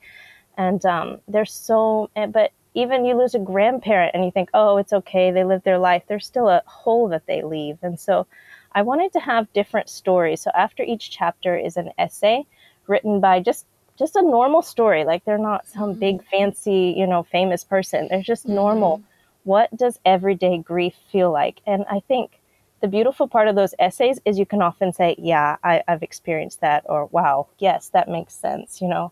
and 0.57 0.85
um, 0.85 1.19
there's 1.27 1.51
so 1.51 2.09
but 2.15 2.51
even 2.73 3.05
you 3.05 3.15
lose 3.15 3.35
a 3.35 3.39
grandparent 3.39 4.11
and 4.13 4.25
you 4.25 4.31
think, 4.31 4.49
"Oh, 4.53 4.77
it's 4.77 4.93
okay, 4.93 5.31
they 5.31 5.43
live 5.43 5.63
their 5.63 5.77
life." 5.77 6.03
There's 6.07 6.25
still 6.25 6.49
a 6.49 6.63
hole 6.65 7.07
that 7.09 7.25
they 7.27 7.43
leave. 7.43 7.77
And 7.83 7.99
so 7.99 8.25
I 8.73 8.81
wanted 8.81 9.13
to 9.13 9.19
have 9.19 9.51
different 9.53 9.89
stories. 9.89 10.41
So 10.41 10.51
after 10.55 10.83
each 10.83 11.11
chapter 11.11 11.55
is 11.55 11.77
an 11.77 11.91
essay 11.97 12.45
written 12.87 13.19
by 13.19 13.39
just 13.41 13.65
just 13.97 14.15
a 14.15 14.21
normal 14.21 14.61
story. 14.61 15.03
Like 15.05 15.23
they're 15.25 15.37
not 15.37 15.67
some 15.67 15.91
mm-hmm. 15.91 15.99
big 15.99 16.23
fancy, 16.29 16.95
you 16.97 17.05
know, 17.05 17.23
famous 17.23 17.63
person. 17.63 18.07
They're 18.09 18.21
just 18.21 18.45
mm-hmm. 18.45 18.55
normal. 18.55 19.03
What 19.43 19.75
does 19.75 19.99
everyday 20.05 20.57
grief 20.57 20.95
feel 21.11 21.31
like? 21.31 21.61
And 21.67 21.85
I 21.89 21.99
think 22.07 22.39
the 22.83 22.89
beautiful 22.89 23.29
part 23.29 23.47
of 23.47 23.55
those 23.55 23.73
essays 23.79 24.19
is 24.25 24.37
you 24.37 24.45
can 24.45 24.61
often 24.61 24.91
say, 24.91 25.15
"Yeah, 25.17 25.55
I, 25.63 25.81
have 25.87 26.03
experienced 26.03 26.59
that," 26.59 26.83
or 26.85 27.05
"Wow, 27.05 27.47
yes, 27.57 27.87
that 27.89 28.09
makes 28.09 28.35
sense." 28.35 28.81
You 28.81 28.89
know. 28.89 29.11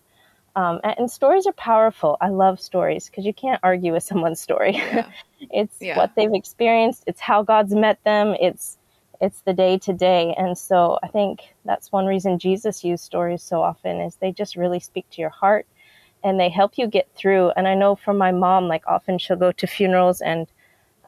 Um, 0.58 0.82
and, 0.84 0.96
and, 1.00 1.10
stories 1.10 1.48
are 1.48 1.54
powerful. 1.54 2.18
I 2.20 2.28
love 2.28 2.60
stories 2.60 3.06
because 3.06 3.26
you 3.26 3.34
can't 3.34 3.62
argue 3.64 3.94
with 3.94 4.04
someone's 4.12 4.42
story. 4.42 4.74
Yeah. 4.74 5.10
it's 5.40 5.78
yeah. 5.80 5.96
what 5.96 6.14
they've 6.18 6.34
experienced. 6.34 7.06
It's 7.08 7.22
how 7.22 7.44
God's 7.44 7.74
met 7.74 8.04
them. 8.04 8.36
It's 8.42 8.78
it's 9.22 9.40
the 9.44 9.54
day 9.54 9.78
to 9.78 9.94
day. 9.94 10.36
And 10.38 10.58
so 10.58 11.00
I 11.02 11.08
think 11.08 11.56
that's 11.64 11.94
one 11.94 12.06
reason 12.06 12.40
Jesus 12.40 12.84
used 12.84 13.06
stories 13.06 13.42
so 13.42 13.62
often 13.62 14.02
is 14.02 14.16
they 14.18 14.34
just 14.34 14.58
really 14.58 14.82
speak 14.82 15.10
to 15.12 15.22
your 15.22 15.30
heart 15.30 15.66
and 16.26 16.38
they 16.38 16.50
help 16.50 16.78
you 16.78 16.88
get 16.88 17.08
through. 17.16 17.52
And 17.52 17.70
I 17.70 17.76
know 17.76 17.96
from 17.96 18.18
my 18.18 18.34
mom, 18.34 18.68
like 18.68 18.84
often 18.86 19.18
she'll 19.18 19.38
go 19.38 19.54
to 19.54 19.68
funerals 19.68 20.20
and 20.20 20.48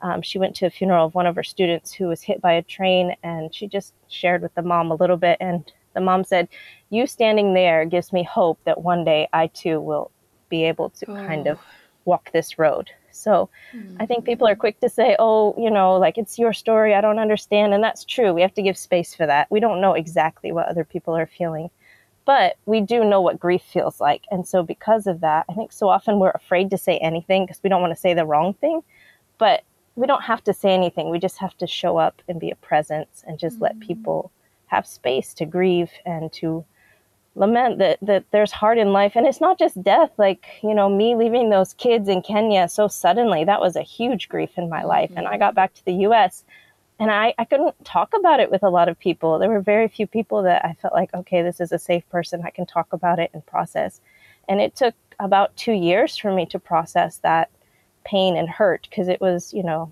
um, 0.03 0.21
she 0.21 0.37
went 0.37 0.55
to 0.57 0.65
a 0.65 0.69
funeral 0.69 1.07
of 1.07 1.15
one 1.15 1.25
of 1.25 1.35
her 1.35 1.43
students 1.43 1.93
who 1.93 2.07
was 2.07 2.21
hit 2.21 2.41
by 2.41 2.51
a 2.51 2.61
train 2.61 3.15
and 3.23 3.55
she 3.55 3.67
just 3.67 3.93
shared 4.09 4.41
with 4.41 4.53
the 4.53 4.61
mom 4.61 4.91
a 4.91 4.95
little 4.95 5.17
bit. 5.17 5.37
And 5.39 5.63
the 5.95 6.01
mom 6.01 6.23
said, 6.23 6.49
You 6.89 7.07
standing 7.07 7.53
there 7.53 7.85
gives 7.85 8.11
me 8.11 8.23
hope 8.23 8.59
that 8.65 8.81
one 8.81 9.05
day 9.05 9.29
I 9.33 9.47
too 9.47 9.79
will 9.79 10.11
be 10.49 10.65
able 10.65 10.89
to 10.91 11.09
oh. 11.09 11.15
kind 11.15 11.47
of 11.47 11.57
walk 12.05 12.31
this 12.31 12.59
road. 12.59 12.91
So 13.11 13.49
mm-hmm. 13.73 13.95
I 13.99 14.05
think 14.05 14.25
people 14.25 14.47
are 14.47 14.55
quick 14.55 14.79
to 14.81 14.89
say, 14.89 15.15
oh, 15.19 15.55
you 15.57 15.69
know, 15.69 15.93
like 15.93 16.17
it's 16.17 16.37
your 16.37 16.51
story. 16.51 16.93
I 16.95 17.01
don't 17.01 17.19
understand. 17.19 17.73
And 17.73 17.83
that's 17.83 18.03
true. 18.03 18.33
We 18.33 18.41
have 18.41 18.53
to 18.55 18.61
give 18.61 18.77
space 18.77 19.15
for 19.15 19.25
that. 19.25 19.49
We 19.49 19.59
don't 19.59 19.81
know 19.81 19.93
exactly 19.93 20.51
what 20.51 20.67
other 20.67 20.83
people 20.83 21.15
are 21.15 21.27
feeling, 21.27 21.69
but 22.25 22.57
we 22.65 22.81
do 22.81 23.05
know 23.05 23.21
what 23.21 23.39
grief 23.39 23.61
feels 23.61 24.01
like. 24.01 24.23
And 24.31 24.47
so 24.47 24.63
because 24.63 25.07
of 25.07 25.21
that, 25.21 25.45
I 25.47 25.53
think 25.53 25.71
so 25.71 25.87
often 25.89 26.19
we're 26.19 26.31
afraid 26.31 26.71
to 26.71 26.77
say 26.77 26.97
anything 26.97 27.45
because 27.45 27.61
we 27.63 27.69
don't 27.69 27.81
want 27.81 27.93
to 27.93 27.99
say 27.99 28.13
the 28.13 28.25
wrong 28.25 28.55
thing. 28.55 28.81
But 29.37 29.63
we 29.95 30.07
don't 30.07 30.23
have 30.23 30.43
to 30.45 30.53
say 30.53 30.73
anything. 30.73 31.09
We 31.09 31.19
just 31.19 31.37
have 31.37 31.57
to 31.57 31.67
show 31.67 31.97
up 31.97 32.21
and 32.27 32.39
be 32.39 32.51
a 32.51 32.55
presence 32.55 33.23
and 33.27 33.37
just 33.37 33.55
mm-hmm. 33.55 33.65
let 33.65 33.79
people 33.79 34.31
have 34.67 34.87
space 34.87 35.33
to 35.35 35.45
grieve 35.45 35.91
and 36.05 36.31
to 36.33 36.65
lament 37.35 37.79
that 37.79 37.97
that 38.01 38.23
there's 38.31 38.51
hard 38.51 38.77
in 38.77 38.93
life 38.93 39.13
and 39.15 39.25
it's 39.25 39.41
not 39.41 39.57
just 39.57 39.81
death 39.81 40.11
like 40.17 40.45
you 40.61 40.73
know 40.73 40.87
me 40.87 41.15
leaving 41.15 41.49
those 41.49 41.73
kids 41.73 42.07
in 42.07 42.21
Kenya 42.21 42.67
so 42.67 42.87
suddenly 42.87 43.43
that 43.43 43.59
was 43.59 43.75
a 43.75 43.81
huge 43.81 44.29
grief 44.29 44.51
in 44.55 44.69
my 44.69 44.83
life 44.83 45.09
mm-hmm. 45.09 45.19
and 45.19 45.27
I 45.27 45.37
got 45.37 45.55
back 45.55 45.73
to 45.73 45.85
the 45.85 45.93
US 46.07 46.43
and 46.99 47.09
I, 47.09 47.33
I 47.39 47.45
couldn't 47.45 47.73
talk 47.83 48.13
about 48.15 48.39
it 48.39 48.51
with 48.51 48.61
a 48.61 48.69
lot 48.69 48.87
of 48.87 48.99
people 48.99 49.39
there 49.39 49.49
were 49.49 49.61
very 49.61 49.87
few 49.87 50.05
people 50.05 50.43
that 50.43 50.63
I 50.63 50.73
felt 50.73 50.93
like 50.93 51.11
okay 51.13 51.41
this 51.41 51.59
is 51.59 51.71
a 51.71 51.79
safe 51.79 52.07
person 52.09 52.43
I 52.45 52.51
can 52.51 52.67
talk 52.67 52.93
about 52.93 53.17
it 53.17 53.31
and 53.33 53.43
process 53.45 53.99
and 54.47 54.61
it 54.61 54.75
took 54.75 54.93
about 55.19 55.55
2 55.55 55.71
years 55.71 56.15
for 56.15 56.31
me 56.31 56.45
to 56.47 56.59
process 56.59 57.17
that 57.17 57.49
pain 58.03 58.37
and 58.37 58.49
hurt 58.49 58.87
because 58.89 59.07
it 59.07 59.21
was 59.21 59.53
you 59.53 59.63
know 59.63 59.91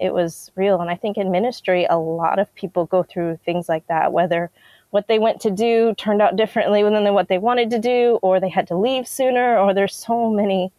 it 0.00 0.12
was 0.12 0.50
real. 0.56 0.80
And 0.80 0.90
I 0.90 0.96
think 0.96 1.16
in 1.16 1.30
ministry 1.30 1.86
a 1.88 1.98
lot 1.98 2.38
of 2.38 2.54
people 2.54 2.86
go 2.86 3.02
through 3.02 3.38
things 3.44 3.68
like 3.68 3.86
that 3.88 4.12
whether 4.12 4.50
what 4.92 5.08
they 5.08 5.18
went 5.18 5.40
to 5.40 5.50
do 5.50 5.94
turned 5.96 6.20
out 6.20 6.36
differently 6.36 6.82
than 6.82 7.14
what 7.14 7.28
they 7.28 7.38
wanted 7.38 7.70
to 7.70 7.78
do, 7.78 8.18
or 8.20 8.38
they 8.38 8.50
had 8.50 8.68
to 8.68 8.76
leave 8.76 9.08
sooner, 9.08 9.58
or 9.58 9.72
there's 9.72 9.96
so 9.96 10.30
many 10.30 10.70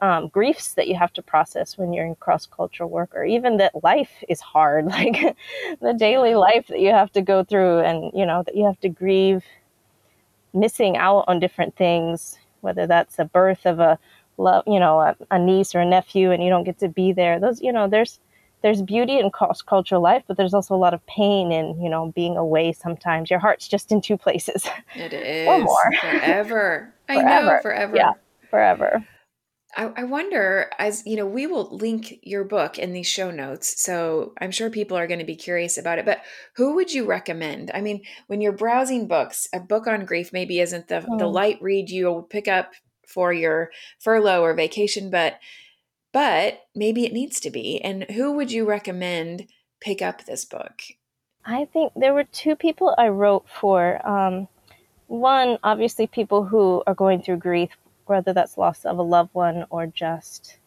um, 0.00 0.28
griefs 0.28 0.74
that 0.74 0.86
you 0.86 0.94
have 0.94 1.12
to 1.14 1.22
process 1.22 1.76
when 1.76 1.92
you're 1.92 2.06
in 2.06 2.14
cross 2.14 2.46
cultural 2.46 2.88
work, 2.88 3.10
or 3.14 3.24
even 3.24 3.56
that 3.56 3.82
life 3.82 4.22
is 4.28 4.40
hard, 4.40 4.86
like 4.98 5.36
the 5.80 5.92
daily 5.92 6.36
life 6.36 6.68
that 6.68 6.78
you 6.78 6.90
have 6.90 7.10
to 7.12 7.20
go 7.20 7.42
through, 7.42 7.80
and 7.80 8.12
you 8.14 8.24
know 8.24 8.44
that 8.44 8.56
you 8.56 8.64
have 8.64 8.78
to 8.80 8.88
grieve 8.88 9.44
missing 10.54 10.96
out 10.96 11.24
on 11.26 11.40
different 11.40 11.74
things, 11.74 12.38
whether 12.60 12.86
that's 12.86 13.16
the 13.16 13.24
birth 13.24 13.66
of 13.66 13.80
a 13.80 13.98
love, 14.38 14.64
you 14.66 14.80
know, 14.80 15.00
a, 15.00 15.16
a 15.30 15.38
niece 15.38 15.74
or 15.74 15.80
a 15.80 15.86
nephew, 15.86 16.30
and 16.30 16.42
you 16.42 16.50
don't 16.50 16.64
get 16.64 16.78
to 16.80 16.88
be 16.88 17.12
there. 17.12 17.40
Those, 17.40 17.60
you 17.60 17.72
know, 17.72 17.88
there's 17.88 18.20
there's 18.62 18.82
beauty 18.82 19.18
in 19.18 19.30
cross 19.30 19.62
cultural 19.62 20.00
life, 20.00 20.24
but 20.26 20.36
there's 20.36 20.54
also 20.54 20.74
a 20.74 20.76
lot 20.76 20.94
of 20.94 21.06
pain 21.06 21.52
in, 21.52 21.80
you 21.80 21.88
know, 21.88 22.12
being 22.14 22.36
away 22.36 22.72
sometimes. 22.72 23.30
Your 23.30 23.38
heart's 23.38 23.68
just 23.68 23.92
in 23.92 24.00
two 24.00 24.16
places. 24.16 24.66
It 24.94 25.12
is. 25.12 25.46
or 25.46 25.60
more. 25.60 25.92
Forever. 26.00 26.94
I 27.08 27.14
forever. 27.14 27.46
know, 27.46 27.58
forever. 27.62 27.96
Yeah, 27.96 28.12
forever. 28.50 29.06
I, 29.76 29.92
I 29.96 30.04
wonder, 30.04 30.70
as 30.78 31.02
you 31.06 31.16
know, 31.16 31.26
we 31.26 31.46
will 31.46 31.68
link 31.76 32.18
your 32.22 32.44
book 32.44 32.78
in 32.78 32.92
these 32.92 33.06
show 33.06 33.30
notes. 33.30 33.80
So 33.80 34.32
I'm 34.40 34.50
sure 34.50 34.70
people 34.70 34.96
are 34.96 35.06
going 35.06 35.18
to 35.18 35.26
be 35.26 35.36
curious 35.36 35.76
about 35.76 35.98
it. 35.98 36.06
But 36.06 36.22
who 36.56 36.74
would 36.76 36.92
you 36.92 37.04
recommend? 37.04 37.70
I 37.74 37.82
mean, 37.82 38.02
when 38.26 38.40
you're 38.40 38.52
browsing 38.52 39.06
books, 39.06 39.48
a 39.52 39.60
book 39.60 39.86
on 39.86 40.06
grief 40.06 40.32
maybe 40.32 40.60
isn't 40.60 40.88
the, 40.88 41.00
the 41.00 41.26
hmm. 41.26 41.32
light 41.32 41.58
read 41.60 41.90
you'll 41.90 42.22
pick 42.22 42.48
up 42.48 42.72
for 43.06 43.32
your 43.32 43.70
furlough 43.98 44.42
or 44.42 44.54
vacation, 44.54 45.10
but 45.10 45.38
but 46.12 46.62
maybe 46.74 47.04
it 47.04 47.12
needs 47.12 47.40
to 47.40 47.50
be. 47.50 47.80
And 47.82 48.04
who 48.04 48.32
would 48.32 48.50
you 48.50 48.64
recommend 48.64 49.48
pick 49.80 50.00
up 50.00 50.24
this 50.24 50.44
book? 50.44 50.82
I 51.44 51.66
think 51.66 51.92
there 51.94 52.14
were 52.14 52.24
two 52.24 52.56
people 52.56 52.94
I 52.96 53.08
wrote 53.08 53.46
for. 53.48 54.06
Um, 54.06 54.48
one, 55.06 55.58
obviously, 55.62 56.06
people 56.06 56.44
who 56.44 56.82
are 56.86 56.94
going 56.94 57.22
through 57.22 57.36
grief, 57.36 57.70
whether 58.06 58.32
that's 58.32 58.58
loss 58.58 58.84
of 58.84 58.98
a 58.98 59.02
loved 59.02 59.34
one 59.34 59.66
or 59.70 59.86
just 59.86 60.58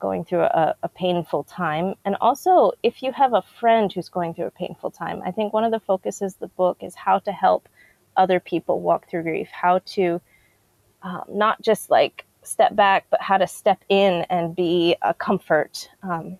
going 0.00 0.24
through 0.24 0.40
a, 0.40 0.74
a, 0.82 0.88
painful 0.88 1.44
time. 1.44 1.94
And 2.04 2.16
also, 2.20 2.72
if 2.82 3.04
you 3.04 3.12
have 3.12 3.34
a 3.34 3.42
friend 3.60 3.92
who's 3.92 4.08
going 4.08 4.34
through 4.34 4.46
a 4.46 4.50
painful 4.50 4.90
time, 4.90 5.22
I 5.24 5.30
think 5.30 5.52
one 5.52 5.62
of 5.62 5.70
the 5.70 5.78
focuses 5.78 6.34
of 6.34 6.40
the 6.40 6.48
book 6.48 6.78
is 6.80 6.96
how 6.96 7.20
to 7.20 7.30
help 7.30 7.68
other 8.16 8.40
people 8.40 8.80
walk 8.80 9.08
through 9.08 9.22
grief, 9.22 9.48
how 9.52 9.78
to 9.94 10.20
um, 11.02 11.24
not 11.28 11.60
just 11.62 11.90
like 11.90 12.24
step 12.42 12.74
back, 12.74 13.06
but 13.10 13.20
how 13.20 13.38
to 13.38 13.46
step 13.46 13.82
in 13.88 14.26
and 14.30 14.54
be 14.54 14.96
a 15.02 15.14
comfort. 15.14 15.88
Um, 16.02 16.38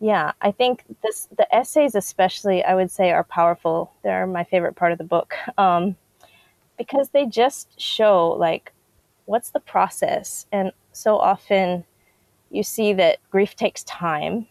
yeah, 0.00 0.32
I 0.40 0.50
think 0.50 0.84
this 1.02 1.28
the 1.36 1.52
essays, 1.54 1.94
especially, 1.94 2.64
I 2.64 2.74
would 2.74 2.90
say, 2.90 3.10
are 3.10 3.24
powerful. 3.24 3.92
They're 4.02 4.26
my 4.26 4.44
favorite 4.44 4.76
part 4.76 4.92
of 4.92 4.98
the 4.98 5.04
book 5.04 5.34
um, 5.58 5.96
because 6.78 7.10
they 7.10 7.26
just 7.26 7.80
show 7.80 8.30
like 8.30 8.72
what's 9.26 9.50
the 9.50 9.60
process, 9.60 10.46
and 10.52 10.72
so 10.92 11.18
often 11.18 11.84
you 12.50 12.62
see 12.62 12.92
that 12.92 13.18
grief 13.30 13.56
takes 13.56 13.82
time 13.84 14.46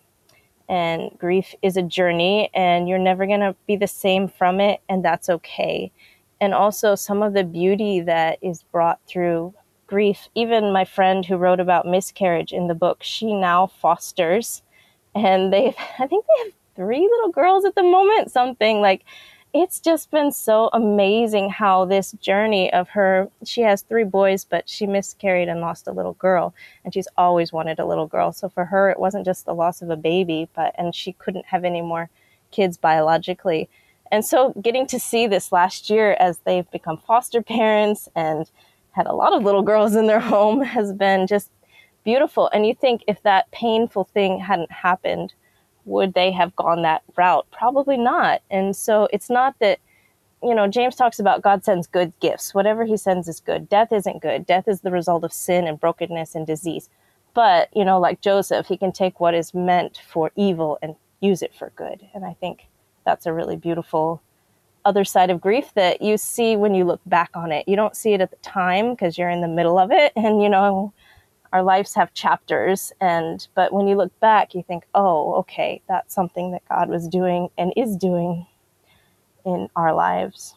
and 0.70 1.12
grief 1.18 1.54
is 1.62 1.78
a 1.78 1.82
journey 1.82 2.50
and 2.54 2.88
you're 2.88 2.98
never 2.98 3.26
going 3.26 3.40
to 3.40 3.56
be 3.68 3.76
the 3.76 3.88
same 3.88 4.28
from 4.28 4.60
it 4.60 4.82
and 4.90 5.04
that's 5.04 5.30
okay 5.30 5.92
and 6.44 6.54
also 6.54 6.94
some 6.94 7.24
of 7.24 7.32
the 7.32 7.46
beauty 7.46 8.02
that 8.02 8.38
is 8.42 8.64
brought 8.64 9.00
through 9.08 9.54
grief. 9.88 10.28
Even 10.36 10.74
my 10.74 10.84
friend 10.84 11.26
who 11.26 11.38
wrote 11.38 11.62
about 11.62 11.88
miscarriage 11.88 12.52
in 12.52 12.68
the 12.68 12.76
book, 12.76 12.98
she 13.02 13.34
now 13.34 13.68
fosters, 13.68 14.62
and 15.16 15.54
they, 15.54 15.74
I 16.00 16.06
think 16.06 16.26
they 16.26 16.44
have 16.44 16.54
three 16.76 17.00
little 17.00 17.30
girls 17.30 17.64
at 17.64 17.76
the 17.76 17.84
moment, 17.84 18.30
something 18.32 18.82
like. 18.82 19.04
It's 19.56 19.80
just 19.80 20.10
been 20.10 20.32
so 20.32 20.72
amazing 20.74 21.52
how 21.52 21.86
this 21.86 22.14
journey 22.14 22.74
of 22.74 22.90
her, 22.90 23.30
she 23.46 23.62
has 23.62 23.84
three 23.84 24.04
boys, 24.04 24.44
but 24.46 24.68
she 24.68 24.88
miscarried 24.88 25.48
and 25.48 25.62
lost 25.62 25.86
a 25.86 25.92
little 25.92 26.14
girl, 26.14 26.56
and 26.84 26.92
she's 26.92 27.08
always 27.18 27.54
wanted 27.54 27.78
a 27.78 27.86
little 27.86 28.08
girl. 28.08 28.32
So 28.32 28.50
for 28.50 28.66
her, 28.66 28.90
it 28.90 28.98
wasn't 29.00 29.26
just 29.26 29.46
the 29.46 29.54
loss 29.54 29.84
of 29.84 29.92
a 29.92 29.96
baby, 29.96 30.50
but, 30.56 30.74
and 30.76 30.96
she 30.96 31.14
couldn't 31.14 31.46
have 31.46 31.66
any 31.66 31.84
more 31.84 32.10
kids 32.50 32.78
biologically. 32.78 33.70
And 34.12 34.26
so 34.26 34.54
getting 34.62 34.88
to 34.88 35.00
see 35.00 35.28
this 35.28 35.52
last 35.52 35.90
year 35.90 36.16
as 36.20 36.40
they've 36.40 36.70
become 36.72 36.98
foster 36.98 37.42
parents 37.42 38.10
and 38.16 38.50
had 38.92 39.08
a 39.08 39.14
lot 39.16 39.34
of 39.34 39.44
little 39.44 39.64
girls 39.64 39.96
in 39.96 40.08
their 40.08 40.20
home 40.36 40.62
has 40.62 40.94
been 40.94 41.28
just 41.28 41.50
beautiful. 42.04 42.50
And 42.54 42.66
you 42.68 42.76
think 42.76 43.04
if 43.08 43.22
that 43.24 43.50
painful 43.52 44.06
thing 44.06 44.40
hadn't 44.40 44.72
happened, 44.72 45.34
would 45.86 46.14
they 46.14 46.32
have 46.32 46.56
gone 46.56 46.82
that 46.84 47.04
route? 47.18 47.46
Probably 47.52 47.98
not. 47.98 48.42
And 48.52 48.76
so 48.76 49.08
it's 49.14 49.30
not 49.30 49.56
that, 49.60 49.80
you 50.44 50.54
know, 50.56 50.68
James 50.68 50.96
talks 50.96 51.20
about 51.20 51.42
God 51.42 51.64
sends 51.66 51.88
good 51.88 52.14
gifts. 52.20 52.54
Whatever 52.54 52.86
he 52.86 52.98
sends 52.98 53.28
is 53.28 53.40
good. 53.40 53.70
Death 53.70 53.92
isn't 53.92 54.22
good. 54.22 54.46
Death 54.46 54.68
is 54.68 54.82
the 54.82 54.92
result 54.92 55.24
of 55.24 55.34
sin 55.34 55.68
and 55.68 55.80
brokenness 55.80 56.36
and 56.36 56.46
disease. 56.48 56.90
but 57.34 57.70
you 57.76 57.84
know 57.86 58.00
like 58.00 58.22
joseph 58.22 58.68
he 58.68 58.78
can 58.78 58.92
take 58.92 59.20
what 59.20 59.34
is 59.34 59.54
meant 59.54 60.00
for 60.08 60.32
evil 60.36 60.78
and 60.82 60.96
use 61.22 61.42
it 61.42 61.54
for 61.56 61.72
good 61.76 62.00
and 62.14 62.26
i 62.26 62.34
think 62.40 62.68
that's 63.06 63.26
a 63.26 63.34
really 63.34 63.56
beautiful 63.56 64.22
other 64.86 65.06
side 65.06 65.30
of 65.30 65.42
grief 65.42 65.74
that 65.76 66.02
you 66.02 66.18
see 66.18 66.56
when 66.56 66.74
you 66.74 66.84
look 66.84 67.02
back 67.06 67.32
on 67.36 67.52
it. 67.52 67.68
You 67.68 67.76
don't 67.76 67.96
see 67.96 68.14
it 68.14 68.22
at 68.22 68.32
the 68.32 68.38
time 68.38 68.92
because 68.92 69.18
you're 69.18 69.30
in 69.30 69.42
the 69.42 69.48
middle 69.48 69.80
of 69.80 69.92
it 69.92 70.14
and 70.16 70.42
you 70.42 70.50
know 70.50 70.94
our 71.52 71.64
lives 71.64 71.94
have 71.94 72.14
chapters 72.14 72.92
and 73.00 73.48
but 73.54 73.72
when 73.72 73.88
you 73.88 73.96
look 73.96 74.20
back 74.20 74.56
you 74.56 74.64
think 74.64 74.86
oh 74.96 75.36
okay 75.36 75.82
that's 75.88 76.14
something 76.14 76.52
that 76.52 76.68
god 76.68 76.90
was 76.90 77.08
doing 77.08 77.48
and 77.60 77.72
is 77.78 77.96
doing 77.96 78.46
in 79.46 79.70
our 79.76 79.94
lives. 79.94 80.56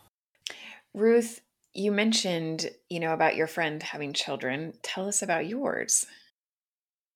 Ruth 0.95 1.43
you 1.75 1.93
mentioned 1.93 2.71
you 2.89 2.99
know 2.99 3.13
about 3.13 3.37
your 3.37 3.47
friend 3.47 3.83
having 3.83 4.13
children. 4.13 4.73
Tell 4.83 5.07
us 5.07 5.23
about 5.23 5.47
yours. 5.47 6.07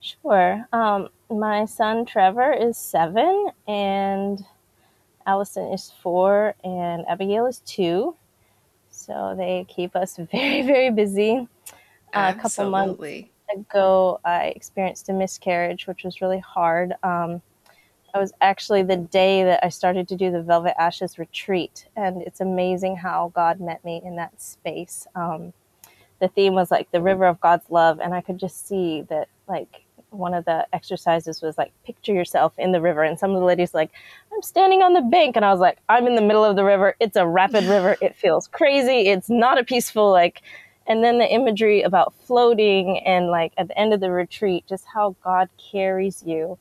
Sure. 0.02 0.66
Um, 0.72 1.08
my 1.30 1.64
son 1.64 2.04
Trevor 2.04 2.52
is 2.52 2.76
seven, 2.76 3.48
and 3.66 4.44
Allison 5.30 5.72
is 5.72 5.92
four, 6.02 6.56
and 6.64 7.06
Abigail 7.06 7.46
is 7.46 7.60
two. 7.60 8.16
So 8.90 9.34
they 9.38 9.64
keep 9.68 9.94
us 9.94 10.16
very, 10.32 10.62
very 10.62 10.90
busy. 10.90 11.46
Uh, 12.12 12.32
a 12.36 12.40
couple 12.40 12.68
months 12.68 13.28
ago, 13.54 14.18
I 14.24 14.46
experienced 14.56 15.08
a 15.08 15.12
miscarriage, 15.12 15.86
which 15.86 16.02
was 16.02 16.20
really 16.20 16.40
hard. 16.40 16.94
Um, 17.04 17.42
I 18.12 18.18
was 18.18 18.32
actually 18.40 18.82
the 18.82 18.96
day 18.96 19.44
that 19.44 19.64
I 19.64 19.68
started 19.68 20.08
to 20.08 20.16
do 20.16 20.32
the 20.32 20.42
Velvet 20.42 20.74
Ashes 20.80 21.16
retreat, 21.16 21.86
and 21.94 22.22
it's 22.22 22.40
amazing 22.40 22.96
how 22.96 23.30
God 23.32 23.60
met 23.60 23.84
me 23.84 24.02
in 24.04 24.16
that 24.16 24.42
space. 24.42 25.06
Um, 25.14 25.52
the 26.18 26.26
theme 26.26 26.54
was 26.54 26.72
like 26.72 26.90
the 26.90 27.00
river 27.00 27.26
of 27.26 27.38
God's 27.38 27.70
love, 27.70 28.00
and 28.00 28.12
I 28.14 28.20
could 28.20 28.38
just 28.38 28.66
see 28.66 29.02
that 29.02 29.28
like 29.46 29.84
one 30.10 30.34
of 30.34 30.44
the 30.44 30.66
exercises 30.72 31.42
was 31.42 31.56
like 31.58 31.72
picture 31.84 32.12
yourself 32.12 32.52
in 32.58 32.72
the 32.72 32.80
river 32.80 33.02
and 33.02 33.18
some 33.18 33.30
of 33.30 33.40
the 33.40 33.46
ladies 33.46 33.74
like 33.74 33.90
i'm 34.32 34.42
standing 34.42 34.82
on 34.82 34.92
the 34.92 35.00
bank 35.02 35.36
and 35.36 35.44
i 35.44 35.50
was 35.50 35.60
like 35.60 35.78
i'm 35.88 36.06
in 36.06 36.14
the 36.14 36.22
middle 36.22 36.44
of 36.44 36.56
the 36.56 36.64
river. 36.64 36.96
It's 37.00 37.16
a 37.16 37.26
rapid 37.26 37.64
river. 37.64 37.96
It 38.00 38.16
feels 38.16 38.48
crazy. 38.48 39.08
It's 39.08 39.30
not 39.30 39.58
a 39.58 39.64
peaceful 39.64 40.10
like 40.10 40.42
and 40.86 41.04
then 41.04 41.18
the 41.18 41.32
imagery 41.32 41.82
about 41.82 42.14
floating 42.14 42.98
and 43.00 43.28
like 43.28 43.52
at 43.56 43.68
the 43.68 43.78
end 43.78 43.92
of 43.92 44.00
the 44.00 44.10
retreat 44.10 44.64
just 44.68 44.84
how 44.92 45.14
god 45.22 45.48
carries 45.70 46.22
you 46.24 46.58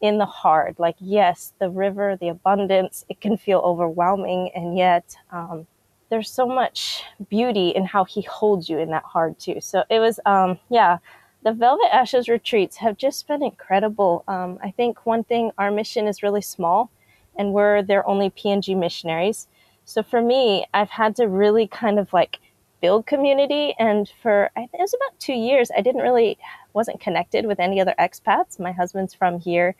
in 0.00 0.18
the 0.18 0.26
hard. 0.26 0.76
Like 0.78 0.96
yes 0.98 1.52
the 1.58 1.70
river 1.70 2.16
the 2.20 2.28
abundance 2.28 3.04
it 3.08 3.20
can 3.20 3.36
feel 3.36 3.60
overwhelming 3.60 4.50
and 4.54 4.76
yet 4.76 5.16
um, 5.30 5.66
there's 6.10 6.30
so 6.30 6.46
much 6.46 7.02
beauty 7.28 7.68
in 7.68 7.84
how 7.84 8.04
he 8.04 8.22
holds 8.22 8.68
you 8.68 8.78
in 8.78 8.90
that 8.90 9.04
hard 9.04 9.38
too. 9.38 9.60
So 9.60 9.84
it 9.90 10.00
was 10.00 10.18
um 10.26 10.58
yeah 10.70 10.98
the 11.42 11.52
Velvet 11.52 11.94
Ashes 11.94 12.28
retreats 12.28 12.76
have 12.78 12.96
just 12.96 13.26
been 13.28 13.42
incredible. 13.42 14.24
Um, 14.26 14.58
I 14.62 14.70
think 14.70 15.06
one 15.06 15.24
thing, 15.24 15.52
our 15.56 15.70
mission 15.70 16.06
is 16.06 16.22
really 16.22 16.42
small, 16.42 16.90
and 17.36 17.52
we're 17.52 17.82
their 17.82 18.06
only 18.08 18.30
PNG 18.30 18.76
missionaries. 18.76 19.46
So 19.84 20.02
for 20.02 20.20
me, 20.20 20.66
I've 20.74 20.90
had 20.90 21.16
to 21.16 21.28
really 21.28 21.66
kind 21.66 21.98
of 21.98 22.12
like 22.12 22.40
build 22.80 23.06
community. 23.06 23.74
And 23.78 24.10
for 24.22 24.50
it 24.56 24.68
was 24.72 24.94
about 24.94 25.18
two 25.18 25.32
years, 25.32 25.70
I 25.76 25.80
didn't 25.80 26.02
really 26.02 26.38
wasn't 26.74 27.00
connected 27.00 27.46
with 27.46 27.60
any 27.60 27.80
other 27.80 27.94
expats. 27.98 28.58
My 28.58 28.72
husband's 28.72 29.14
from 29.14 29.40
here. 29.40 29.74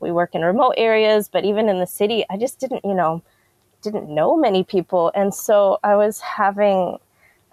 We 0.00 0.10
work 0.10 0.34
in 0.34 0.42
remote 0.42 0.74
areas, 0.76 1.28
but 1.28 1.44
even 1.44 1.68
in 1.68 1.78
the 1.78 1.86
city, 1.86 2.24
I 2.28 2.36
just 2.36 2.58
didn't, 2.58 2.84
you 2.84 2.94
know, 2.94 3.22
didn't 3.82 4.12
know 4.12 4.36
many 4.36 4.64
people. 4.64 5.12
And 5.14 5.32
so 5.32 5.78
I 5.84 5.94
was 5.94 6.20
having 6.20 6.98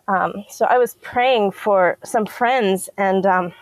um, 0.10 0.44
so 0.50 0.66
I 0.66 0.80
was 0.80 0.96
praying 1.02 1.52
for 1.52 2.00
some 2.04 2.26
friends, 2.26 2.90
and 2.98 3.28
um, 3.28 3.54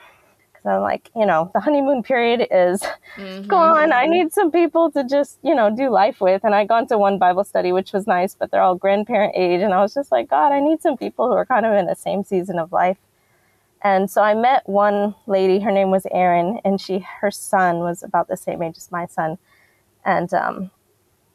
I'm 0.63 0.81
like, 0.81 1.11
you 1.13 1.25
know, 1.25 1.51
the 1.53 1.59
honeymoon 1.59 2.03
period 2.03 2.47
is 2.49 2.81
mm-hmm. 3.17 3.47
gone. 3.47 3.91
I 3.91 4.05
need 4.05 4.31
some 4.31 4.49
people 4.49 4.89
to 4.91 5.03
just, 5.03 5.39
you 5.43 5.53
know, 5.53 5.69
do 5.69 5.89
life 5.89 6.21
with. 6.21 6.45
And 6.45 6.55
I 6.55 6.63
gone 6.63 6.87
to 6.87 6.97
one 6.97 7.17
Bible 7.17 7.43
study, 7.43 7.73
which 7.73 7.91
was 7.91 8.07
nice, 8.07 8.33
but 8.33 8.49
they're 8.49 8.61
all 8.61 8.75
grandparent 8.75 9.33
age, 9.35 9.61
and 9.61 9.73
I 9.73 9.81
was 9.81 9.93
just 9.93 10.09
like, 10.09 10.29
God, 10.29 10.53
I 10.53 10.61
need 10.61 10.81
some 10.81 10.95
people 10.95 11.27
who 11.27 11.33
are 11.33 11.45
kind 11.45 11.65
of 11.65 11.73
in 11.73 11.85
the 11.85 11.95
same 11.95 12.23
season 12.23 12.59
of 12.59 12.71
life. 12.71 12.97
And 13.81 14.09
so 14.09 14.21
I 14.21 14.33
met 14.33 14.67
one 14.67 15.15
lady. 15.27 15.59
Her 15.59 15.71
name 15.71 15.91
was 15.91 16.07
Erin, 16.11 16.61
and 16.63 16.79
she 16.79 17.05
her 17.19 17.29
son 17.29 17.79
was 17.79 18.03
about 18.03 18.29
the 18.29 18.37
same 18.37 18.61
age 18.61 18.77
as 18.77 18.89
my 18.89 19.05
son, 19.05 19.37
and 20.05 20.33
um, 20.33 20.71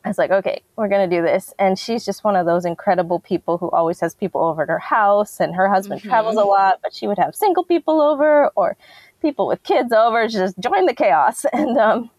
I 0.05 0.09
was 0.09 0.19
like, 0.19 0.31
okay, 0.31 0.63
we're 0.77 0.89
going 0.89 1.09
to 1.09 1.17
do 1.17 1.23
this. 1.23 1.55
And 1.59 1.79
she's 1.79 2.05
just 2.05 2.25
one 2.25 2.35
of 2.35 2.45
those 2.45 2.65
incredible 2.65 3.21
people 3.21 3.59
who 3.59 3.71
always 3.71 4.01
has 4.01 4.15
people 4.15 4.43
over 4.43 4.63
at 4.63 4.69
her 4.69 4.79
house. 4.79 5.39
And 5.39 5.55
her 5.55 5.69
husband 5.69 6.01
mm-hmm. 6.01 6.09
travels 6.09 6.37
a 6.37 6.45
lot, 6.45 6.81
but 6.83 6.93
she 6.93 7.07
would 7.07 7.19
have 7.19 7.35
single 7.37 7.65
people 7.65 8.01
over 8.01 8.49
or 8.57 8.77
people 9.21 9.47
with 9.47 9.63
kids 9.63 9.93
over. 9.93 10.27
Just 10.27 10.59
join 10.59 10.87
the 10.87 10.95
chaos. 10.95 11.47
And 11.53 11.79
um, 11.79 12.11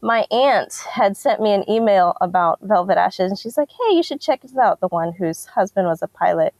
my 0.00 0.26
aunt 0.30 0.72
had 0.90 1.16
sent 1.16 1.40
me 1.40 1.52
an 1.52 1.68
email 1.68 2.16
about 2.20 2.58
Velvet 2.62 2.96
Ashes. 2.96 3.30
And 3.30 3.38
she's 3.38 3.58
like, 3.58 3.68
hey, 3.70 3.94
you 3.94 4.02
should 4.02 4.20
check 4.20 4.42
this 4.42 4.56
out. 4.56 4.80
The 4.80 4.88
one 4.88 5.12
whose 5.12 5.46
husband 5.46 5.86
was 5.86 6.00
a 6.02 6.08
pilot 6.08 6.54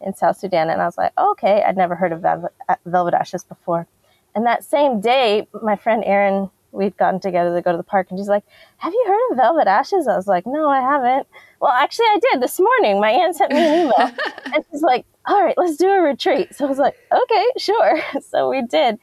in 0.00 0.14
South 0.14 0.36
Sudan. 0.36 0.68
And 0.68 0.82
I 0.82 0.86
was 0.86 0.98
like, 0.98 1.12
oh, 1.16 1.30
okay, 1.32 1.62
I'd 1.62 1.76
never 1.76 1.94
heard 1.94 2.12
of 2.12 2.20
Velvet, 2.20 2.52
Velvet 2.84 3.14
Ashes 3.14 3.44
before. 3.44 3.86
And 4.34 4.46
that 4.46 4.64
same 4.64 5.00
day, 5.00 5.48
my 5.62 5.76
friend 5.76 6.02
Erin 6.04 6.50
we'd 6.72 6.96
gotten 6.96 7.20
together 7.20 7.54
to 7.54 7.62
go 7.62 7.72
to 7.72 7.76
the 7.76 7.82
park, 7.82 8.08
and 8.10 8.18
she's 8.18 8.28
like, 8.28 8.44
"Have 8.78 8.92
you 8.92 9.04
heard 9.06 9.32
of 9.32 9.36
Velvet 9.36 9.66
Ashes?" 9.66 10.06
I 10.08 10.16
was 10.16 10.26
like, 10.26 10.46
"No, 10.46 10.68
I 10.68 10.80
haven't." 10.80 11.26
Well, 11.60 11.72
actually, 11.72 12.06
I 12.06 12.18
did 12.32 12.42
this 12.42 12.58
morning. 12.58 13.00
My 13.00 13.10
aunt 13.10 13.36
sent 13.36 13.52
me 13.52 13.58
an 13.58 13.80
email, 13.80 14.12
and 14.54 14.64
she's 14.70 14.82
like, 14.82 15.04
"All 15.26 15.42
right, 15.42 15.56
let's 15.56 15.76
do 15.76 15.88
a 15.88 16.00
retreat." 16.00 16.54
So 16.54 16.66
I 16.66 16.68
was 16.68 16.78
like, 16.78 16.96
"Okay, 17.12 17.46
sure." 17.58 18.00
So 18.22 18.48
we 18.48 18.62
did, 18.62 18.98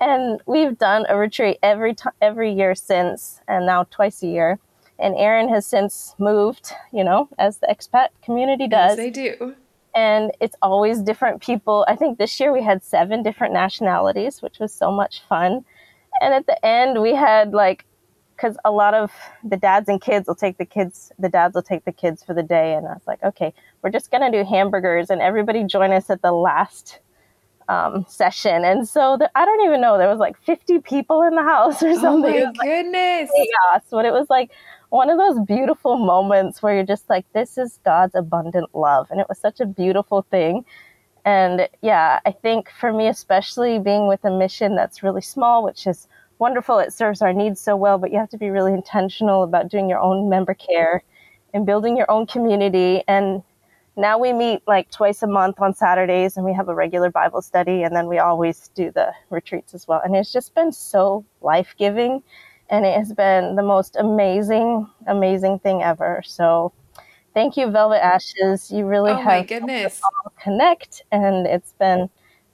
and 0.00 0.40
we've 0.46 0.78
done 0.78 1.06
a 1.08 1.16
retreat 1.16 1.58
every 1.62 1.94
t- 1.94 2.10
every 2.20 2.52
year 2.52 2.74
since, 2.74 3.40
and 3.48 3.66
now 3.66 3.84
twice 3.84 4.22
a 4.22 4.26
year. 4.26 4.58
And 5.00 5.14
Erin 5.16 5.48
has 5.50 5.64
since 5.64 6.16
moved, 6.18 6.72
you 6.92 7.04
know, 7.04 7.28
as 7.38 7.58
the 7.58 7.68
expat 7.68 8.08
community 8.22 8.66
does. 8.66 8.90
Yes, 8.90 8.96
they 8.96 9.10
do. 9.10 9.54
And 9.94 10.32
it's 10.40 10.56
always 10.60 11.00
different 11.02 11.40
people. 11.40 11.84
I 11.88 11.94
think 11.94 12.18
this 12.18 12.38
year 12.40 12.52
we 12.52 12.62
had 12.62 12.82
seven 12.82 13.22
different 13.22 13.52
nationalities, 13.54 14.42
which 14.42 14.58
was 14.58 14.72
so 14.72 14.90
much 14.90 15.22
fun 15.28 15.64
and 16.20 16.34
at 16.34 16.46
the 16.46 16.64
end, 16.64 17.00
we 17.00 17.14
had 17.14 17.52
like, 17.52 17.84
because 18.36 18.56
a 18.64 18.70
lot 18.70 18.94
of 18.94 19.10
the 19.42 19.56
dads 19.56 19.88
and 19.88 20.00
kids 20.00 20.28
will 20.28 20.34
take 20.34 20.58
the 20.58 20.64
kids, 20.64 21.10
the 21.18 21.28
dads 21.28 21.54
will 21.54 21.62
take 21.62 21.84
the 21.84 21.92
kids 21.92 22.22
for 22.22 22.34
the 22.34 22.42
day. 22.42 22.74
And 22.74 22.86
I 22.86 22.92
was 22.92 23.06
like, 23.06 23.22
okay, 23.22 23.52
we're 23.82 23.90
just 23.90 24.10
going 24.10 24.30
to 24.30 24.30
do 24.30 24.48
hamburgers 24.48 25.10
and 25.10 25.20
everybody 25.20 25.64
join 25.64 25.92
us 25.92 26.08
at 26.08 26.22
the 26.22 26.30
last 26.30 27.00
um, 27.68 28.06
session. 28.08 28.64
And 28.64 28.88
so 28.88 29.16
the, 29.18 29.30
I 29.34 29.44
don't 29.44 29.64
even 29.64 29.80
know, 29.80 29.98
there 29.98 30.08
was 30.08 30.18
like 30.18 30.40
50 30.42 30.80
people 30.80 31.22
in 31.22 31.34
the 31.34 31.42
house 31.42 31.82
or 31.82 31.94
something. 31.94 32.44
Oh 32.46 32.52
my 32.56 32.64
goodness. 32.64 33.30
Like 33.36 33.48
chaos. 33.48 33.82
But 33.90 34.04
it 34.04 34.12
was 34.12 34.28
like 34.30 34.50
one 34.90 35.10
of 35.10 35.18
those 35.18 35.44
beautiful 35.44 35.98
moments 35.98 36.62
where 36.62 36.74
you're 36.74 36.86
just 36.86 37.08
like, 37.10 37.26
this 37.32 37.58
is 37.58 37.78
God's 37.84 38.14
abundant 38.14 38.74
love. 38.74 39.08
And 39.10 39.20
it 39.20 39.26
was 39.28 39.38
such 39.38 39.60
a 39.60 39.66
beautiful 39.66 40.22
thing. 40.30 40.64
And 41.24 41.68
yeah, 41.82 42.20
I 42.24 42.32
think 42.32 42.70
for 42.80 42.92
me, 42.92 43.08
especially 43.08 43.78
being 43.78 44.06
with 44.08 44.24
a 44.24 44.30
mission 44.30 44.74
that's 44.76 45.02
really 45.02 45.20
small, 45.20 45.62
which 45.64 45.86
is 45.86 46.08
wonderful, 46.38 46.78
it 46.78 46.92
serves 46.92 47.22
our 47.22 47.32
needs 47.32 47.60
so 47.60 47.76
well, 47.76 47.98
but 47.98 48.12
you 48.12 48.18
have 48.18 48.30
to 48.30 48.38
be 48.38 48.50
really 48.50 48.72
intentional 48.72 49.42
about 49.42 49.68
doing 49.68 49.88
your 49.88 50.00
own 50.00 50.28
member 50.28 50.54
care 50.54 51.02
and 51.52 51.66
building 51.66 51.96
your 51.96 52.10
own 52.10 52.26
community. 52.26 53.02
And 53.08 53.42
now 53.96 54.16
we 54.18 54.32
meet 54.32 54.62
like 54.66 54.90
twice 54.90 55.22
a 55.22 55.26
month 55.26 55.60
on 55.60 55.74
Saturdays 55.74 56.36
and 56.36 56.46
we 56.46 56.54
have 56.54 56.68
a 56.68 56.74
regular 56.74 57.10
Bible 57.10 57.42
study 57.42 57.82
and 57.82 57.94
then 57.94 58.06
we 58.06 58.18
always 58.18 58.68
do 58.74 58.92
the 58.92 59.12
retreats 59.30 59.74
as 59.74 59.88
well. 59.88 60.00
And 60.04 60.14
it's 60.14 60.32
just 60.32 60.54
been 60.54 60.72
so 60.72 61.24
life 61.40 61.74
giving 61.76 62.22
and 62.70 62.84
it 62.86 62.96
has 62.96 63.12
been 63.12 63.56
the 63.56 63.62
most 63.62 63.96
amazing, 63.96 64.86
amazing 65.06 65.58
thing 65.58 65.82
ever. 65.82 66.22
So 66.24 66.72
thank 67.38 67.56
you, 67.56 67.70
Velvet 67.70 68.04
Ashes. 68.04 68.68
You 68.68 68.84
really 68.84 69.12
oh 69.12 69.16
have 69.18 69.24
my 69.26 69.42
goodness. 69.44 70.00
connect, 70.42 71.02
and 71.12 71.46
it's 71.46 71.72
been 71.78 72.10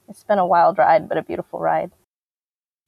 it's 0.07 0.23
been 0.23 0.37
a 0.37 0.45
wild 0.45 0.77
ride, 0.77 1.09
but 1.09 1.17
a 1.17 1.23
beautiful 1.23 1.59
ride. 1.59 1.91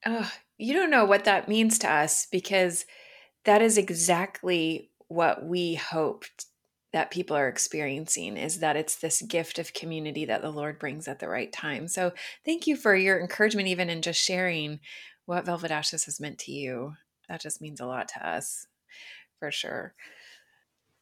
Oh, 0.05 0.31
you 0.59 0.75
don't 0.75 0.91
know 0.91 1.05
what 1.05 1.25
that 1.25 1.49
means 1.49 1.79
to 1.79 1.91
us 1.91 2.27
because 2.31 2.85
that 3.45 3.63
is 3.63 3.79
exactly 3.79 4.91
what 5.07 5.43
we 5.43 5.73
hoped 5.73 6.45
that 6.93 7.09
people 7.09 7.35
are 7.35 7.47
experiencing 7.47 8.37
is 8.37 8.59
that 8.59 8.75
it's 8.75 8.97
this 8.97 9.23
gift 9.23 9.57
of 9.57 9.73
community 9.73 10.25
that 10.25 10.43
the 10.43 10.51
Lord 10.51 10.77
brings 10.77 11.07
at 11.07 11.19
the 11.19 11.27
right 11.27 11.51
time. 11.51 11.87
So 11.87 12.13
thank 12.45 12.67
you 12.67 12.75
for 12.75 12.95
your 12.95 13.19
encouragement, 13.19 13.67
even 13.69 13.89
in 13.89 14.03
just 14.03 14.21
sharing 14.21 14.79
what 15.25 15.45
Velvet 15.45 15.71
Ashes 15.71 16.05
has 16.05 16.19
meant 16.19 16.37
to 16.39 16.51
you. 16.51 16.93
That 17.27 17.41
just 17.41 17.59
means 17.59 17.81
a 17.81 17.87
lot 17.87 18.07
to 18.09 18.27
us 18.27 18.67
for 19.39 19.51
sure. 19.51 19.95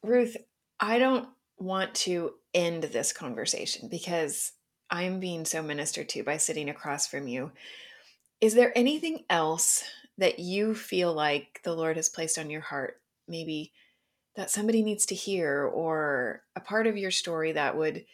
Ruth, 0.01 0.37
I 0.80 0.99
don't 0.99 1.28
want 1.57 1.95
to 1.95 2.34
end 2.53 2.84
this 2.84 3.13
conversation 3.13 3.88
because 3.89 4.51
I'm 4.89 5.19
being 5.19 5.45
so 5.45 5.61
ministered 5.61 6.09
to 6.09 6.23
by 6.23 6.38
sitting 6.38 6.69
across 6.69 7.07
from 7.07 7.28
you. 7.28 7.51
Is 8.41 8.53
there 8.53 8.78
anything 8.78 9.23
else 9.30 9.84
that 10.17 10.39
you 10.39 10.76
feel 10.76 11.13
like 11.13 11.61
the 11.63 11.73
Lord 11.73 11.95
has 11.95 12.09
placed 12.09 12.38
on 12.38 12.49
your 12.49 12.61
heart? 12.61 13.01
Maybe 13.28 13.71
that 14.36 14.51
somebody 14.51 14.84
needs 14.84 15.05
to 15.07 15.15
hear 15.15 15.63
or 15.63 16.43
a 16.55 16.59
part 16.59 16.88
of 16.88 16.97
your 16.97 17.11
story 17.11 17.53
that 17.53 17.78
would, 17.78 18.05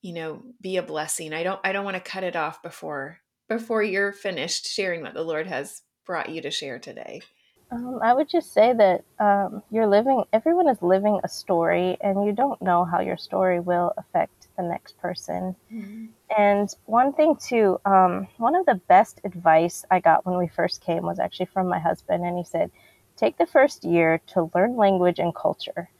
you 0.00 0.14
know, 0.14 0.42
be 0.60 0.78
a 0.78 0.82
blessing. 0.82 1.32
I 1.32 1.42
don't 1.42 1.60
I 1.62 1.72
don't 1.72 1.84
want 1.84 1.96
to 1.96 2.10
cut 2.10 2.24
it 2.24 2.36
off 2.36 2.62
before 2.62 3.18
before 3.48 3.82
you're 3.82 4.12
finished 4.12 4.66
sharing 4.66 5.02
what 5.02 5.14
the 5.14 5.22
Lord 5.22 5.46
has 5.46 5.82
brought 6.06 6.30
you 6.30 6.40
to 6.42 6.50
share 6.50 6.78
today? 6.78 7.20
Um, 7.70 7.98
I 8.02 8.14
would 8.14 8.28
just 8.28 8.52
say 8.52 8.72
that 8.72 9.04
um, 9.18 9.62
you're 9.70 9.86
living, 9.86 10.24
everyone 10.32 10.68
is 10.68 10.80
living 10.80 11.20
a 11.22 11.28
story, 11.28 11.98
and 12.00 12.24
you 12.24 12.32
don't 12.32 12.60
know 12.62 12.84
how 12.84 13.00
your 13.00 13.18
story 13.18 13.60
will 13.60 13.92
affect 13.98 14.48
the 14.56 14.62
next 14.62 14.98
person. 14.98 15.54
Mm-hmm. 15.72 16.06
And 16.36 16.74
one 16.86 17.12
thing, 17.12 17.36
too, 17.36 17.78
um, 17.84 18.26
one 18.38 18.54
of 18.54 18.64
the 18.64 18.80
best 18.88 19.20
advice 19.24 19.84
I 19.90 20.00
got 20.00 20.24
when 20.24 20.38
we 20.38 20.48
first 20.48 20.80
came 20.80 21.02
was 21.02 21.18
actually 21.18 21.46
from 21.46 21.68
my 21.68 21.78
husband, 21.78 22.24
and 22.24 22.38
he 22.38 22.44
said, 22.44 22.70
Take 23.16 23.36
the 23.36 23.46
first 23.46 23.84
year 23.84 24.20
to 24.28 24.50
learn 24.54 24.76
language 24.76 25.18
and 25.18 25.34
culture. 25.34 25.90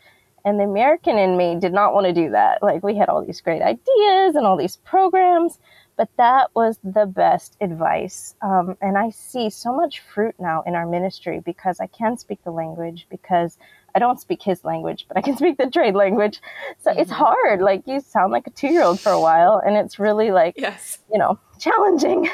And 0.44 0.58
the 0.58 0.64
American 0.64 1.18
in 1.18 1.36
me 1.36 1.56
did 1.60 1.72
not 1.72 1.92
want 1.92 2.06
to 2.06 2.12
do 2.12 2.30
that. 2.30 2.62
Like, 2.62 2.82
we 2.82 2.96
had 2.96 3.08
all 3.08 3.24
these 3.24 3.40
great 3.40 3.60
ideas 3.60 4.36
and 4.36 4.46
all 4.46 4.56
these 4.56 4.76
programs, 4.76 5.58
but 5.98 6.08
that 6.16 6.54
was 6.54 6.78
the 6.84 7.06
best 7.06 7.56
advice. 7.60 8.36
Um, 8.40 8.76
and 8.80 8.96
I 8.96 9.10
see 9.10 9.50
so 9.50 9.74
much 9.74 9.98
fruit 9.98 10.36
now 10.38 10.62
in 10.64 10.76
our 10.76 10.86
ministry 10.86 11.42
because 11.44 11.80
I 11.80 11.88
can 11.88 12.16
speak 12.16 12.38
the 12.44 12.52
language, 12.52 13.08
because 13.10 13.58
I 13.96 13.98
don't 13.98 14.20
speak 14.20 14.40
his 14.40 14.64
language, 14.64 15.06
but 15.08 15.16
I 15.16 15.22
can 15.22 15.36
speak 15.38 15.58
the 15.58 15.68
trade 15.68 15.96
language. 15.96 16.40
So 16.78 16.92
mm-hmm. 16.92 17.00
it's 17.00 17.10
hard. 17.10 17.60
Like 17.60 17.82
you 17.86 17.98
sound 17.98 18.30
like 18.30 18.46
a 18.46 18.50
two 18.50 18.68
year 18.68 18.84
old 18.84 19.00
for 19.00 19.10
a 19.10 19.20
while, 19.20 19.60
and 19.66 19.76
it's 19.76 19.98
really 19.98 20.30
like, 20.30 20.54
yes. 20.56 20.98
you 21.12 21.18
know, 21.18 21.36
challenging. 21.58 22.30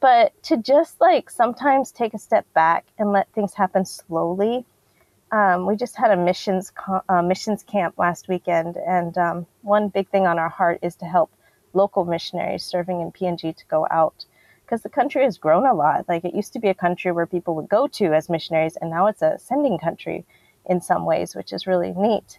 but 0.00 0.40
to 0.42 0.58
just 0.58 1.00
like 1.00 1.30
sometimes 1.30 1.92
take 1.92 2.12
a 2.12 2.18
step 2.18 2.44
back 2.52 2.84
and 2.98 3.10
let 3.10 3.32
things 3.32 3.54
happen 3.54 3.86
slowly. 3.86 4.66
Um, 5.30 5.64
we 5.64 5.76
just 5.76 5.96
had 5.96 6.10
a 6.10 6.16
missions 6.16 6.70
uh, 7.08 7.22
missions 7.22 7.62
camp 7.62 7.96
last 7.96 8.28
weekend, 8.28 8.76
and 8.76 9.16
um, 9.16 9.46
one 9.62 9.88
big 9.88 10.10
thing 10.10 10.26
on 10.26 10.38
our 10.38 10.50
heart 10.50 10.80
is 10.82 10.94
to 10.96 11.06
help 11.06 11.30
local 11.74 12.04
missionaries 12.04 12.64
serving 12.64 13.00
in 13.00 13.12
PNG 13.12 13.56
to 13.56 13.64
go 13.66 13.86
out 13.90 14.24
because 14.64 14.82
the 14.82 14.88
country 14.88 15.22
has 15.22 15.36
grown 15.36 15.66
a 15.66 15.74
lot. 15.74 16.08
Like 16.08 16.24
it 16.24 16.34
used 16.34 16.52
to 16.54 16.58
be 16.58 16.68
a 16.68 16.74
country 16.74 17.12
where 17.12 17.26
people 17.26 17.54
would 17.56 17.68
go 17.68 17.86
to 17.88 18.14
as 18.14 18.30
missionaries, 18.30 18.76
and 18.76 18.90
now 18.90 19.06
it's 19.06 19.22
a 19.22 19.38
sending 19.38 19.78
country 19.78 20.24
in 20.64 20.80
some 20.80 21.04
ways, 21.04 21.34
which 21.34 21.52
is 21.52 21.66
really 21.66 21.92
neat. 21.92 22.38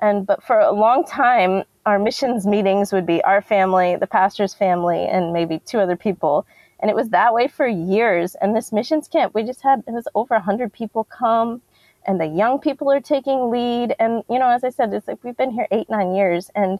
And 0.00 0.26
but 0.26 0.42
for 0.42 0.58
a 0.58 0.72
long 0.72 1.04
time, 1.04 1.64
our 1.84 1.98
missions 1.98 2.46
meetings 2.46 2.92
would 2.92 3.06
be 3.06 3.22
our 3.24 3.42
family, 3.42 3.96
the 3.96 4.06
pastor's 4.06 4.54
family, 4.54 5.06
and 5.06 5.32
maybe 5.32 5.60
two 5.60 5.78
other 5.78 5.96
people. 5.96 6.46
And 6.80 6.90
it 6.90 6.96
was 6.96 7.10
that 7.10 7.32
way 7.32 7.48
for 7.48 7.66
years. 7.66 8.34
And 8.36 8.54
this 8.54 8.72
missions 8.72 9.08
camp, 9.08 9.34
we 9.34 9.42
just 9.42 9.62
had 9.62 9.82
it 9.86 9.92
was 9.92 10.08
over 10.14 10.38
hundred 10.38 10.72
people 10.72 11.04
come, 11.04 11.62
and 12.06 12.20
the 12.20 12.26
young 12.26 12.58
people 12.58 12.90
are 12.90 13.00
taking 13.00 13.50
lead. 13.50 13.94
And 13.98 14.22
you 14.28 14.38
know, 14.38 14.48
as 14.48 14.64
I 14.64 14.70
said, 14.70 14.92
it's 14.92 15.08
like 15.08 15.22
we've 15.22 15.36
been 15.36 15.50
here 15.50 15.68
eight, 15.70 15.88
nine 15.88 16.14
years, 16.14 16.50
and 16.54 16.78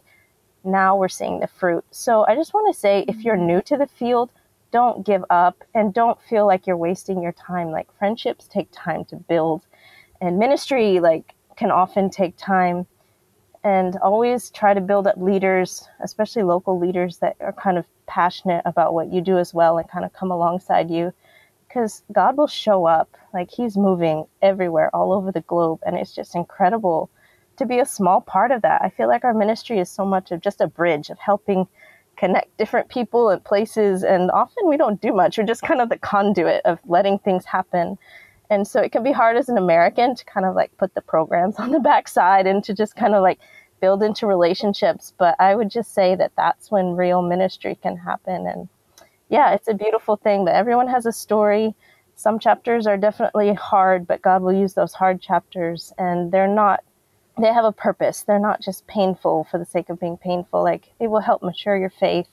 now 0.67 0.95
we're 0.95 1.07
seeing 1.07 1.39
the 1.39 1.47
fruit. 1.47 1.85
So 1.91 2.25
I 2.27 2.35
just 2.35 2.53
want 2.53 2.73
to 2.73 2.79
say 2.79 3.05
if 3.07 3.23
you're 3.23 3.37
new 3.37 3.61
to 3.63 3.77
the 3.77 3.87
field, 3.87 4.31
don't 4.71 5.05
give 5.05 5.23
up 5.29 5.63
and 5.73 5.93
don't 5.93 6.21
feel 6.21 6.45
like 6.45 6.67
you're 6.67 6.77
wasting 6.77 7.21
your 7.21 7.31
time. 7.31 7.71
Like 7.71 7.87
friendships 7.97 8.47
take 8.47 8.67
time 8.71 9.05
to 9.05 9.15
build 9.15 9.65
and 10.21 10.37
ministry 10.37 10.99
like 10.99 11.33
can 11.55 11.71
often 11.71 12.09
take 12.09 12.35
time 12.37 12.85
and 13.63 13.97
always 13.97 14.49
try 14.51 14.73
to 14.73 14.81
build 14.81 15.07
up 15.07 15.17
leaders, 15.17 15.87
especially 16.01 16.43
local 16.43 16.79
leaders 16.79 17.17
that 17.17 17.35
are 17.39 17.53
kind 17.53 17.77
of 17.77 17.85
passionate 18.05 18.61
about 18.65 18.93
what 18.93 19.11
you 19.11 19.21
do 19.21 19.37
as 19.37 19.53
well 19.53 19.77
and 19.77 19.89
kind 19.89 20.05
of 20.05 20.13
come 20.13 20.31
alongside 20.31 20.89
you 20.89 21.13
because 21.67 22.03
God 22.11 22.37
will 22.37 22.47
show 22.47 22.85
up. 22.85 23.17
Like 23.33 23.51
He's 23.51 23.77
moving 23.77 24.25
everywhere, 24.41 24.95
all 24.95 25.11
over 25.11 25.31
the 25.31 25.41
globe. 25.41 25.79
And 25.85 25.97
it's 25.97 26.15
just 26.15 26.35
incredible 26.35 27.09
to 27.57 27.65
be 27.65 27.79
a 27.79 27.85
small 27.85 28.21
part 28.21 28.51
of 28.51 28.61
that. 28.61 28.81
I 28.81 28.89
feel 28.89 29.07
like 29.07 29.23
our 29.23 29.33
ministry 29.33 29.79
is 29.79 29.89
so 29.89 30.05
much 30.05 30.31
of 30.31 30.41
just 30.41 30.61
a 30.61 30.67
bridge 30.67 31.09
of 31.09 31.19
helping 31.19 31.67
connect 32.17 32.55
different 32.57 32.89
people 32.89 33.29
and 33.29 33.43
places. 33.43 34.03
And 34.03 34.31
often 34.31 34.67
we 34.67 34.77
don't 34.77 35.01
do 35.01 35.13
much. 35.13 35.37
We're 35.37 35.45
just 35.45 35.61
kind 35.61 35.81
of 35.81 35.89
the 35.89 35.97
conduit 35.97 36.61
of 36.65 36.79
letting 36.85 37.19
things 37.19 37.45
happen. 37.45 37.97
And 38.49 38.67
so 38.67 38.81
it 38.81 38.91
can 38.91 39.03
be 39.03 39.11
hard 39.11 39.37
as 39.37 39.49
an 39.49 39.57
American 39.57 40.15
to 40.15 40.25
kind 40.25 40.45
of 40.45 40.55
like 40.55 40.75
put 40.77 40.93
the 40.93 41.01
programs 41.01 41.55
on 41.59 41.71
the 41.71 41.79
backside 41.79 42.47
and 42.47 42.63
to 42.63 42.73
just 42.73 42.95
kind 42.95 43.13
of 43.13 43.21
like 43.21 43.39
build 43.79 44.01
into 44.01 44.25
relationships. 44.25 45.13
But 45.17 45.35
I 45.39 45.55
would 45.55 45.69
just 45.69 45.93
say 45.93 46.15
that 46.15 46.31
that's 46.35 46.71
when 46.71 46.95
real 46.95 47.21
ministry 47.21 47.77
can 47.81 47.97
happen. 47.97 48.47
And 48.47 48.67
yeah, 49.29 49.53
it's 49.53 49.67
a 49.67 49.73
beautiful 49.73 50.15
thing, 50.15 50.45
but 50.45 50.55
everyone 50.55 50.87
has 50.87 51.05
a 51.05 51.11
story. 51.11 51.75
Some 52.15 52.39
chapters 52.39 52.87
are 52.87 52.97
definitely 52.97 53.53
hard, 53.53 54.07
but 54.07 54.23
God 54.23 54.41
will 54.41 54.53
use 54.53 54.73
those 54.73 54.93
hard 54.93 55.21
chapters 55.21 55.93
and 55.99 56.31
they're 56.31 56.47
not 56.47 56.83
they 57.39 57.53
have 57.53 57.65
a 57.65 57.71
purpose. 57.73 58.23
They're 58.23 58.39
not 58.39 58.61
just 58.61 58.87
painful 58.87 59.47
for 59.51 59.57
the 59.59 59.65
sake 59.65 59.89
of 59.89 59.99
being 59.99 60.17
painful. 60.17 60.63
Like 60.63 60.91
it 60.99 61.07
will 61.09 61.21
help 61.21 61.43
mature 61.43 61.77
your 61.77 61.91
faith. 61.91 62.27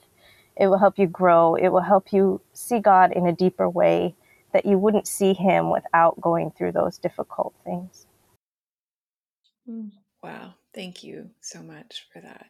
It 0.57 0.69
will 0.69 0.79
help 0.79 0.99
you 0.99 1.07
grow. 1.07 1.57
It 1.57 1.69
will 1.69 1.81
help 1.83 2.13
you 2.13 2.41
see 2.55 2.81
God 2.81 3.13
in 3.13 3.27
a 3.27 3.33
deeper 3.33 3.69
way 3.71 4.15
that 4.53 4.67
you 4.67 4.79
wouldn't 4.79 5.09
see 5.09 5.35
him 5.35 5.71
without 5.71 6.21
going 6.21 6.53
through 6.53 6.73
those 6.73 6.99
difficult 6.99 7.55
things. 7.65 8.07
Hmm. 9.67 9.89
Wow. 10.23 10.55
Thank 10.75 11.05
you 11.05 11.31
so 11.41 11.63
much 11.63 12.07
for 12.13 12.21
that. 12.23 12.47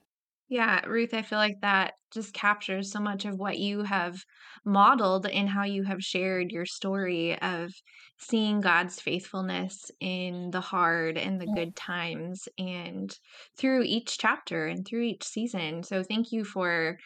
Yeah, 0.55 0.87
Ruth, 0.87 1.13
I 1.15 1.23
feel 1.23 1.39
like 1.39 1.61
that 1.63 1.95
just 2.13 2.33
captures 2.33 2.93
so 2.93 3.01
much 3.01 3.25
of 3.25 3.35
what 3.37 3.59
you 3.59 3.83
have 3.83 4.25
modeled 4.65 5.27
in 5.27 5.49
how 5.49 5.65
you 5.65 5.83
have 5.83 6.01
shared 6.01 6.53
your 6.53 6.65
story 6.65 7.37
of 7.41 7.73
seeing 8.21 8.61
God's 8.61 9.01
faithfulness 9.01 9.91
in 9.99 10.53
the 10.53 10.61
hard 10.61 11.19
and 11.19 11.41
the 11.41 11.49
good 11.49 11.75
times 11.75 12.47
and 12.57 13.13
through 13.59 13.83
each 13.83 14.17
chapter 14.17 14.67
and 14.69 14.87
through 14.87 15.03
each 15.03 15.25
season. 15.25 15.83
So 15.83 16.05
thank 16.05 16.31
you 16.31 16.45
for 16.45 16.99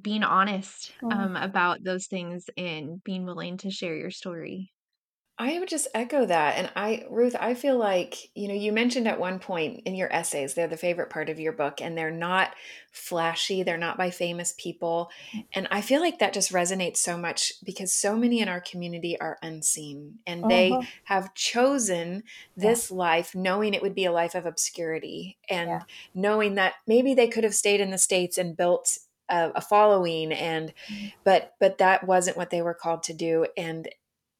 being 0.00 0.22
honest 0.22 0.94
um, 1.10 1.36
about 1.36 1.82
those 1.82 2.06
things 2.06 2.46
and 2.56 3.02
being 3.02 3.24
willing 3.24 3.56
to 3.58 3.70
share 3.70 3.96
your 3.96 4.10
story. 4.10 4.72
I 5.38 5.58
would 5.58 5.68
just 5.68 5.88
echo 5.92 6.24
that. 6.24 6.56
And 6.56 6.70
I, 6.74 7.04
Ruth, 7.10 7.36
I 7.38 7.52
feel 7.52 7.76
like, 7.76 8.30
you 8.34 8.48
know, 8.48 8.54
you 8.54 8.72
mentioned 8.72 9.06
at 9.06 9.20
one 9.20 9.38
point 9.38 9.82
in 9.84 9.94
your 9.94 10.10
essays, 10.10 10.54
they're 10.54 10.66
the 10.66 10.78
favorite 10.78 11.10
part 11.10 11.28
of 11.28 11.38
your 11.38 11.52
book, 11.52 11.82
and 11.82 11.96
they're 11.96 12.10
not 12.10 12.54
flashy, 12.90 13.62
they're 13.62 13.76
not 13.76 13.98
by 13.98 14.08
famous 14.08 14.54
people. 14.56 15.10
Mm. 15.34 15.44
And 15.52 15.68
I 15.70 15.82
feel 15.82 16.00
like 16.00 16.20
that 16.20 16.32
just 16.32 16.52
resonates 16.52 16.98
so 16.98 17.18
much 17.18 17.52
because 17.62 17.92
so 17.92 18.16
many 18.16 18.40
in 18.40 18.48
our 18.48 18.62
community 18.62 19.20
are 19.20 19.36
unseen 19.42 20.20
and 20.26 20.40
uh-huh. 20.40 20.48
they 20.48 20.88
have 21.04 21.34
chosen 21.34 22.22
this 22.56 22.90
yeah. 22.90 22.96
life 22.96 23.34
knowing 23.34 23.74
it 23.74 23.82
would 23.82 23.94
be 23.94 24.06
a 24.06 24.12
life 24.12 24.34
of 24.34 24.46
obscurity 24.46 25.36
and 25.50 25.68
yeah. 25.68 25.82
knowing 26.14 26.54
that 26.54 26.74
maybe 26.86 27.12
they 27.12 27.28
could 27.28 27.44
have 27.44 27.54
stayed 27.54 27.80
in 27.80 27.90
the 27.90 27.98
States 27.98 28.38
and 28.38 28.56
built 28.56 28.96
a, 29.28 29.50
a 29.56 29.60
following 29.60 30.32
and 30.32 30.72
mm. 30.90 31.12
but 31.24 31.54
but 31.58 31.78
that 31.78 32.06
wasn't 32.06 32.36
what 32.36 32.50
they 32.50 32.62
were 32.62 32.74
called 32.74 33.02
to 33.02 33.12
do 33.12 33.44
and 33.56 33.88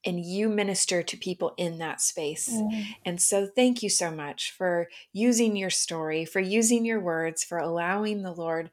and 0.06 0.24
you 0.24 0.48
minister 0.48 1.02
to 1.02 1.16
people 1.16 1.52
in 1.56 1.78
that 1.78 2.00
space. 2.00 2.48
Mm-hmm. 2.48 2.92
And 3.04 3.20
so, 3.20 3.46
thank 3.46 3.82
you 3.82 3.90
so 3.90 4.10
much 4.10 4.52
for 4.52 4.88
using 5.12 5.56
your 5.56 5.70
story, 5.70 6.24
for 6.24 6.40
using 6.40 6.86
your 6.86 7.00
words, 7.00 7.44
for 7.44 7.58
allowing 7.58 8.22
the 8.22 8.32
Lord 8.32 8.70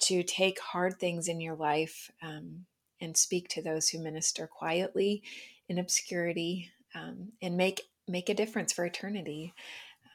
to 0.00 0.22
take 0.22 0.58
hard 0.58 0.98
things 0.98 1.28
in 1.28 1.40
your 1.40 1.54
life 1.54 2.10
um, 2.22 2.64
and 3.00 3.16
speak 3.16 3.48
to 3.48 3.62
those 3.62 3.90
who 3.90 4.02
minister 4.02 4.46
quietly 4.46 5.22
in 5.68 5.78
obscurity 5.78 6.70
um, 6.94 7.28
and 7.42 7.56
make 7.56 7.82
make 8.08 8.28
a 8.28 8.34
difference 8.34 8.72
for 8.72 8.84
eternity. 8.84 9.54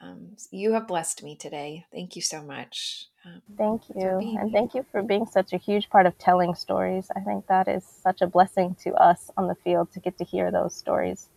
Um, 0.02 0.36
you 0.50 0.72
have 0.72 0.86
blessed 0.86 1.22
me 1.22 1.36
today. 1.36 1.86
Thank 1.90 2.16
you 2.16 2.22
so 2.22 2.42
much. 2.42 3.06
Um, 3.26 3.42
thank 3.56 3.82
you. 3.94 4.36
And 4.38 4.52
thank 4.52 4.74
you 4.74 4.84
for 4.90 5.02
being 5.02 5.26
such 5.26 5.52
a 5.52 5.56
huge 5.56 5.90
part 5.90 6.06
of 6.06 6.16
telling 6.18 6.54
stories. 6.54 7.08
I 7.16 7.20
think 7.20 7.46
that 7.48 7.66
is 7.66 7.84
such 7.84 8.22
a 8.22 8.26
blessing 8.26 8.76
to 8.84 8.92
us 8.94 9.30
on 9.36 9.48
the 9.48 9.54
field 9.56 9.92
to 9.92 10.00
get 10.00 10.16
to 10.18 10.24
hear 10.24 10.50
those 10.50 10.74
stories. 10.74 11.28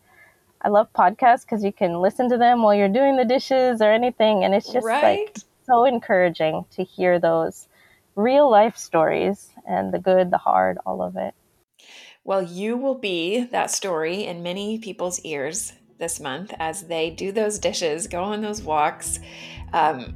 I 0.61 0.69
love 0.69 0.91
podcasts 0.93 1.41
because 1.41 1.63
you 1.63 1.71
can 1.71 2.01
listen 2.01 2.29
to 2.29 2.37
them 2.37 2.61
while 2.61 2.75
you're 2.75 2.89
doing 2.89 3.15
the 3.15 3.25
dishes 3.25 3.81
or 3.81 3.91
anything. 3.91 4.43
And 4.43 4.53
it's 4.53 4.71
just 4.71 4.85
right? 4.85 5.19
like 5.25 5.39
so 5.65 5.85
encouraging 5.85 6.65
to 6.71 6.83
hear 6.83 7.19
those 7.19 7.67
real 8.15 8.49
life 8.51 8.77
stories 8.77 9.49
and 9.67 9.93
the 9.93 9.99
good, 9.99 10.29
the 10.31 10.37
hard, 10.37 10.77
all 10.85 11.01
of 11.01 11.15
it. 11.15 11.33
Well, 12.23 12.43
you 12.43 12.77
will 12.77 12.97
be 12.97 13.45
that 13.45 13.71
story 13.71 14.25
in 14.25 14.43
many 14.43 14.77
people's 14.77 15.21
ears 15.21 15.73
this 15.97 16.19
month 16.19 16.53
as 16.59 16.83
they 16.83 17.09
do 17.09 17.31
those 17.31 17.57
dishes, 17.57 18.07
go 18.07 18.23
on 18.23 18.41
those 18.41 18.61
walks. 18.61 19.19
Um, 19.73 20.15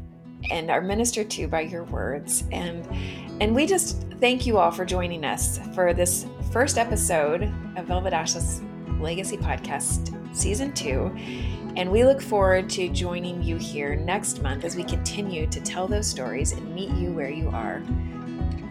and 0.51 0.69
are 0.69 0.81
ministered 0.81 1.29
to 1.31 1.47
by 1.47 1.61
your 1.61 1.83
words. 1.85 2.43
And 2.51 2.87
and 3.41 3.55
we 3.55 3.65
just 3.65 4.05
thank 4.19 4.45
you 4.45 4.57
all 4.57 4.71
for 4.71 4.85
joining 4.85 5.25
us 5.25 5.59
for 5.73 5.93
this 5.93 6.25
first 6.51 6.77
episode 6.77 7.43
of 7.75 7.85
Velvet 7.85 8.13
Ashes 8.13 8.61
Legacy 8.99 9.37
Podcast 9.37 10.35
Season 10.35 10.71
2. 10.73 11.11
And 11.75 11.91
we 11.91 12.05
look 12.05 12.21
forward 12.21 12.69
to 12.71 12.87
joining 12.89 13.41
you 13.41 13.57
here 13.57 13.95
next 13.95 14.41
month 14.43 14.63
as 14.63 14.75
we 14.75 14.83
continue 14.83 15.47
to 15.47 15.59
tell 15.59 15.87
those 15.87 16.07
stories 16.07 16.51
and 16.51 16.73
meet 16.73 16.91
you 16.91 17.11
where 17.11 17.31
you 17.31 17.49
are. 17.49 17.81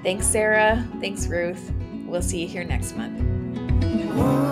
Thanks, 0.03 0.27
Sarah. 0.27 0.87
Thanks, 1.01 1.27
Ruth. 1.27 1.73
We'll 2.07 2.23
see 2.23 2.43
you 2.43 2.49
here 2.49 2.65
next 2.65 2.97
month. 2.97 4.52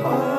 Oh. 0.00 0.37